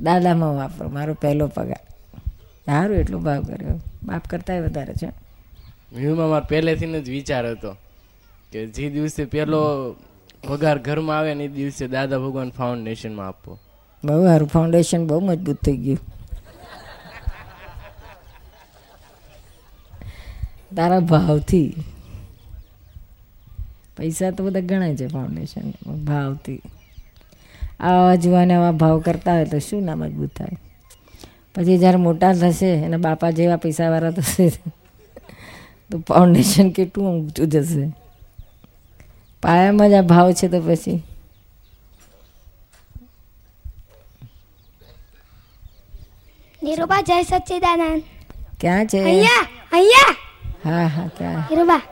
દાદામાં 0.00 0.54
વાપરો 0.56 0.88
મારો 0.88 1.14
પહેલો 1.14 1.46
પગાર. 1.46 1.82
સારું 2.66 2.96
એટલું 2.96 3.22
ભાવ 3.22 3.42
કર્યો. 3.42 3.80
બાપ 4.04 4.24
કરતાંય 4.30 4.60
વધારે 4.60 4.94
છે. 4.94 5.08
મ્યુમાં 5.92 6.28
મારો 6.28 6.46
પહેલેથી 6.48 7.02
જ 7.02 7.08
વિચાર 7.10 7.50
હતો 7.50 7.76
કે 8.52 8.66
જે 8.66 8.90
દિવસે 8.90 9.24
પહેલો 9.24 9.60
પગાર 10.48 10.78
ઘરમાં 10.78 11.18
આવે 11.18 11.34
ને 11.34 11.44
એ 11.44 11.48
દિવસે 11.48 11.88
દાદા 11.88 12.18
ભગવાન 12.18 12.50
ફાઉન્ડેશનમાં 12.50 13.28
આપવો 13.28 13.58
બહુ 14.04 14.24
સારું. 14.24 14.48
ફાઉન્ડેશન 14.48 15.06
બહુ 15.06 15.20
મજબૂત 15.20 15.58
થઈ 15.64 15.76
ગયું. 15.76 15.98
તારા 20.74 21.00
ભાવથી. 21.00 21.74
પૈસા 23.96 24.30
તો 24.30 24.44
બધા 24.44 24.60
ગણાય 24.60 24.96
છે 24.96 25.06
ફાઉન્ડેશન 25.06 25.72
ભાવથી. 26.04 26.62
આવા 27.80 28.14
જુવાને 28.14 28.54
આવા 28.54 28.72
ભાવ 28.72 29.00
કરતા 29.00 29.32
હોય 29.32 29.44
તો 29.44 29.58
શું 29.58 29.82
ના 29.82 29.94
મજબૂત 29.94 30.36
થાય? 30.36 30.56
પછી 31.54 31.78
જ્યારે 31.78 31.96
મોટા 31.96 32.32
થશે 32.32 32.66
એના 32.66 32.96
બાપા 32.96 33.30
જેવા 33.30 33.56
પૈસાવાળા 33.56 34.10
થશે 34.10 34.50
તો 35.90 35.98
ફાઉન્ડેશન 35.98 36.70
કેટલું 36.70 37.06
ઊંચું 37.06 37.46
જશે? 37.46 37.92
પાયામાં 39.42 39.90
જ 39.90 39.92
આ 39.92 40.02
ભાવ 40.02 40.32
છે 40.32 40.48
તો 40.48 40.60
પછી. 40.60 41.02
નિરૂપા 46.62 47.00
જય 47.00 47.22
સચ્ચિદાનંદ. 47.22 48.02
ક્યાં 48.60 48.86
છે? 48.86 49.00
અહીંયા 49.00 49.48
અહીંયા. 49.72 50.25
હા 50.66 50.86
હા 50.94 51.08
ક્યાં 51.16 51.42
નિરૂપા 51.48 51.82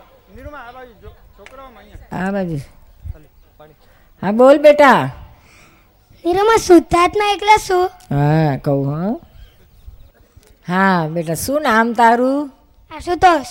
આ 2.12 2.28
બાજુ 2.34 2.58
હા 4.22 4.32
બોલ 4.32 4.58
બેટા. 4.58 5.00
નિરૂપા 6.24 6.58
શુદ્ધાત્મા 6.66 7.30
એકલા 7.34 7.58
શું? 7.58 7.84
હા 8.10 8.52
કહું 8.64 8.82
હા. 8.92 9.12
હા 10.68 11.08
બેટા 11.14 11.38
શું 11.44 11.62
નામ 11.66 11.86
તારું? 11.98 12.40
આશુતોષ. 12.90 13.48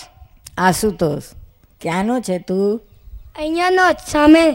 આશુતોષ. 0.57 1.26
ક્યાંનો 1.82 2.15
છે 2.28 2.36
તું? 2.47 2.80
અહીંયાનો 3.38 3.86
જ 3.91 3.99
સામે 4.11 4.45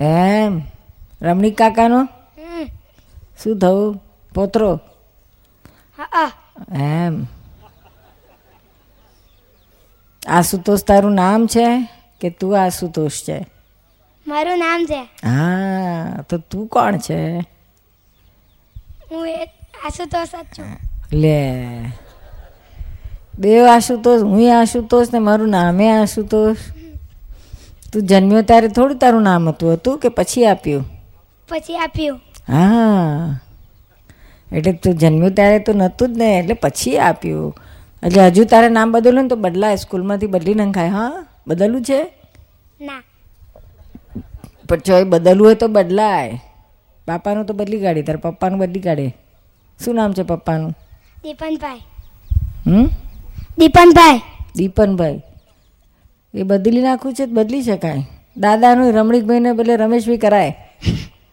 એમ. 0.00 0.52
રમણીક 1.20 1.56
કાકાનો. 1.58 2.00
શું 3.40 3.58
થયું? 3.58 4.00
પોતરો? 4.32 4.70
હા 5.98 6.08
હા. 6.12 6.30
એમ. 6.70 7.14
આશુતોષ 10.26 10.80
તારું 10.80 11.12
નામ 11.12 11.46
છે 11.46 11.88
કે 12.20 12.30
તું 12.30 12.62
આશુતોષ 12.62 13.22
છે? 13.22 13.46
મારું 14.26 14.58
નામ 14.58 14.84
છે. 14.84 15.02
હા 15.02 16.22
તો 16.28 16.38
તું 16.38 16.68
કોણ 16.68 16.96
છે? 16.96 17.38
હું 19.10 19.28
આશુતોષ 19.84 20.28
જ 20.28 20.58
છું. 20.58 20.66
લે. 21.12 21.84
બે 23.38 23.66
આશુતોષ 23.66 24.22
હું 24.22 24.60
આશુતોષ 24.60 25.12
ને 25.12 25.18
મારું 25.18 25.48
નામે 25.48 26.00
આશુતોષ. 26.00 26.56
તું 27.92 28.02
જન્મ્યો 28.02 28.42
ત્યારે 28.42 28.68
થોડું 28.68 28.98
તારું 28.98 29.22
નામ 29.22 29.48
હતું 29.48 29.72
હતું 29.72 29.98
કે 29.98 30.08
પછી 30.08 30.44
આપ્યું? 30.44 30.84
પછી 31.48 31.76
આપ્યું. 31.76 32.20
હા. 32.48 33.38
એટલે 34.52 34.72
તું 34.72 34.94
જન્મ્યો 34.94 35.30
ત્યારે 35.30 35.58
તો 35.58 35.72
નહોતું 35.72 36.14
જ 36.14 36.18
ને 36.18 36.38
એટલે 36.38 36.54
પછી 36.54 36.98
આપ્યું. 36.98 37.56
એટલે 38.02 38.22
હજુ 38.30 38.44
તારે 38.44 38.68
નામ 38.68 38.92
બદલ્યું 38.92 39.22
ને 39.22 39.28
તો 39.28 39.36
બદલાય. 39.36 39.76
સ્કૂલમાંથી 39.76 40.26
બદલી 40.26 40.54
નખાય 40.54 40.90
હા? 40.90 41.26
બદલવું 41.46 41.82
છે? 41.82 42.00
ના. 42.80 43.02
પણ 44.68 44.80
જો 44.82 44.98
એ 44.98 45.04
બદલવું 45.04 45.46
હોય 45.46 45.54
તો 45.54 45.68
બદલાય. 45.68 46.40
પાપાનું 47.06 47.46
તો 47.46 47.54
બદલી 47.54 47.80
કાઢી 47.80 48.02
તારે 48.02 48.18
પપ્પાનું 48.18 48.58
બદલી 48.58 48.80
કાઢે. 48.80 49.14
શું 49.84 49.94
નામ 49.94 50.12
છે 50.12 50.22
પપ્પાનું? 50.22 50.74
દીપનભાઈ. 51.22 51.82
હમ? 52.66 52.86
દીપનભાઈ. 53.58 54.20
દીપનભાઈ. 54.56 55.22
એ 56.34 56.42
બદલી 56.42 56.82
નાખવું 56.82 57.14
છે 57.14 57.26
તો 57.26 57.34
બદલી 57.34 57.62
શકાય. 57.62 58.02
દાદાનું 58.36 58.92
રમણીકભાઈને 58.92 59.52
બદલે 59.52 59.76
રમેશભાઈ 59.76 60.18
કરાય. 60.18 60.52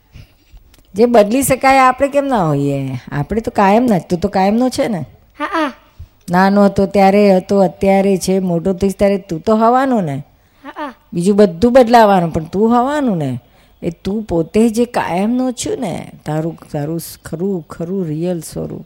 જે 0.95 1.05
બદલી 1.05 1.43
શકાય 1.43 1.81
આપણે 1.81 2.07
કેમ 2.07 2.25
ના 2.27 2.45
હોઈએ? 2.45 3.01
આપણે 3.11 3.41
તો 3.41 3.51
કાયમ 3.51 3.85
ના 3.85 3.99
તું 3.99 4.19
તો 4.19 4.27
કાયમનો 4.27 4.69
છે 4.69 4.87
ને. 4.87 5.05
હા 5.39 5.45
હા. 5.45 5.88
નાનો 6.31 6.65
હતો 6.65 6.85
ત્યારે 6.85 7.37
હતો 7.37 7.59
અત્યારે 7.59 8.17
છે 8.17 8.39
મોટો 8.39 8.73
થઈશ 8.73 8.95
ત્યારે 8.95 9.17
તું 9.17 9.39
તો 9.39 9.55
હવાનું 9.55 10.03
ને. 10.03 10.23
બીજું 11.13 11.37
બધું 11.37 11.73
બદલાવાનું 11.73 12.33
પણ 12.33 12.43
તું 12.43 12.79
હવાનું 12.79 13.17
ને. 13.17 13.39
એ 13.83 13.89
તું 13.89 14.23
પોતે 14.23 14.69
જે 14.69 14.85
કાયમનો 14.85 15.51
છું 15.51 15.79
ને 15.79 16.11
તારું 16.25 16.57
તારું 16.71 17.01
ખરું 17.25 17.67
ખરું 17.69 18.05
રિયલ 18.05 18.41
સ્વરૂપ. 18.41 18.85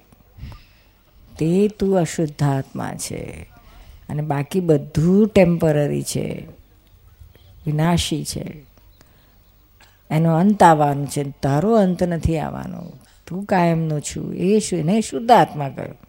તે 1.40 1.68
તું 1.68 1.98
અશુદ્ધાત્મા 1.98 2.94
છે. 2.94 3.50
અને 4.10 4.22
બાકી 4.22 4.60
બધું 4.60 5.28
ટેમ્પરરી 5.28 6.04
છે. 6.04 6.48
વિનાશી 7.66 8.24
છે. 8.24 8.66
એનો 10.12 10.36
અંત 10.36 10.64
આવવાનો 10.64 11.06
છે. 11.06 11.24
તારો 11.24 11.76
અંત 11.76 12.04
નથી 12.04 12.38
આવવાનો. 12.38 12.84
તું 13.28 13.46
કાયમનો 13.46 14.00
છું. 14.00 14.36
એ 14.36 14.60
શું 14.60 14.80
એને 14.80 15.02
શુદ્ધ 15.02 15.32
આત્મા 15.32 15.70
કહ્યું. 15.70 16.03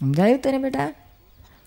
સમજાયું 0.00 0.40
તને 0.40 0.58
બેટા? 0.58 0.94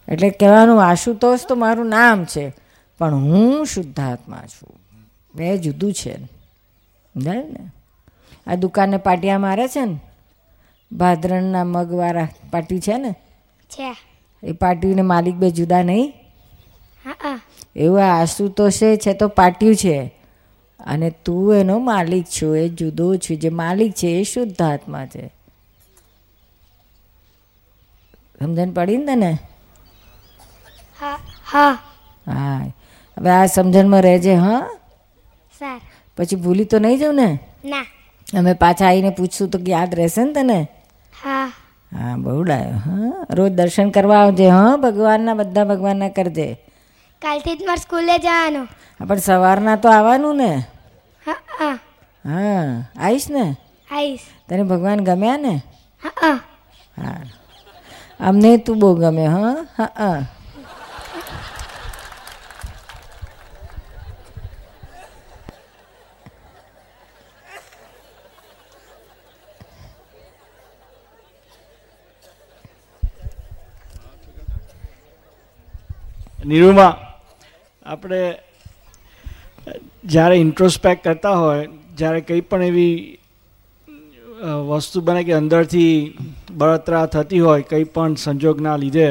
એટલે 0.08 0.30
કહેવાનું 0.30 0.86
આશુતોષ 0.86 1.40
તો 1.50 1.56
મારું 1.56 1.86
નામ 1.86 2.26
છે 2.26 2.54
પણ 2.98 3.14
હું 3.14 3.66
શુદ્ધાત્મા 3.66 4.38
છું. 4.38 4.80
બે 5.36 5.58
જુદું 5.58 5.94
છે. 5.94 6.26
સમજાયું 6.26 7.52
ને? 7.52 7.72
આ 8.48 8.56
દુકાને 8.56 8.98
પાટિયા 8.98 9.40
મારે 9.40 9.68
છે 9.68 9.86
ને? 9.86 10.00
ભાદરણના 10.92 11.64
મગવાળા 11.64 12.28
પાટી 12.52 12.80
છે 12.80 12.98
ને? 12.98 13.16
છે. 13.70 13.96
એ 14.44 14.52
પાટીને 14.52 15.02
માલિક 15.02 15.36
બે 15.36 15.50
જુદા 15.50 15.82
નહીં? 15.82 16.14
એવું 17.76 18.04
આશુતોષે 18.04 18.98
છે 18.98 19.14
તો 19.14 19.28
પાટ્યું 19.28 19.76
છે. 19.76 20.12
અને 20.80 21.10
તું 21.10 21.56
એનો 21.56 21.80
માલિક 21.80 22.26
છો 22.26 22.56
એ 22.56 22.70
જુદો 22.70 23.16
છું. 23.16 23.38
જે 23.38 23.50
માલિક 23.50 23.94
છે 23.94 24.08
એ 24.08 24.24
શુદ્ધ 24.24 24.62
આત્મા 24.62 25.06
છે. 25.06 25.34
સમજણ 28.42 28.72
પડી 28.74 28.98
ને 28.98 29.16
તને? 29.16 29.32
હા 31.00 31.18
હા. 31.46 32.62
હવે 33.18 33.30
આ 33.32 33.46
સમજણમાં 33.48 34.02
રહેજે 34.02 34.36
હા? 34.36 34.68
સર. 35.60 35.80
પછી 36.18 36.36
ભૂલી 36.36 36.66
તો 36.66 36.80
નહીં 36.80 37.00
જાઉં 37.00 37.16
ને? 37.16 37.40
ના. 37.64 37.86
અમે 38.28 38.54
પાછા 38.54 38.88
આવીને 38.88 39.10
પૂછશું 39.10 39.50
તો 39.50 39.58
યાદ 39.68 39.94
રહેશે 39.94 40.24
ને 40.24 40.34
તને? 40.34 40.68
હા. 41.24 41.52
હા 41.92 42.16
બહુ 42.18 42.44
ડાયો 42.44 42.78
હા. 42.78 43.12
રોજ 43.30 43.52
દર્શન 43.52 43.90
કરવા 43.90 44.20
આવજે 44.20 44.50
હા? 44.50 44.78
ભગવાનના 44.78 45.34
બધા 45.34 45.64
ભગવાનના 45.64 46.10
કરજે. 46.10 46.58
કાલથી 47.22 47.56
જ 47.56 47.66
મારે 47.66 47.82
સ્કૂલે 47.82 48.18
જવાનું. 48.18 48.68
પણ 49.00 49.18
સવારના 49.18 49.76
તો 49.76 49.90
આવવાનું 49.90 50.38
ને? 50.38 50.52
હા 51.26 51.40
હા. 51.60 51.78
હા. 52.26 52.86
આવીશ 52.96 53.30
ને? 53.30 53.56
આવીશ. 53.92 54.26
તને 54.48 54.64
ભગવાન 54.64 55.04
ગમ્યા 55.04 55.38
ને? 55.38 55.62
હા. 56.02 56.40
હા. 56.98 57.22
અમને 58.22 58.52
તું 58.58 58.80
બહુ 58.80 58.90
ગમે, 58.96 59.26
હા? 59.28 59.56
હા 59.78 60.20
નીરુમાં, 76.44 76.96
આપણે 77.86 78.22
જ્યારે 80.06 80.38
ઇન્ટ્રોસ્પેક્ટ 80.38 81.04
કરતા 81.04 81.36
હોય, 81.36 81.68
જ્યારે 81.98 82.22
કંઈ 82.22 82.42
પણ 82.42 82.64
એવી 82.64 83.21
વસ્તુ 84.42 85.02
બને 85.02 85.24
કે 85.24 85.34
અંદરથી 85.34 86.18
બળતરા 86.52 87.06
થતી 87.06 87.40
હોય 87.40 87.62
કંઈ 87.62 87.84
પણ 87.84 88.16
સંજોગના 88.16 88.76
લીધે. 88.76 89.10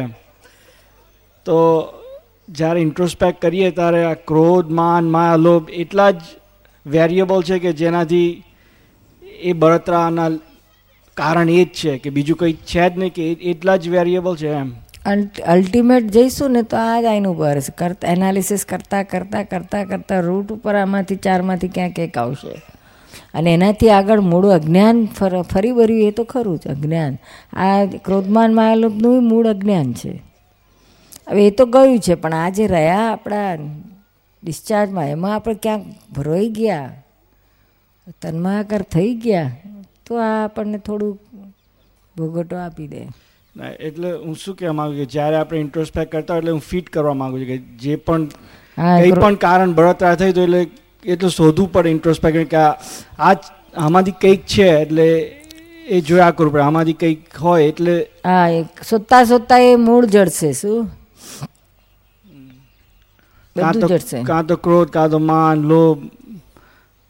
તો 1.46 1.58
જ્યારે 2.48 2.80
ઇન્ટ્રોસ્પેક્ટ 2.80 3.42
કરીએ 3.42 3.70
ત્યારે 3.70 4.04
આ 4.04 4.14
ક્રોધ, 4.14 4.68
માન, 4.70 5.04
માયા, 5.04 5.36
લોભ 5.36 5.70
એટલા 5.70 6.10
જ 6.10 6.20
વેરિયેબલ 6.86 7.42
છે 7.42 7.58
કે 7.58 7.72
જેનાથી 7.72 8.42
એ 9.42 9.52
બળતરાના 9.52 10.30
કારણ 11.16 11.48
એ 11.48 11.64
જ 11.64 11.68
છે 11.74 11.98
કે 11.98 12.10
બીજું 12.10 12.36
કંઈ 12.36 12.52
છે 12.52 12.90
જ 12.90 12.98
નહીં 12.98 13.12
કે 13.12 13.32
એટલા 13.50 13.76
જ 13.76 13.88
વેરિયેબલ 13.88 14.36
છે 14.36 14.48
એમ. 14.48 14.74
અલ્ટિમેટ 15.46 16.10
જઈશું 16.10 16.50
ને 16.50 16.62
તો 16.62 16.76
આ 16.76 17.00
જ 17.00 17.04
આઈનું 17.04 17.36
ઉપર 17.36 17.60
છે 17.60 17.72
કરતા 17.78 18.08
એનાલિસિસ 18.08 18.64
કરતાં 18.64 19.04
કરતાં 19.04 19.46
કરતાં 19.48 19.88
કરતાં 19.88 20.20
રૂટ 20.22 20.52
ઉપર 20.52 20.74
આમાંથી, 20.74 21.16
ચારમાંથી 21.16 21.68
ક્યાંક 21.68 21.98
એક 21.98 22.18
આવશે. 22.18 22.62
અને 23.34 23.54
એનાથી 23.54 23.90
આગળ 23.90 24.20
મૂળ 24.20 24.48
અજ્ઞાન 24.48 25.06
ફર 25.06 25.36
વર્યું 25.72 26.00
એ 26.00 26.10
તો 26.10 26.24
ખરું 26.24 26.58
જ 26.58 26.68
અજ્ઞાન. 26.68 27.18
આ 27.52 27.84
ક્રોધમાન 28.04 28.54
માયાલોભનું 28.54 29.28
મૂળ 29.28 29.46
અજ્ઞાન 29.46 29.92
છે. 29.92 30.12
હવે 31.30 31.46
એ 31.46 31.50
તો 31.50 31.66
ગયું 31.66 31.98
છે 31.98 32.14
પણ 32.14 32.34
આ 32.34 32.48
જે 32.48 32.66
રહ્યા 32.66 33.06
આપણા 33.12 33.54
ડિસ્ચાર્જમાં 34.42 35.08
એમાં 35.08 35.34
આપણે 35.34 35.54
ક્યાંક 35.54 35.86
ભરોઈ 36.16 36.48
ગયા 36.48 36.90
તન્માકર 38.22 38.82
થઈ 38.82 39.14
ગયા 39.14 39.50
તો 40.06 40.16
આ 40.16 40.44
આપણને 40.44 40.78
થોડુંક 40.78 41.18
ભોગવટો 42.16 42.56
આપી 42.56 42.86
દે. 42.86 43.02
એટલે 43.80 44.12
હું 44.12 44.36
શું 44.36 44.56
કહેવા 44.56 44.72
માંગુ 44.72 44.96
કે 44.96 45.04
જ્યારે 45.04 45.36
આપણે 45.36 45.60
ઇન્ટ્રોસ્પેક્ટ 45.60 46.12
કરતા 46.12 46.34
હોય 46.34 46.40
એટલે 46.40 46.50
હું 46.50 46.60
ફિટ 46.60 46.90
કરવા 46.90 47.14
માંગુ 47.14 47.38
છું 47.38 47.46
કે 47.46 47.58
જે 47.58 47.96
પણ 47.96 48.24
હા 48.78 48.98
કંઈ 49.00 49.10
પણ 49.10 49.34
કારણ 49.34 49.72
બળતરા 49.72 50.14
થઈ 50.14 50.32
તો 50.32 50.42
એટલે 50.42 50.66
એટલું 51.04 51.30
શોધવું 51.30 51.72
પડે 51.72 51.90
ઇન્ટ્રોસ્પેક્ટ 51.90 52.48
કે 52.50 52.56
આ 52.58 53.34
આમાંથી 53.76 54.16
કંઈક 54.20 54.46
છે 54.46 54.68
એટલે 54.80 55.06
એ 55.88 56.00
જોયા 56.00 56.30
કરવું 56.30 56.52
પડે 56.52 56.62
આમાંથી 56.62 56.92
કંઈક 56.92 57.36
હોય 57.36 57.68
એટલે 57.68 57.94
હા 58.24 58.48
એ 58.48 58.64
શોધતા 58.88 59.22
શોધતા 59.24 59.58
એ 59.58 59.76
મૂળ 59.76 60.06
જડશે 60.06 60.52
શું? 60.52 60.90
કાં 63.56 63.80
તો 63.80 63.88
કાં 64.26 64.46
તો 64.46 64.56
ક્રોધ 64.56 64.90
કાં 64.90 65.10
તો 65.10 65.18
માન 65.20 65.62
લોભ 65.62 66.00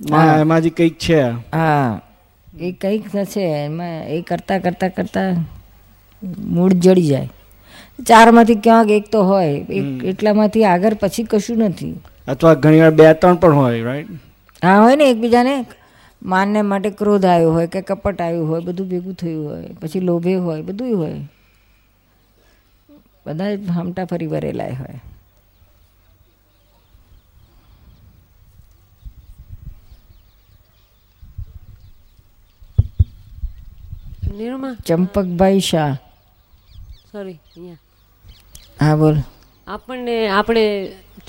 એમાંથી 0.00 0.70
કંઈક 0.70 0.98
છે. 0.98 1.20
હા 1.52 2.00
એ 2.60 2.72
કંઈક 2.72 3.04
છે 3.26 3.42
એમાં 3.64 4.08
એ 4.08 4.22
કરતાં 4.22 4.60
કરતાં 4.60 4.90
કરતાં 4.90 5.44
મૂળ 6.54 6.72
જડી 6.74 7.06
જાય. 7.06 7.28
ચારમાંથી 8.06 8.54
ક્યાંક 8.54 8.90
એક 8.90 9.10
તો 9.10 9.22
હોય 9.22 9.52
એટલામાંથી 10.10 10.64
આગળ 10.64 10.94
પછી 10.94 11.24
કશું 11.24 11.58
નથી. 11.58 11.94
અથવા 12.30 12.54
ઘણીવાર 12.54 12.90
બે 12.90 13.12
ત્રણ 13.14 13.36
પણ 13.36 13.54
હોય 13.54 13.82
રાઈટ 13.82 14.10
હા 14.64 14.78
હોય 14.82 14.96
ને 14.96 15.10
એકબીજાને 15.10 15.54
માનને 16.22 16.62
માટે 16.62 16.90
ક્રોધ 16.90 17.26
આવ્યો 17.26 17.52
હોય 17.52 17.66
કે 17.66 17.80
કપટ 17.80 18.20
આવ્યું 18.20 18.48
હોય 18.48 18.60
બધું 18.60 18.88
ભેગું 18.88 19.14
થયું 19.14 19.44
હોય 19.48 19.68
પછી 19.80 20.00
લોભે 20.00 20.34
હોય 20.46 20.62
બધું 20.62 20.96
હોય. 20.96 21.20
બધા 23.26 23.50
હમટા 23.72 24.04
ફરી 24.04 24.26
વરેલા 24.26 24.72
હોય. 24.80 24.98
ચંપકભાઈ 34.86 35.60
શાહ. 35.60 35.96
સોરી 37.12 37.38
હા 38.80 38.96
બોલ. 38.96 39.16
આપણને, 39.66 40.28
આપણે 40.28 40.64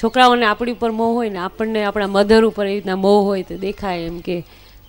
છોકરાઓને 0.02 0.46
આપણી 0.46 0.72
ઉપર 0.72 0.92
મોહ 0.92 1.12
હોય 1.14 1.30
ને 1.30 1.40
આપણને 1.40 1.84
આપણા 1.84 2.08
મધર 2.08 2.46
ઉપર 2.46 2.66
એવી 2.66 2.76
રીતના 2.76 2.96
મોહ 2.96 3.20
હોય 3.24 3.44
તો 3.44 3.58
દેખાય 3.58 4.00
એમ 4.02 4.20
કે 4.20 4.38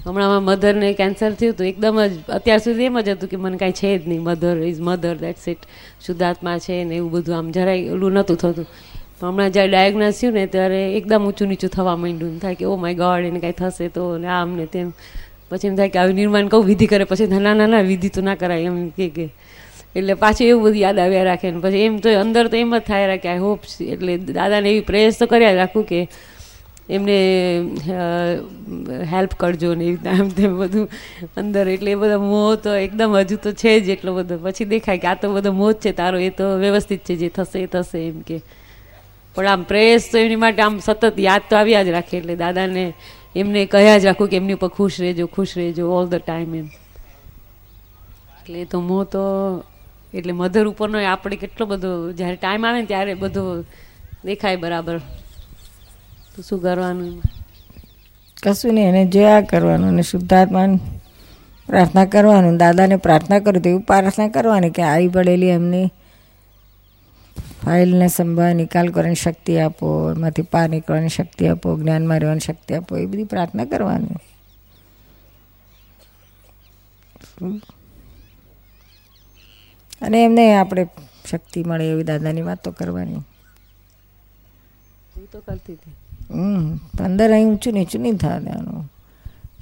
હમણાં 0.04 0.42
મધરને 0.42 0.92
કેન્સર 0.92 1.32
થયું 1.32 1.52
હતું 1.52 1.66
એકદમ 1.66 1.98
જ, 2.06 2.12
અત્યાર 2.28 2.58
સુધી 2.58 2.84
એમ 2.84 3.00
જ 3.00 3.08
હતું 3.08 3.28
કે 3.28 3.36
મને 3.36 3.56
કાંઈ 3.56 3.72
છે 3.72 3.98
જ 3.98 4.08
નહીં 4.08 4.22
mother 4.22 4.56
is 4.62 4.80
mother 4.80 5.16
that's 5.16 5.48
it 5.48 5.62
શુદ્ધાત્મા 6.06 6.58
છે 6.58 6.84
ને 6.84 6.96
એવું 6.96 7.10
બધું 7.10 7.36
આમ 7.36 7.50
જરાય 7.50 7.90
ઓલું 7.90 8.12
નહોતું 8.12 8.36
થતું. 8.36 8.66
પણ 9.20 9.28
હમણાં 9.28 9.50
જ્યારે 9.50 9.70
ડાયગ્નોસ 9.70 10.20
થયું 10.20 10.34
ને 10.34 10.46
ત્યારે 10.46 10.80
એકદમ 10.96 11.26
ઊંચું 11.26 11.48
નીચું 11.48 11.70
થવા 11.70 11.96
માંડ્યું. 11.96 12.38
થાય 12.40 12.54
કે 12.54 12.64
ઓ 12.64 12.76
માય 12.76 12.94
ગોડ 12.94 13.24
એને 13.24 13.40
કાંઈ 13.40 13.52
થશે 13.52 13.88
તો 13.88 14.18
ને 14.18 14.28
આમ 14.28 14.56
ને 14.56 14.66
તેમ. 14.66 14.92
પછી 15.50 15.68
એમ 15.68 15.76
થાય 15.76 15.88
કે, 15.88 15.98
આવી 15.98 16.12
નિર્માણ 16.12 16.48
કહું 16.48 16.64
વિધિ 16.64 16.86
કરે? 16.86 17.04
પછી 17.04 17.26
ના 17.26 17.54
ના 17.54 17.66
ના 17.66 17.80
વિધિ 17.80 18.08
તો 18.08 18.20
ના 18.22 18.34
કરાય 18.34 18.60
એમ 18.62 18.88
કે 18.90 19.30
એટલે 19.94 20.14
પાછું 20.24 20.46
એવું 20.50 20.62
બધું 20.66 20.82
યાદ 20.82 20.98
આવ્યા 21.04 21.30
રાખે 21.30 21.48
ને 21.54 21.60
પછી 21.64 21.86
એમ 21.86 21.96
તો 22.04 22.18
અંદર 22.24 22.44
તો 22.52 22.56
એમ 22.56 22.70
જ 22.76 22.84
થાય 22.90 23.08
રાખે 23.12 23.28
આઈ 23.32 23.42
હોપ 23.46 23.60
એટલે 23.94 24.12
દાદાને 24.38 24.68
એવી 24.72 24.86
પ્રેયર્સ 24.90 25.18
તો 25.18 25.26
કર્યા 25.32 25.58
રાખું 25.62 25.84
કે 25.90 26.00
એમને 26.88 27.18
હેલ્પ 29.12 29.36
કરજો 29.42 29.74
ને 29.74 29.84
એવી 29.84 29.92
રીતના 29.92 30.16
એમ 30.22 30.30
તેમ 30.38 30.56
બધું 30.62 30.86
અંદર 31.42 31.64
એટલે 31.74 31.92
એ 31.94 32.00
બધો 32.02 32.18
મોહ 32.24 32.48
તો 32.64 32.74
એકદમ 32.86 33.14
હજુ 33.20 33.36
તો 33.44 33.52
છે 33.60 33.72
જ 33.80 33.94
એટલો 33.96 34.16
બધો. 34.18 34.38
પછી 34.46 34.68
દેખાય 34.72 35.02
કે 35.04 35.08
આ 35.12 35.20
તો 35.22 35.32
બધો 35.36 35.52
મોહ 35.60 35.72
છે 35.74 35.92
તારો, 36.00 36.18
એ 36.18 36.30
તો 36.30 36.44
વ્યવસ્થિત 36.64 37.04
છે 37.06 37.16
જે 37.16 37.28
થશે 37.30 37.58
એ 37.62 37.68
થશે 37.74 37.98
એમ 38.08 38.20
કે. 38.28 38.38
પણ 39.36 39.48
આમ 39.48 39.64
પ્રેયર્સ 39.64 40.10
તો 40.12 40.18
એમની 40.18 40.40
માટે 40.44 40.62
આમ 40.62 40.78
સતત 40.80 41.18
યાદ 41.26 41.42
તો 41.50 41.56
આવ્યા 41.56 41.84
જ 41.84 41.94
રાખે 41.96 42.14
એટલે 42.20 42.36
દાદાને 42.36 42.84
એમને 43.34 43.66
કહ્યા 43.66 43.98
જ 43.98 44.04
રાખું 44.10 44.28
કે 44.30 44.36
એમની 44.40 44.56
ઉપર 44.58 44.70
ખુશ 44.78 44.98
રહેજો 45.04 45.26
ખુશ 45.36 45.54
રહેજો 45.60 45.90
ઓલ 45.98 46.08
ધ 46.08 46.24
ટાઈમ 46.24 46.54
એમ. 46.60 46.68
એટલે 48.40 48.64
તો 48.72 48.80
મોં 48.80 49.06
તો 49.14 49.22
એટલે 50.14 50.32
મધર 50.32 50.66
ઉપરનો 50.72 50.98
આપણે 51.02 51.36
કેટલો 51.42 51.64
બધો, 51.72 51.90
જ્યારે 52.18 52.36
ટાઈમ 52.40 52.64
આવે 52.66 52.78
ને 52.80 52.88
ત્યારે 52.92 53.14
બધો 53.22 53.42
દેખાય 54.24 54.62
બરાબર. 54.64 54.96
તો 56.32 56.38
શું 56.42 56.60
કરવાનું 56.64 57.22
કશું 58.42 58.74
નહીં, 58.74 58.88
એને 58.90 59.02
જોયા 59.14 59.48
કરવાનું 59.50 59.88
અને 59.94 60.04
શુદ્ધાત્માને 60.12 60.76
પ્રાર્થના 61.68 62.06
કરવાનું, 62.14 62.56
દાદાને 62.62 62.96
પ્રાર્થના 63.04 63.40
કરું 63.44 63.66
એવું 63.70 63.84
પ્રાર્થના 63.90 64.30
કરવાની 64.36 64.76
કે 64.76 64.82
આવી 64.82 65.12
પડેલી 65.16 65.52
એમની 65.58 65.88
ફાઇલને 67.62 68.08
સંભાળ, 68.16 68.54
નિકાલ 68.60 68.88
કરવાની 68.94 69.22
શક્તિ 69.24 69.52
આપો, 69.64 69.88
એમાંથી 70.14 70.50
પાર 70.54 70.66
નીકળવાની 70.72 71.14
શક્તિ 71.18 71.42
આપો, 71.52 71.76
જ્ઞાનમાં 71.80 72.20
રહેવાની 72.22 72.46
શક્તિ 72.48 72.72
આપો, 72.78 72.92
એ 73.02 73.06
બધી 73.10 73.30
પ્રાર્થના 73.32 73.70
કરવાની. 73.72 74.20
અને 80.02 80.18
એમને 80.26 80.44
આપણે 80.56 80.84
શક્તિ 81.30 81.64
મળે 81.68 81.84
એવી 81.92 82.08
દાદાની 82.10 82.48
વાતો 82.50 82.72
કરવાની. 82.78 83.22
તો 85.32 85.40
કરતી 85.40 85.76
હતી. 85.76 85.94
હમ 86.30 86.66
અંદર 87.06 87.30
અહીં 87.32 87.48
ઊંચું 87.48 87.74
નીચું 87.74 88.02
નહીં 88.04 88.18
થાય 88.22 88.40
ત્યાંનું 88.44 88.84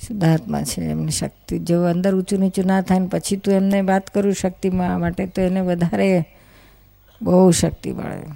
શુદ્ધાત્મા 0.05 0.62
છે 0.70 0.80
એમની 0.93 1.16
શક્તિ 1.20 1.55
જો 1.68 1.76
અંદર 1.93 2.12
ઊંચું 2.14 2.41
નીચું 2.43 2.66
ના 2.66 2.82
થાય 2.82 3.01
ને 3.01 3.09
પછી 3.12 3.41
તું 3.43 3.55
એમને 3.55 3.78
વાત 3.91 4.07
કરું 4.14 4.36
શક્તિમાં 4.43 5.01
માટે 5.01 5.26
તો 5.34 5.41
એને 5.49 5.61
વધારે 5.68 6.09
બહુ 7.20 7.53
શક્તિ 7.61 7.91
મળે. 7.93 8.28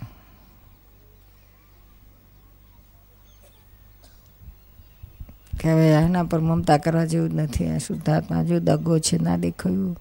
કે 5.59 5.67
હવે 5.73 5.87
એના 5.99 6.25
પર 6.31 6.41
મમતા 6.49 6.79
કરવા 6.85 7.11
જેવું 7.13 7.37
જ 7.37 7.43
નથી 7.43 7.69
આ 7.75 7.85
શુદ્ધાત્મા 7.87 8.43
જો 8.49 8.57
દગો 8.69 8.95
છે 9.07 9.17
ના 9.19 9.37
દેખાયું. 9.37 9.95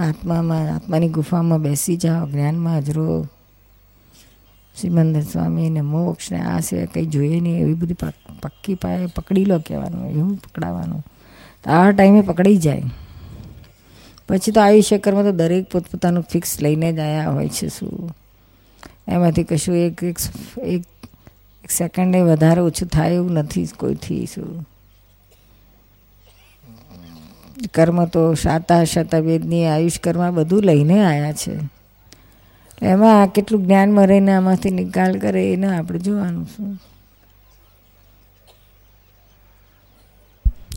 આત્મામાં, 0.00 0.74
આત્માની 0.74 1.08
ગુફામાં 1.08 1.62
બેસી 1.62 1.96
જાઓ, 1.96 2.26
જ્ઞાનમાં 2.26 2.78
હજરો 2.78 3.26
શ્રીમંદર 4.80 5.22
સ્વામીને 5.22 5.80
મોક્ષ 5.80 6.32
ને 6.32 6.40
આ 6.40 6.60
સિવાય 6.60 6.86
કંઈ 6.86 7.06
જોઈએ 7.06 7.40
નહીં, 7.40 7.60
એવી 7.60 7.74
બધી 7.74 7.94
પક્કી 8.42 8.74
પાએ 8.74 9.06
પકડી 9.06 9.44
લો 9.44 9.58
કહેવાનું, 9.58 10.10
એવું 10.10 10.36
પકડાવાનું. 10.36 11.04
તો 11.64 11.70
આ 11.70 11.90
ટાઈમે 11.90 12.20
પકડી 12.20 12.56
જાય. 12.56 12.82
પછી 14.28 14.52
તો 14.52 14.60
આયુષ્ય 14.60 14.98
કર્મ 14.98 15.22
તો 15.22 15.32
દરેક 15.32 15.70
પોતપોતાનું 15.70 16.22
ફિક્સ 16.22 16.62
લઈને 16.62 16.92
જ 16.92 16.98
આવ્યા 16.98 17.30
હોય 17.30 17.48
છે 17.48 17.68
શું? 17.68 18.16
એમાંથી 19.08 19.42
કશું 19.42 19.76
એક 19.76 20.04
એક 20.58 20.82
સેકન્ડે 21.70 22.20
વધારે 22.20 22.60
ઓછું 22.60 22.88
થાય 22.88 23.12
એવું 23.12 23.32
નથી 23.32 23.66
કોઈથી 23.66 24.26
શું? 24.26 24.68
કર્મ 27.74 28.04
તો 28.06 28.22
શાતા 28.34 28.84
શતવેદની 28.84 29.64
આયુષ 29.66 29.98
કર્મ 30.00 30.20
આ 30.20 30.30
બધું 30.30 30.62
લઈને 30.62 30.96
આવ્યા 31.04 31.32
છે. 31.32 31.54
એમાં 32.82 33.28
કેટલું 33.28 33.64
જ્ઞાન 33.64 33.90
મરેને 33.92 34.32
આમાંથી 34.32 34.70
નિકાલ 34.70 35.18
કરે 35.18 35.42
એને 35.52 35.68
આપણે 35.76 35.98
જોવાનું 35.98 36.46
શું 36.46 36.70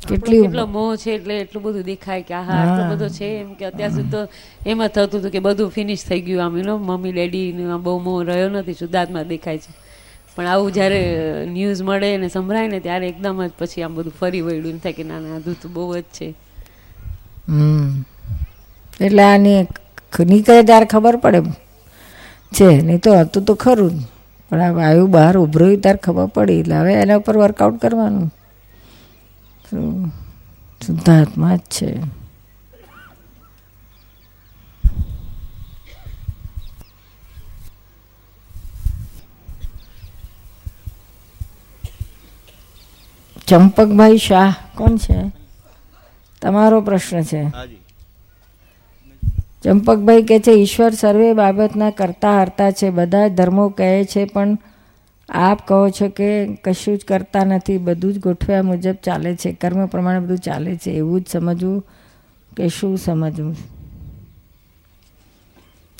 કેટલી 0.07 0.43
એટલો 0.43 0.63
મોહ 0.67 0.95
છે 0.95 1.11
એટલે 1.11 1.35
એટલું 1.39 1.63
બધું 1.63 1.83
દેખાય 1.83 2.21
કે 2.21 2.33
આહા 2.33 2.57
આટલો 2.61 2.83
બધો 2.83 3.07
છે. 3.09 3.27
એમ 3.41 3.53
કે 3.53 3.65
અત્યાર 3.65 3.91
સુધી 3.91 4.09
તો 4.09 4.21
એમ 4.67 4.83
જ 4.85 4.89
થતું 4.89 5.19
હતું 5.19 5.31
કે 5.31 5.39
બધું 5.39 5.69
ફિનિશ 5.69 6.03
થઈ 6.05 6.21
ગયું 6.21 6.43
આમ 6.45 6.57
એનો 6.57 6.77
મમ્મી 6.77 7.11
ડેડી 7.11 7.51
બહુ 7.83 7.99
મોહ 7.99 8.23
રહ્યો 8.23 8.49
નથી 8.49 8.73
શુદ્ધાત્મા 8.73 9.23
દેખાય 9.23 9.57
છે. 9.57 9.71
પણ 10.35 10.47
આવું 10.47 10.71
જ્યારે 10.71 11.01
ન્યૂઝ 11.45 11.81
મળે 11.81 12.09
ને 12.17 12.27
સંભળાય 12.27 12.67
ને 12.67 12.79
ત્યારે 12.79 13.07
એકદમ 13.07 13.45
જ 13.47 13.51
પછી 13.59 13.83
આમ 13.83 13.95
બધું 13.95 14.13
ફરી 14.19 14.41
વળ્યું. 14.41 14.79
થાય 14.79 14.93
કે 14.93 15.03
ના 15.03 15.19
ના 15.19 15.35
આ 15.35 15.53
તો 15.61 15.69
બહુ 15.69 15.97
જ 15.97 16.01
છે. 16.01 16.27
એટલે 18.99 19.23
આની 19.23 19.67
નીકળે 20.25 20.63
ત્યારે 20.63 20.85
ખબર 20.85 21.15
પડે. 21.15 21.41
છે, 22.55 22.81
નહીં 22.81 22.99
તો 22.99 23.11
હતું 23.19 23.43
તો 23.45 23.53
ખરું 23.55 23.95
પણ 24.49 24.61
આ 24.61 24.71
વાયુ 24.71 25.07
બહાર 25.07 25.37
ઉભર્યું 25.37 25.81
ત્યારે 25.81 25.99
ખબર 26.03 26.27
પડી. 26.35 26.59
એટલે 26.59 26.75
હવે 26.75 26.93
એના 26.93 27.19
ઉપર 27.21 27.35
વર્કઆઉટ 27.37 27.81
કરવાનું. 27.81 28.31
શુદ્ધાત્મા 30.81 31.55
જ 31.55 31.59
છે. 31.69 31.91
ચંપકભાઈ 43.47 44.17
શાહ 44.17 44.53
કોણ 44.75 44.95
છે? 44.97 45.40
તમારો 46.41 46.81
પ્રશ્ન 46.81 47.21
છે. 47.21 47.51
ચંપકભાઈ 49.63 50.23
કહે 50.23 50.39
છે 50.39 50.51
ઈશ્વર 50.51 50.89
સર્વે 50.89 51.33
બાબતના 51.33 51.89
કરતા 51.89 52.41
હરતા 52.41 52.71
છે. 52.71 52.89
બધા 52.89 53.27
જ 53.27 53.31
ધર્મો 53.31 53.69
કહે 53.69 54.05
છે 54.05 54.25
પણ 54.25 54.57
આપ 55.29 55.67
કહો 55.67 55.89
છો 55.89 56.09
કે 56.09 56.55
કશું 56.55 56.97
જ 56.97 57.05
કરતા 57.05 57.43
નથી. 57.43 57.77
બધું 57.77 58.13
જ 58.13 58.19
ગોઠવ્યા 58.19 58.63
મુજબ 58.63 58.95
ચાલે 59.03 59.35
છે. 59.35 59.53
કર્મ 59.53 59.85
પ્રમાણે 59.85 60.19
બધું 60.19 60.37
ચાલે 60.37 60.75
છે. 60.75 60.91
એવું 60.91 61.21
જ 61.21 61.27
સમજવું 61.27 61.85
કે 62.57 62.67
શું 62.67 62.97
સમજવું? 62.97 63.55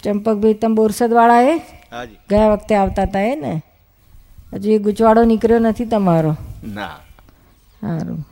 ચંપકભાઈ 0.03 0.53
તમે 0.53 0.75
બોરસદવાળા 0.75 1.41
એ 1.41 1.57
ગયા 2.29 2.53
વખતે 2.53 2.75
આવતા 2.75 3.01
હતા 3.01 3.19
એ 3.19 3.35
ને? 3.35 3.61
હજુ 4.53 4.71
એ 4.71 4.77
ગુચવાડો 4.77 5.23
નીકળ્યો 5.23 5.59
નથી 5.59 5.85
તમારો? 5.85 6.35
ના. 6.67 6.87
સારું. 7.81 8.27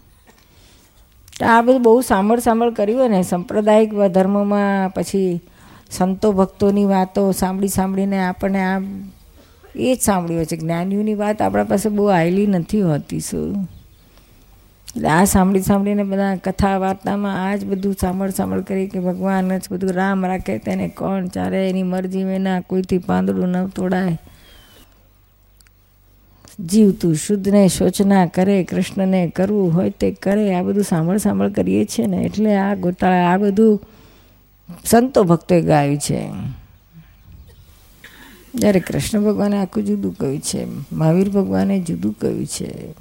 આ 1.45 1.61
બધું 1.61 1.83
બહુ 1.83 2.01
સાંભળ 2.01 2.39
સાંભળ 2.39 2.69
કર્યું 2.69 2.99
હોય 2.99 3.07
ને 3.07 3.23
સાંપ્રદાયિક 3.23 3.93
ધર્મમાં 3.93 4.89
પછી 4.89 5.41
સંતો 5.91 6.31
ભક્તોની 6.31 6.85
વાતો 6.85 7.31
સાંભળી 7.31 7.67
સાંભળીને 7.67 8.19
આપણને 8.19 8.63
આ 8.63 8.81
એ 9.75 9.95
જ 9.95 9.99
સાંભળ્યું 10.01 10.45
છે 10.45 10.57
જ્ઞાનીઓની 10.57 11.13
વાત 11.13 11.41
આપણા 11.41 11.63
પાસે 11.63 11.89
બહુ 11.89 12.05
આવેલી 12.05 12.47
નથી 12.47 12.81
હોતી, 12.81 13.19
શું? 13.19 13.69
એટલે 14.95 15.09
આ 15.09 15.23
સાંભળી 15.23 15.61
સાંભળીને 15.61 16.03
બધા 16.03 16.35
કથા 16.35 16.77
વાર્તામાં 16.77 17.49
આ 17.49 17.55
જ 17.55 17.65
બધું 17.65 17.95
સાંભળ 18.01 18.29
સાંભળ 18.29 18.61
કરી 18.61 18.87
કે 18.87 18.99
ભગવાન 18.99 19.57
જ 19.57 19.61
બધું 19.71 19.91
રામ 19.91 20.25
રાખે, 20.25 20.57
તેને 20.57 20.87
કોણ 20.87 21.27
ચારે, 21.27 21.69
એની 21.69 21.83
મરજી 21.83 22.23
વિના 22.23 22.59
કોઈથી 22.59 22.97
પાંદડું 22.97 23.47
ન 23.47 23.67
તોડાય. 23.67 24.19
જીવતું 26.65 27.15
શુદ્ધને 27.15 27.67
શોચના 27.67 28.25
કરે, 28.25 28.63
કૃષ્ણને 28.63 29.29
કરવું 29.35 29.73
હોય 29.73 29.89
તે 29.89 30.11
કરે, 30.11 30.55
આ 30.55 30.61
બધું 30.61 30.83
સાંભળ 30.83 31.17
સાંભળ 31.17 31.49
કરીએ 31.49 31.85
છીએ 31.85 32.07
ને, 32.07 32.17
એટલે 32.17 32.55
આ 32.55 32.75
ગોટાળા, 32.75 33.33
આ 33.33 33.37
બધું 33.37 33.81
સંતો 34.85 35.23
ભક્તોએ 35.23 35.61
ગાયું 35.61 35.97
છે. 35.97 36.29
જ્યારે 38.55 38.79
કૃષ્ણ 38.79 39.21
ભગવાને 39.21 39.57
આખું 39.57 39.85
જુદું 39.85 40.17
કહ્યું 40.17 40.39
છે, 40.39 40.65
મહાવીર 40.91 41.29
ભગવાને 41.29 41.79
જુદું 41.79 42.15
કહ્યું 42.19 42.45
છે, 42.45 42.93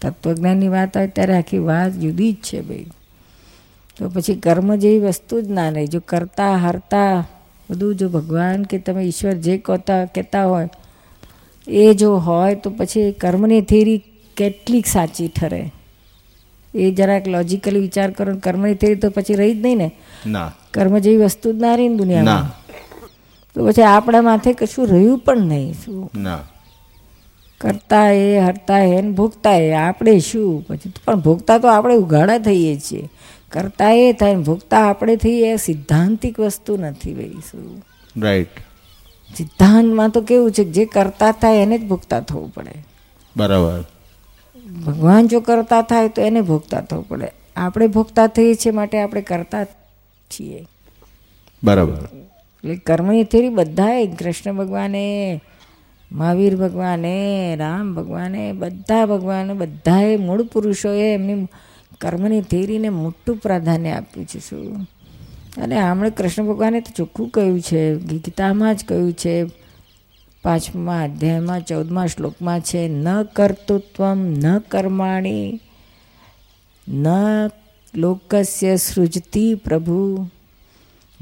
તત્વજ્ઞાનની 0.00 0.68
વાત 0.68 0.96
આવે 0.96 1.08
ત્યારે 1.08 1.34
આખી 1.34 1.58
વાત 1.58 1.92
જુદી 1.92 2.32
જ 2.32 2.36
છે 2.36 2.60
ભાઈ. 2.60 2.86
તો 3.96 4.08
પછી 4.08 4.34
કર્મ 4.34 4.74
જેવી 4.74 4.98
વસ્તુ 4.98 5.40
જ 5.40 5.48
ના 5.48 5.68
રહી, 5.68 5.86
જો 5.86 6.00
કરતા, 6.00 6.56
હરતા, 6.56 7.26
બધું 7.70 7.94
જો 7.94 8.08
ભગવાન 8.08 8.64
કે 8.64 8.78
તમે 8.78 9.02
ઈશ્વર 9.02 9.32
જે 9.32 9.58
કહેતા 9.58 10.04
કહેતા 10.04 10.44
હોય 10.44 10.68
એ 11.68 11.94
જો 11.94 12.16
હોય 12.16 12.54
તો 12.54 12.70
પછી 12.70 13.12
કર્મની 13.12 13.60
થિયરી 13.60 14.04
કેટલીક 14.36 14.86
સાચી 14.86 15.28
ઠરે. 15.28 15.72
એ 16.74 16.90
જરાક 16.90 17.28
લોજિકલી 17.28 17.80
વિચાર 17.80 18.10
કરો 18.10 18.36
કર્મની 18.36 18.74
થિયરી 18.74 19.00
તો 19.00 19.10
પછી 19.10 19.34
રહી 19.34 19.54
જ 19.54 19.62
નહીં 19.62 19.76
ને. 19.76 19.90
ના. 20.26 20.52
કર્મ 20.74 20.98
જેવી 20.98 21.16
વસ્તુ 21.16 21.52
જ 21.52 21.56
ના 21.56 21.74
રહી 21.74 21.88
ને 21.88 21.96
દુનિયામાં. 21.96 22.66
તો 23.54 23.66
પછી 23.66 23.82
આપણા 23.82 24.22
માથે 24.22 24.52
કશું 24.52 24.86
રહ્યું 24.86 25.18
પણ 25.18 25.38
નહીં. 25.38 25.72
શું? 25.72 26.10
ના. 26.14 26.38
કરતા 27.60 28.10
એ 28.10 28.38
હરતા 28.38 28.78
એ 28.78 29.02
ને 29.02 29.10
ભોગતા 29.10 29.52
એ 29.52 29.72
આપણે 29.72 30.18
શું? 30.18 30.66
પછી 30.68 30.92
પણ 31.04 31.20
ભોગતા 31.20 31.58
તો 31.58 31.68
આપણે 31.68 31.94
ઉઘાડા 31.94 32.38
થઈએ 32.38 32.76
છીએ. 32.76 33.08
કરતા 33.52 33.90
એ 33.90 34.12
થાય 34.12 34.34
ને 34.34 34.42
ભોગતા 34.42 34.78
આપણે 34.78 35.16
થઈએ 35.16 35.52
એ 35.52 35.56
સિદ્ધાંતિક 35.56 36.40
વસ્તુ 36.40 36.76
નથી 36.76 37.14
ભાઈ 37.14 37.28
શું? 37.28 37.84
રાઈટ 38.22 38.48
સિદ્ધાંતમાં 39.36 40.10
તો 40.10 40.20
કેવું 40.20 40.52
છે 40.52 40.64
જે 40.64 40.84
કરતા 40.84 41.32
થાય 41.32 41.56
એને 41.56 41.78
જ 41.78 41.88
ભોગતા 41.88 42.20
થવું 42.20 42.54
પડે. 42.54 42.84
બરાબર. 43.36 43.84
ભગવાન 44.86 45.28
જો 45.28 45.40
કરતા 45.40 45.82
થાય 45.82 46.08
તો 46.08 46.22
એને 46.22 46.40
ભોગતા 46.40 46.80
થવું 46.80 47.08
પડે. 47.08 47.32
આપણે 47.56 47.86
ભોગતા 47.86 48.26
થઈએ 48.26 48.54
છીએ 48.54 48.72
માટે 48.72 49.02
આપણે 49.02 49.22
કરતા 49.22 49.64
છીએ. 50.30 50.66
બરાબર. 51.64 52.08
એટલે 52.64 52.76
કર્મની 52.76 53.24
થેરી 53.24 53.48
બધાએ 53.48 54.06
કૃષ્ણ 54.06 54.52
ભગવાને 54.52 55.40
મહાવીર 56.12 56.56
ભગવાને 56.56 57.56
રામ 57.56 57.94
ભગવાને 57.94 58.52
બધા 58.52 59.06
ભગવાને 59.06 59.52
બધાએ 59.52 60.16
મૂળ 60.16 60.42
પુરુષોએ 60.42 61.14
એમની 61.14 61.46
કર્મની 62.00 62.40
થેરીને 62.40 62.88
મોટું 62.88 63.36
પ્રાધાન્ય 63.36 63.92
આપ્યું 63.92 64.26
છે 64.26 64.38
શું? 64.38 64.88
અને 65.62 65.80
હમણાં 65.80 66.10
કૃષ્ણ 66.10 66.46
ભગવાને 66.46 66.80
તો 66.80 66.92
ચોખ્ખું 66.96 67.28
કહ્યું 67.28 67.60
છે, 67.60 67.94
ગીતામાં 67.94 68.76
જ 68.76 68.84
કહ્યું 68.84 69.12
છે, 69.12 69.44
પાંચમા 70.42 71.04
અધ્યાયમાં, 71.04 71.60
ચૌદમા 71.60 72.06
શ્લોકમાં 72.06 72.60
છે, 72.60 72.88
ન 72.88 73.22
કર્તૃત્વમ 73.22 74.18
ન 74.18 74.58
કર્માણી, 74.58 75.60
ન 76.88 77.06
લોકસ્ય 77.94 78.76
સૃજતી 78.76 79.54
પ્રભુ, 79.54 80.28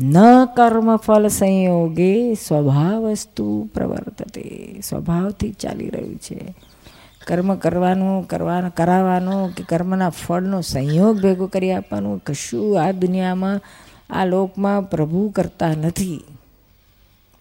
ન 0.01 0.14
કર્મફળ 0.57 1.28
સંયોગે 1.28 2.35
સ્વભાવસ્તુ 2.35 3.70
પ્રવર્તતે. 3.74 4.80
સ્વભાવથી 4.85 5.53
ચાલી 5.53 5.91
રહ્યું 5.91 6.16
છે. 6.16 6.55
કર્મ 7.26 7.55
કરવાનું 7.55 8.26
કરવાનું, 8.26 8.74
કરાવવાનું 8.74 9.55
કે 9.55 9.64
કર્મના 9.64 10.09
ફળનો 10.09 10.61
સંયોગ 10.61 11.20
ભેગો 11.20 11.47
કરી 11.47 11.72
આપવાનું, 11.72 12.22
કશું 12.26 12.82
આ 12.82 12.91
દુનિયામાં 12.91 13.61
આ 14.11 14.24
લોકમાં 14.24 14.90
પ્રભુ 14.90 15.28
કરતા 15.28 15.68
નથી. 15.68 16.20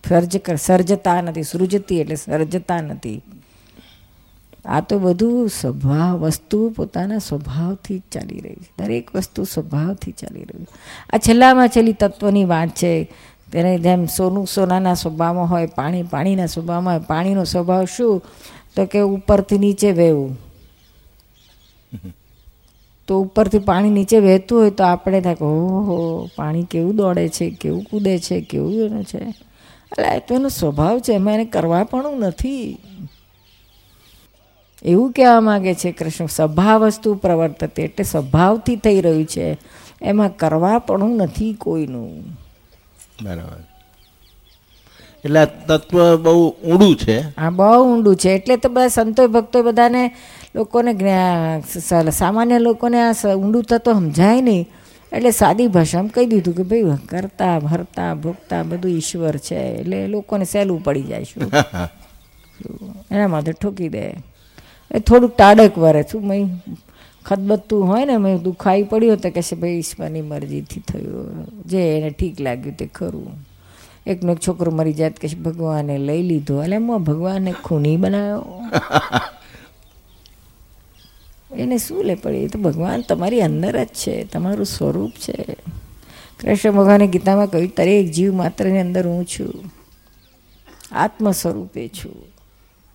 સર્જ 0.09 0.41
સર્જતા 0.59 1.21
નથી, 1.21 1.43
સૃજતી 1.43 1.99
એટલે 1.99 2.15
સર્જતા 2.15 2.81
નથી. 2.81 3.21
આ 4.65 4.81
તો 4.81 4.99
બધું 4.99 5.49
સ્વભાવ, 5.49 6.19
વસ્તુ 6.19 6.69
પોતાના 6.69 7.17
સ્વભાવથી 7.17 7.99
જ 7.99 8.01
ચાલી 8.11 8.39
રહી 8.39 8.55
છે. 8.55 8.73
દરેક 8.79 9.15
વસ્તુ 9.15 9.43
સ્વભાવથી 9.43 10.11
ચાલી 10.11 10.39
રહ્યું 10.39 10.65
છે. 10.65 10.75
આ 11.13 11.17
છેલ્લામાં 11.17 11.67
છેલ્લી 11.67 11.93
તત્વની 11.93 12.45
વાત 12.45 12.69
છે, 12.69 13.11
તેને 13.51 13.79
જેમ 13.79 14.05
સોનું, 14.05 14.47
સોનાના 14.47 14.93
સ્વભાવમાં 14.93 15.45
હોય, 15.45 15.65
પાણી, 15.65 16.03
પાણીના 16.03 16.45
સ્વભાવમાં 16.45 16.93
હોય, 16.93 17.03
પાણીનો 17.07 17.43
સ્વભાવ 17.43 17.85
શું? 17.85 18.23
તો 18.75 18.85
કે 18.85 18.99
ઉપરથી 18.99 19.57
નીચે 19.57 19.91
વહેવું. 19.91 20.37
તો 23.07 23.21
ઉપરથી 23.21 23.59
પાણી 23.59 23.89
નીચે 23.89 24.19
વહેતું 24.19 24.59
હોય 24.59 24.69
તો 24.69 24.83
આપણે 24.83 25.21
થાય 25.21 25.35
કે 25.35 25.45
ઓહો 25.45 26.29
પાણી 26.35 26.63
કેવું 26.63 26.95
દોડે 26.95 27.29
છે 27.29 27.49
કેવું 27.49 27.83
કૂદે 27.83 28.19
છે 28.19 28.41
કેવું 28.41 28.73
એનું 28.73 29.03
છે. 29.03 29.17
એટલે 29.17 30.17
એ 30.17 30.19
તો 30.19 30.35
એનો 30.35 30.49
સ્વભાવ 30.49 30.99
છે 30.99 31.13
એમાં 31.13 31.33
એને 31.33 31.45
કરવા 31.45 31.83
પણ 31.83 32.19
નથી. 32.19 32.77
એવું 34.83 35.11
કહેવા 35.11 35.41
માગે 35.41 35.73
છે 35.73 35.91
કૃષ્ણ 35.91 36.25
સ્વભાવ 36.25 36.85
વસ્તુ 36.85 37.15
પ્રવર્તતે 37.15 37.83
એટલે 37.83 38.03
સ્વભાવથી 38.03 38.75
થઈ 38.75 39.01
રહ્યું 39.01 39.25
છે 39.25 39.57
એમાં 40.01 40.37
કરવા 40.37 40.79
પણ 40.79 41.15
નથી 41.17 41.53
કોઈનું. 41.53 42.23
બરાબર. 43.23 43.63
એટલે 45.25 45.45
તત્વ 45.45 46.15
બહુ 46.15 46.49
ઊંડું 46.49 46.95
છે. 46.95 47.35
આ 47.37 47.49
બહુ 47.49 47.95
ઊંડું 47.95 48.15
છે 48.15 48.29
એટલે 48.29 48.57
તો 48.57 48.69
બધા 48.69 48.87
સંતો 48.87 49.27
ભક્તો 49.27 49.63
બધાને 49.63 50.15
લોકોને 50.55 51.61
સામાન્ય 52.11 52.59
લોકોને 52.59 53.01
આ 53.01 53.35
ઊંડું 53.35 53.63
થતો 53.63 53.93
સમજાય 53.93 54.41
નહીં. 54.41 54.69
એટલે 55.13 55.31
સાદી 55.31 55.67
ભાષામાં 55.67 56.11
કહી 56.11 56.25
દીધું 56.25 56.55
કે 56.55 56.63
ભાઈ 56.63 56.97
કરતા 57.09 57.59
ભરતા 57.59 58.13
ભોગતા 58.13 58.63
બધું 58.63 58.91
ઈશ્વર 58.91 59.37
છે. 59.37 59.55
એટલે 59.55 60.07
લોકોને 60.07 60.45
સહેલું 60.45 60.83
પડી 60.83 61.01
જાય 61.01 61.23
શું? 61.23 61.51
એના 63.11 63.27
માટે 63.27 63.51
ઠોકી 63.51 63.89
દે. 63.89 64.13
એ 64.91 64.99
થોડુંક 64.99 65.35
ટાળક 65.35 65.77
વરે. 65.77 66.03
શું 66.11 66.27
મેં 66.27 66.61
ખદબતું 67.25 67.87
હોય 67.87 68.05
ને 68.05 68.17
મેં 68.17 68.37
દુખાઈ 68.37 68.83
પડ્યો 68.83 69.15
તો 69.15 69.29
કહેશે 69.29 69.55
ભાઈ 69.55 69.69
ઈશ્વરની 69.69 70.21
મરજીથી 70.21 70.79
થયું. 70.79 71.47
જે 71.65 71.97
એને 71.97 72.09
ઠીક 72.09 72.41
લાગ્યું 72.41 72.77
તે 72.77 72.85
ખરું. 72.85 73.45
એકનો 74.07 74.31
એક 74.31 74.39
છોકરો 74.47 74.71
મરી 74.71 74.93
જાય 74.93 75.09
તો 75.09 75.17
કહેશે 75.21 75.37
ભગવાને 75.37 75.97
લઈ 75.97 76.21
લીધો. 76.21 76.63
એટલે 76.63 76.75
એમાં 76.75 77.03
ભગવાને 77.03 77.53
ખૂની 77.63 77.97
બનાવ્યો. 77.97 78.45
એને 81.57 81.77
શું 81.77 82.03
લે 82.03 82.15
પડે 82.15 82.37
એ 82.37 82.47
તો 82.47 82.59
ભગવાન 82.59 83.01
તમારી 83.01 83.41
અંદર 83.41 83.83
જ 83.83 83.87
છે 83.87 84.23
તમારું 84.23 84.65
સ્વરૂપ 84.65 85.11
છે. 85.11 85.57
કૃષ્ણ 86.41 86.71
ભગવાને 86.71 87.07
ગીતામાં 87.07 87.47
કહ્યું 87.47 87.71
દરેક 87.77 88.11
જીવ 88.11 88.33
માત્રની 88.33 88.79
અંદર 88.79 89.07
હું 89.07 89.25
છું 89.25 89.71
આત્મ 90.91 91.31
સ્વરૂપે 91.31 91.87
છું. 91.87 92.33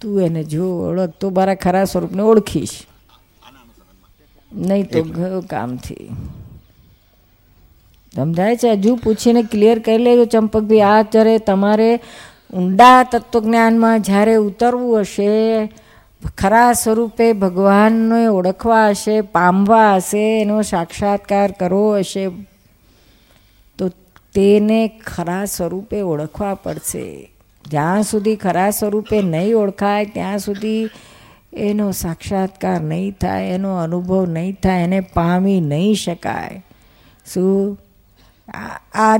તું 0.00 0.22
એને 0.22 0.44
જો 0.44 0.78
ઓળખ 0.78 1.10
તો 1.20 1.30
મારા 1.30 1.54
ખરા 1.54 1.84
સ્વરૂપને 1.84 2.22
ઓળખીશ. 2.22 2.70
નહીં 4.52 4.90
તો 4.90 5.02
ગયો 5.02 5.40
કામથી. 5.40 6.08
સમજાય 8.16 8.56
છે? 8.56 8.72
હજુ 8.72 8.96
પૂછીને 8.96 9.42
ક્લિયર 9.42 9.78
કરી 9.78 9.98
લેજો 9.98 10.24
ચંપકભાઈ 10.24 10.80
આ 10.80 11.02
જ્યારે 11.02 11.38
તમારે 11.38 12.00
ઊંડા 12.52 13.02
તત્વજ્ઞાનમાં 13.02 14.02
જ્યારે 14.02 14.34
ઉતરવું 14.34 15.00
હશે 15.00 15.72
ખરા 16.22 16.72
સ્વરૂપે 16.72 17.32
ભગવાનને 17.32 18.26
ઓળખવા 18.26 18.88
હશે, 18.88 19.20
પામવા 19.20 19.96
હશે, 19.96 20.40
એનો 20.40 20.62
સાક્ષાત્કાર 20.62 21.50
કરવો 21.50 21.98
હશે, 21.98 22.28
તો 23.78 23.88
તેને 24.34 24.88
ખરા 24.88 25.44
સ્વરૂપે 25.44 26.00
ઓળખવા 26.00 26.54
પડશે. 26.54 27.32
જ્યાં 27.64 28.02
સુધી 28.02 28.36
ખરા 28.36 28.70
સ્વરૂપે 28.70 29.22
નહીં 29.22 29.56
ઓળખાય, 29.56 30.04
ત્યાં 30.04 30.38
સુધી 30.38 30.88
એનો 31.52 31.90
સાક્ષાત્કાર 31.92 32.80
નહીં 32.80 33.16
થાય, 33.20 33.48
એનો 33.48 33.76
અનુભવ 33.76 34.26
નહીં 34.26 34.58
થાય, 34.62 34.84
એને 34.84 35.00
પામી 35.00 35.60
નહીં 35.60 35.94
શકાય. 35.94 36.64
શું? 37.34 37.78
આ 38.94 39.18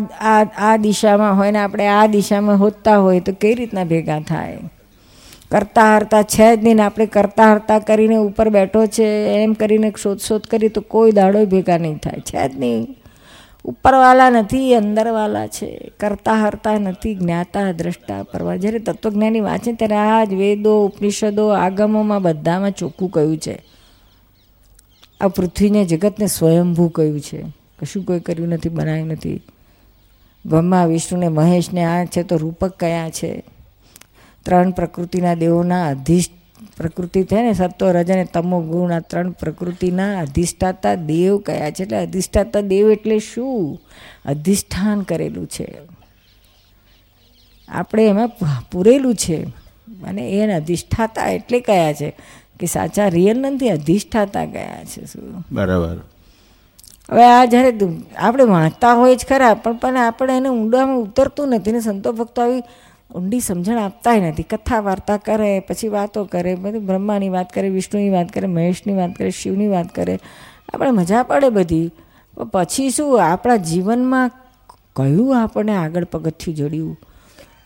આ 0.59 0.77
દિશામાં 0.77 1.37
હોય 1.37 1.51
ને 1.51 1.59
આપણે 1.59 1.87
આ 1.87 2.07
દિશામાં 2.07 2.57
હોતા 2.57 2.99
હોય 2.99 3.21
તો 3.21 3.33
કઈ 3.33 3.55
રીતના 3.55 3.85
ભેગા 3.85 4.21
થાય? 4.21 4.59
કરતા 5.51 5.97
હરતા, 5.97 6.23
છે 6.23 6.57
જ 6.57 6.65
નહીં 6.65 6.87
આપણે 6.87 7.07
કરતા 7.07 7.53
હરતા 7.53 7.79
કરીને 7.79 8.17
ઉપર 8.17 8.49
બેઠો 8.49 8.87
છે, 8.87 9.27
એમ 9.43 9.53
કરીને 9.53 9.93
શોધ 10.03 10.19
શોધ 10.19 10.43
કરી 10.43 10.69
તો 10.69 10.81
કોઈ 10.81 11.13
દાડો 11.13 11.45
ભેગા 11.45 11.79
નહીં 11.79 11.99
થાય. 11.99 12.21
છે 12.21 12.49
જ 12.49 12.59
નહીં. 12.59 12.97
ઉપરવાલા 13.65 14.31
નથી, 14.31 14.75
અંદરવાલા 14.75 15.47
છે. 15.47 15.91
કરતા 16.01 16.33
હરતા 16.33 16.79
નથી, 16.79 17.15
જ્ઞાતા, 17.15 17.73
દ્રષ્ટા, 17.73 18.23
પરવા. 18.23 18.57
જ્યારે 18.57 18.79
તત્વજ્ઞાની 18.79 19.41
વાંચે 19.41 19.73
ત્યારે 19.73 19.95
આ 19.95 20.25
જ 20.25 20.33
વેદો, 20.33 20.87
ઉપનિષદો, 20.87 21.49
આગમોમાં 21.49 22.23
બધામાં 22.23 22.71
ચોખ્ખું 22.71 23.11
કહ્યું 23.11 23.39
છે. 23.39 23.63
આ 25.21 25.29
પૃથ્વીને, 25.29 25.85
જગતને 25.85 26.27
સ્વયંભૂ 26.27 26.89
કહ્યું 26.89 27.21
છે. 27.21 27.43
કશું 27.79 28.05
કોઈ 28.05 28.21
કર્યું 28.21 28.49
નથી 28.49 28.69
બનાવ્યું 28.69 29.09
નથી. 29.09 29.43
બ્રહ્મા, 30.47 30.85
વિષ્ણુને, 30.87 31.29
મહેશને 31.29 31.85
આ 31.85 32.05
છે 32.05 32.23
તો 32.23 32.37
રૂપક 32.37 32.77
કયા 32.81 33.11
છે? 33.11 33.58
ત્રણ 34.49 34.71
પ્રકૃતિના 34.71 35.35
દેવોના 35.35 35.89
અધિષ્ઠ 35.89 36.33
પ્રકૃતિ 36.77 37.23
થાય 37.23 37.43
ને 37.43 37.53
સત્વ 37.53 37.89
રજ 37.89 38.11
અને 38.11 38.25
તમો 38.25 38.61
ગુણ 38.61 38.93
આ 38.93 39.01
ત્રણ 39.01 39.31
પ્રકૃતિના 39.31 40.19
અધિષ્ઠાતા 40.19 40.95
દેવ 40.95 41.39
કયા 41.39 41.71
છે? 41.71 41.83
એટલે 41.83 41.97
અધિષ્ઠાતા 41.97 42.61
દેવ 42.61 42.91
એટલે 42.91 43.19
શું? 43.19 43.81
અધિષ્ઠાન 44.25 45.01
કરેલું 45.01 45.47
છે. 45.47 45.79
આપણે 47.69 48.09
એમાં 48.09 48.31
પૂરેલું 48.73 49.15
છે. 49.15 49.45
અને 50.03 50.31
એને 50.31 50.55
અધિષ્ઠાતા 50.55 51.27
એટલે 51.27 51.61
કયા 51.61 51.93
છે? 51.93 52.17
કે 52.61 52.67
સાચા 52.67 53.09
રિયલ 53.09 53.39
નથી 53.39 53.69
અધિષ્ઠાતા 53.69 54.45
કયા 54.45 54.85
છે 54.85 55.05
શું? 55.05 55.47
બરાબર. 55.53 55.97
હવે 57.11 57.25
આ 57.25 57.45
જ્યારે 57.45 57.75
આપણે 58.17 58.45
વાંચતા 58.45 58.95
હોય 58.95 59.17
જ 59.17 59.27
ખરા 59.29 59.55
પણ 59.55 59.77
પણ 59.77 59.97
આપણે 59.97 60.37
એને 60.37 60.49
ઊંડામાં 60.49 60.97
ઉતરતું 60.97 61.49
નથી 61.49 61.73
ને 61.73 61.81
સંતો 61.81 62.13
ભક્તો 62.13 62.43
આવી 62.43 62.63
ઊંડી 63.15 63.41
સમજણ 63.41 63.79
આપતાય 63.79 64.21
નથી. 64.21 64.43
કથા 64.43 64.81
વાર્તા 64.81 65.17
કરે, 65.17 65.61
પછી 65.61 65.89
વાતો 65.89 66.25
કરે, 66.25 66.55
બધી 66.55 66.79
બ્રહ્માની 66.79 67.29
વાત 67.29 67.53
કરે, 67.53 67.69
વિષ્ણુની 67.69 68.11
વાત 68.11 68.33
કરે, 68.33 68.47
મહેશની 68.47 68.93
વાત 68.93 69.15
કરે, 69.15 69.31
શિવની 69.31 69.69
વાત 69.69 69.95
કરે. 69.95 70.19
આપણે 70.75 70.91
મજા 70.91 71.23
પડે 71.23 71.49
બધી. 71.49 71.91
પછી 72.53 72.91
શું? 72.91 73.25
આપણા 73.25 73.57
જીવનમાં 73.57 74.31
કયું 74.97 75.43
આપણને 75.43 75.77
આગળ 75.77 76.05
પગથિયું 76.05 76.57
જડ્યું? 76.57 77.01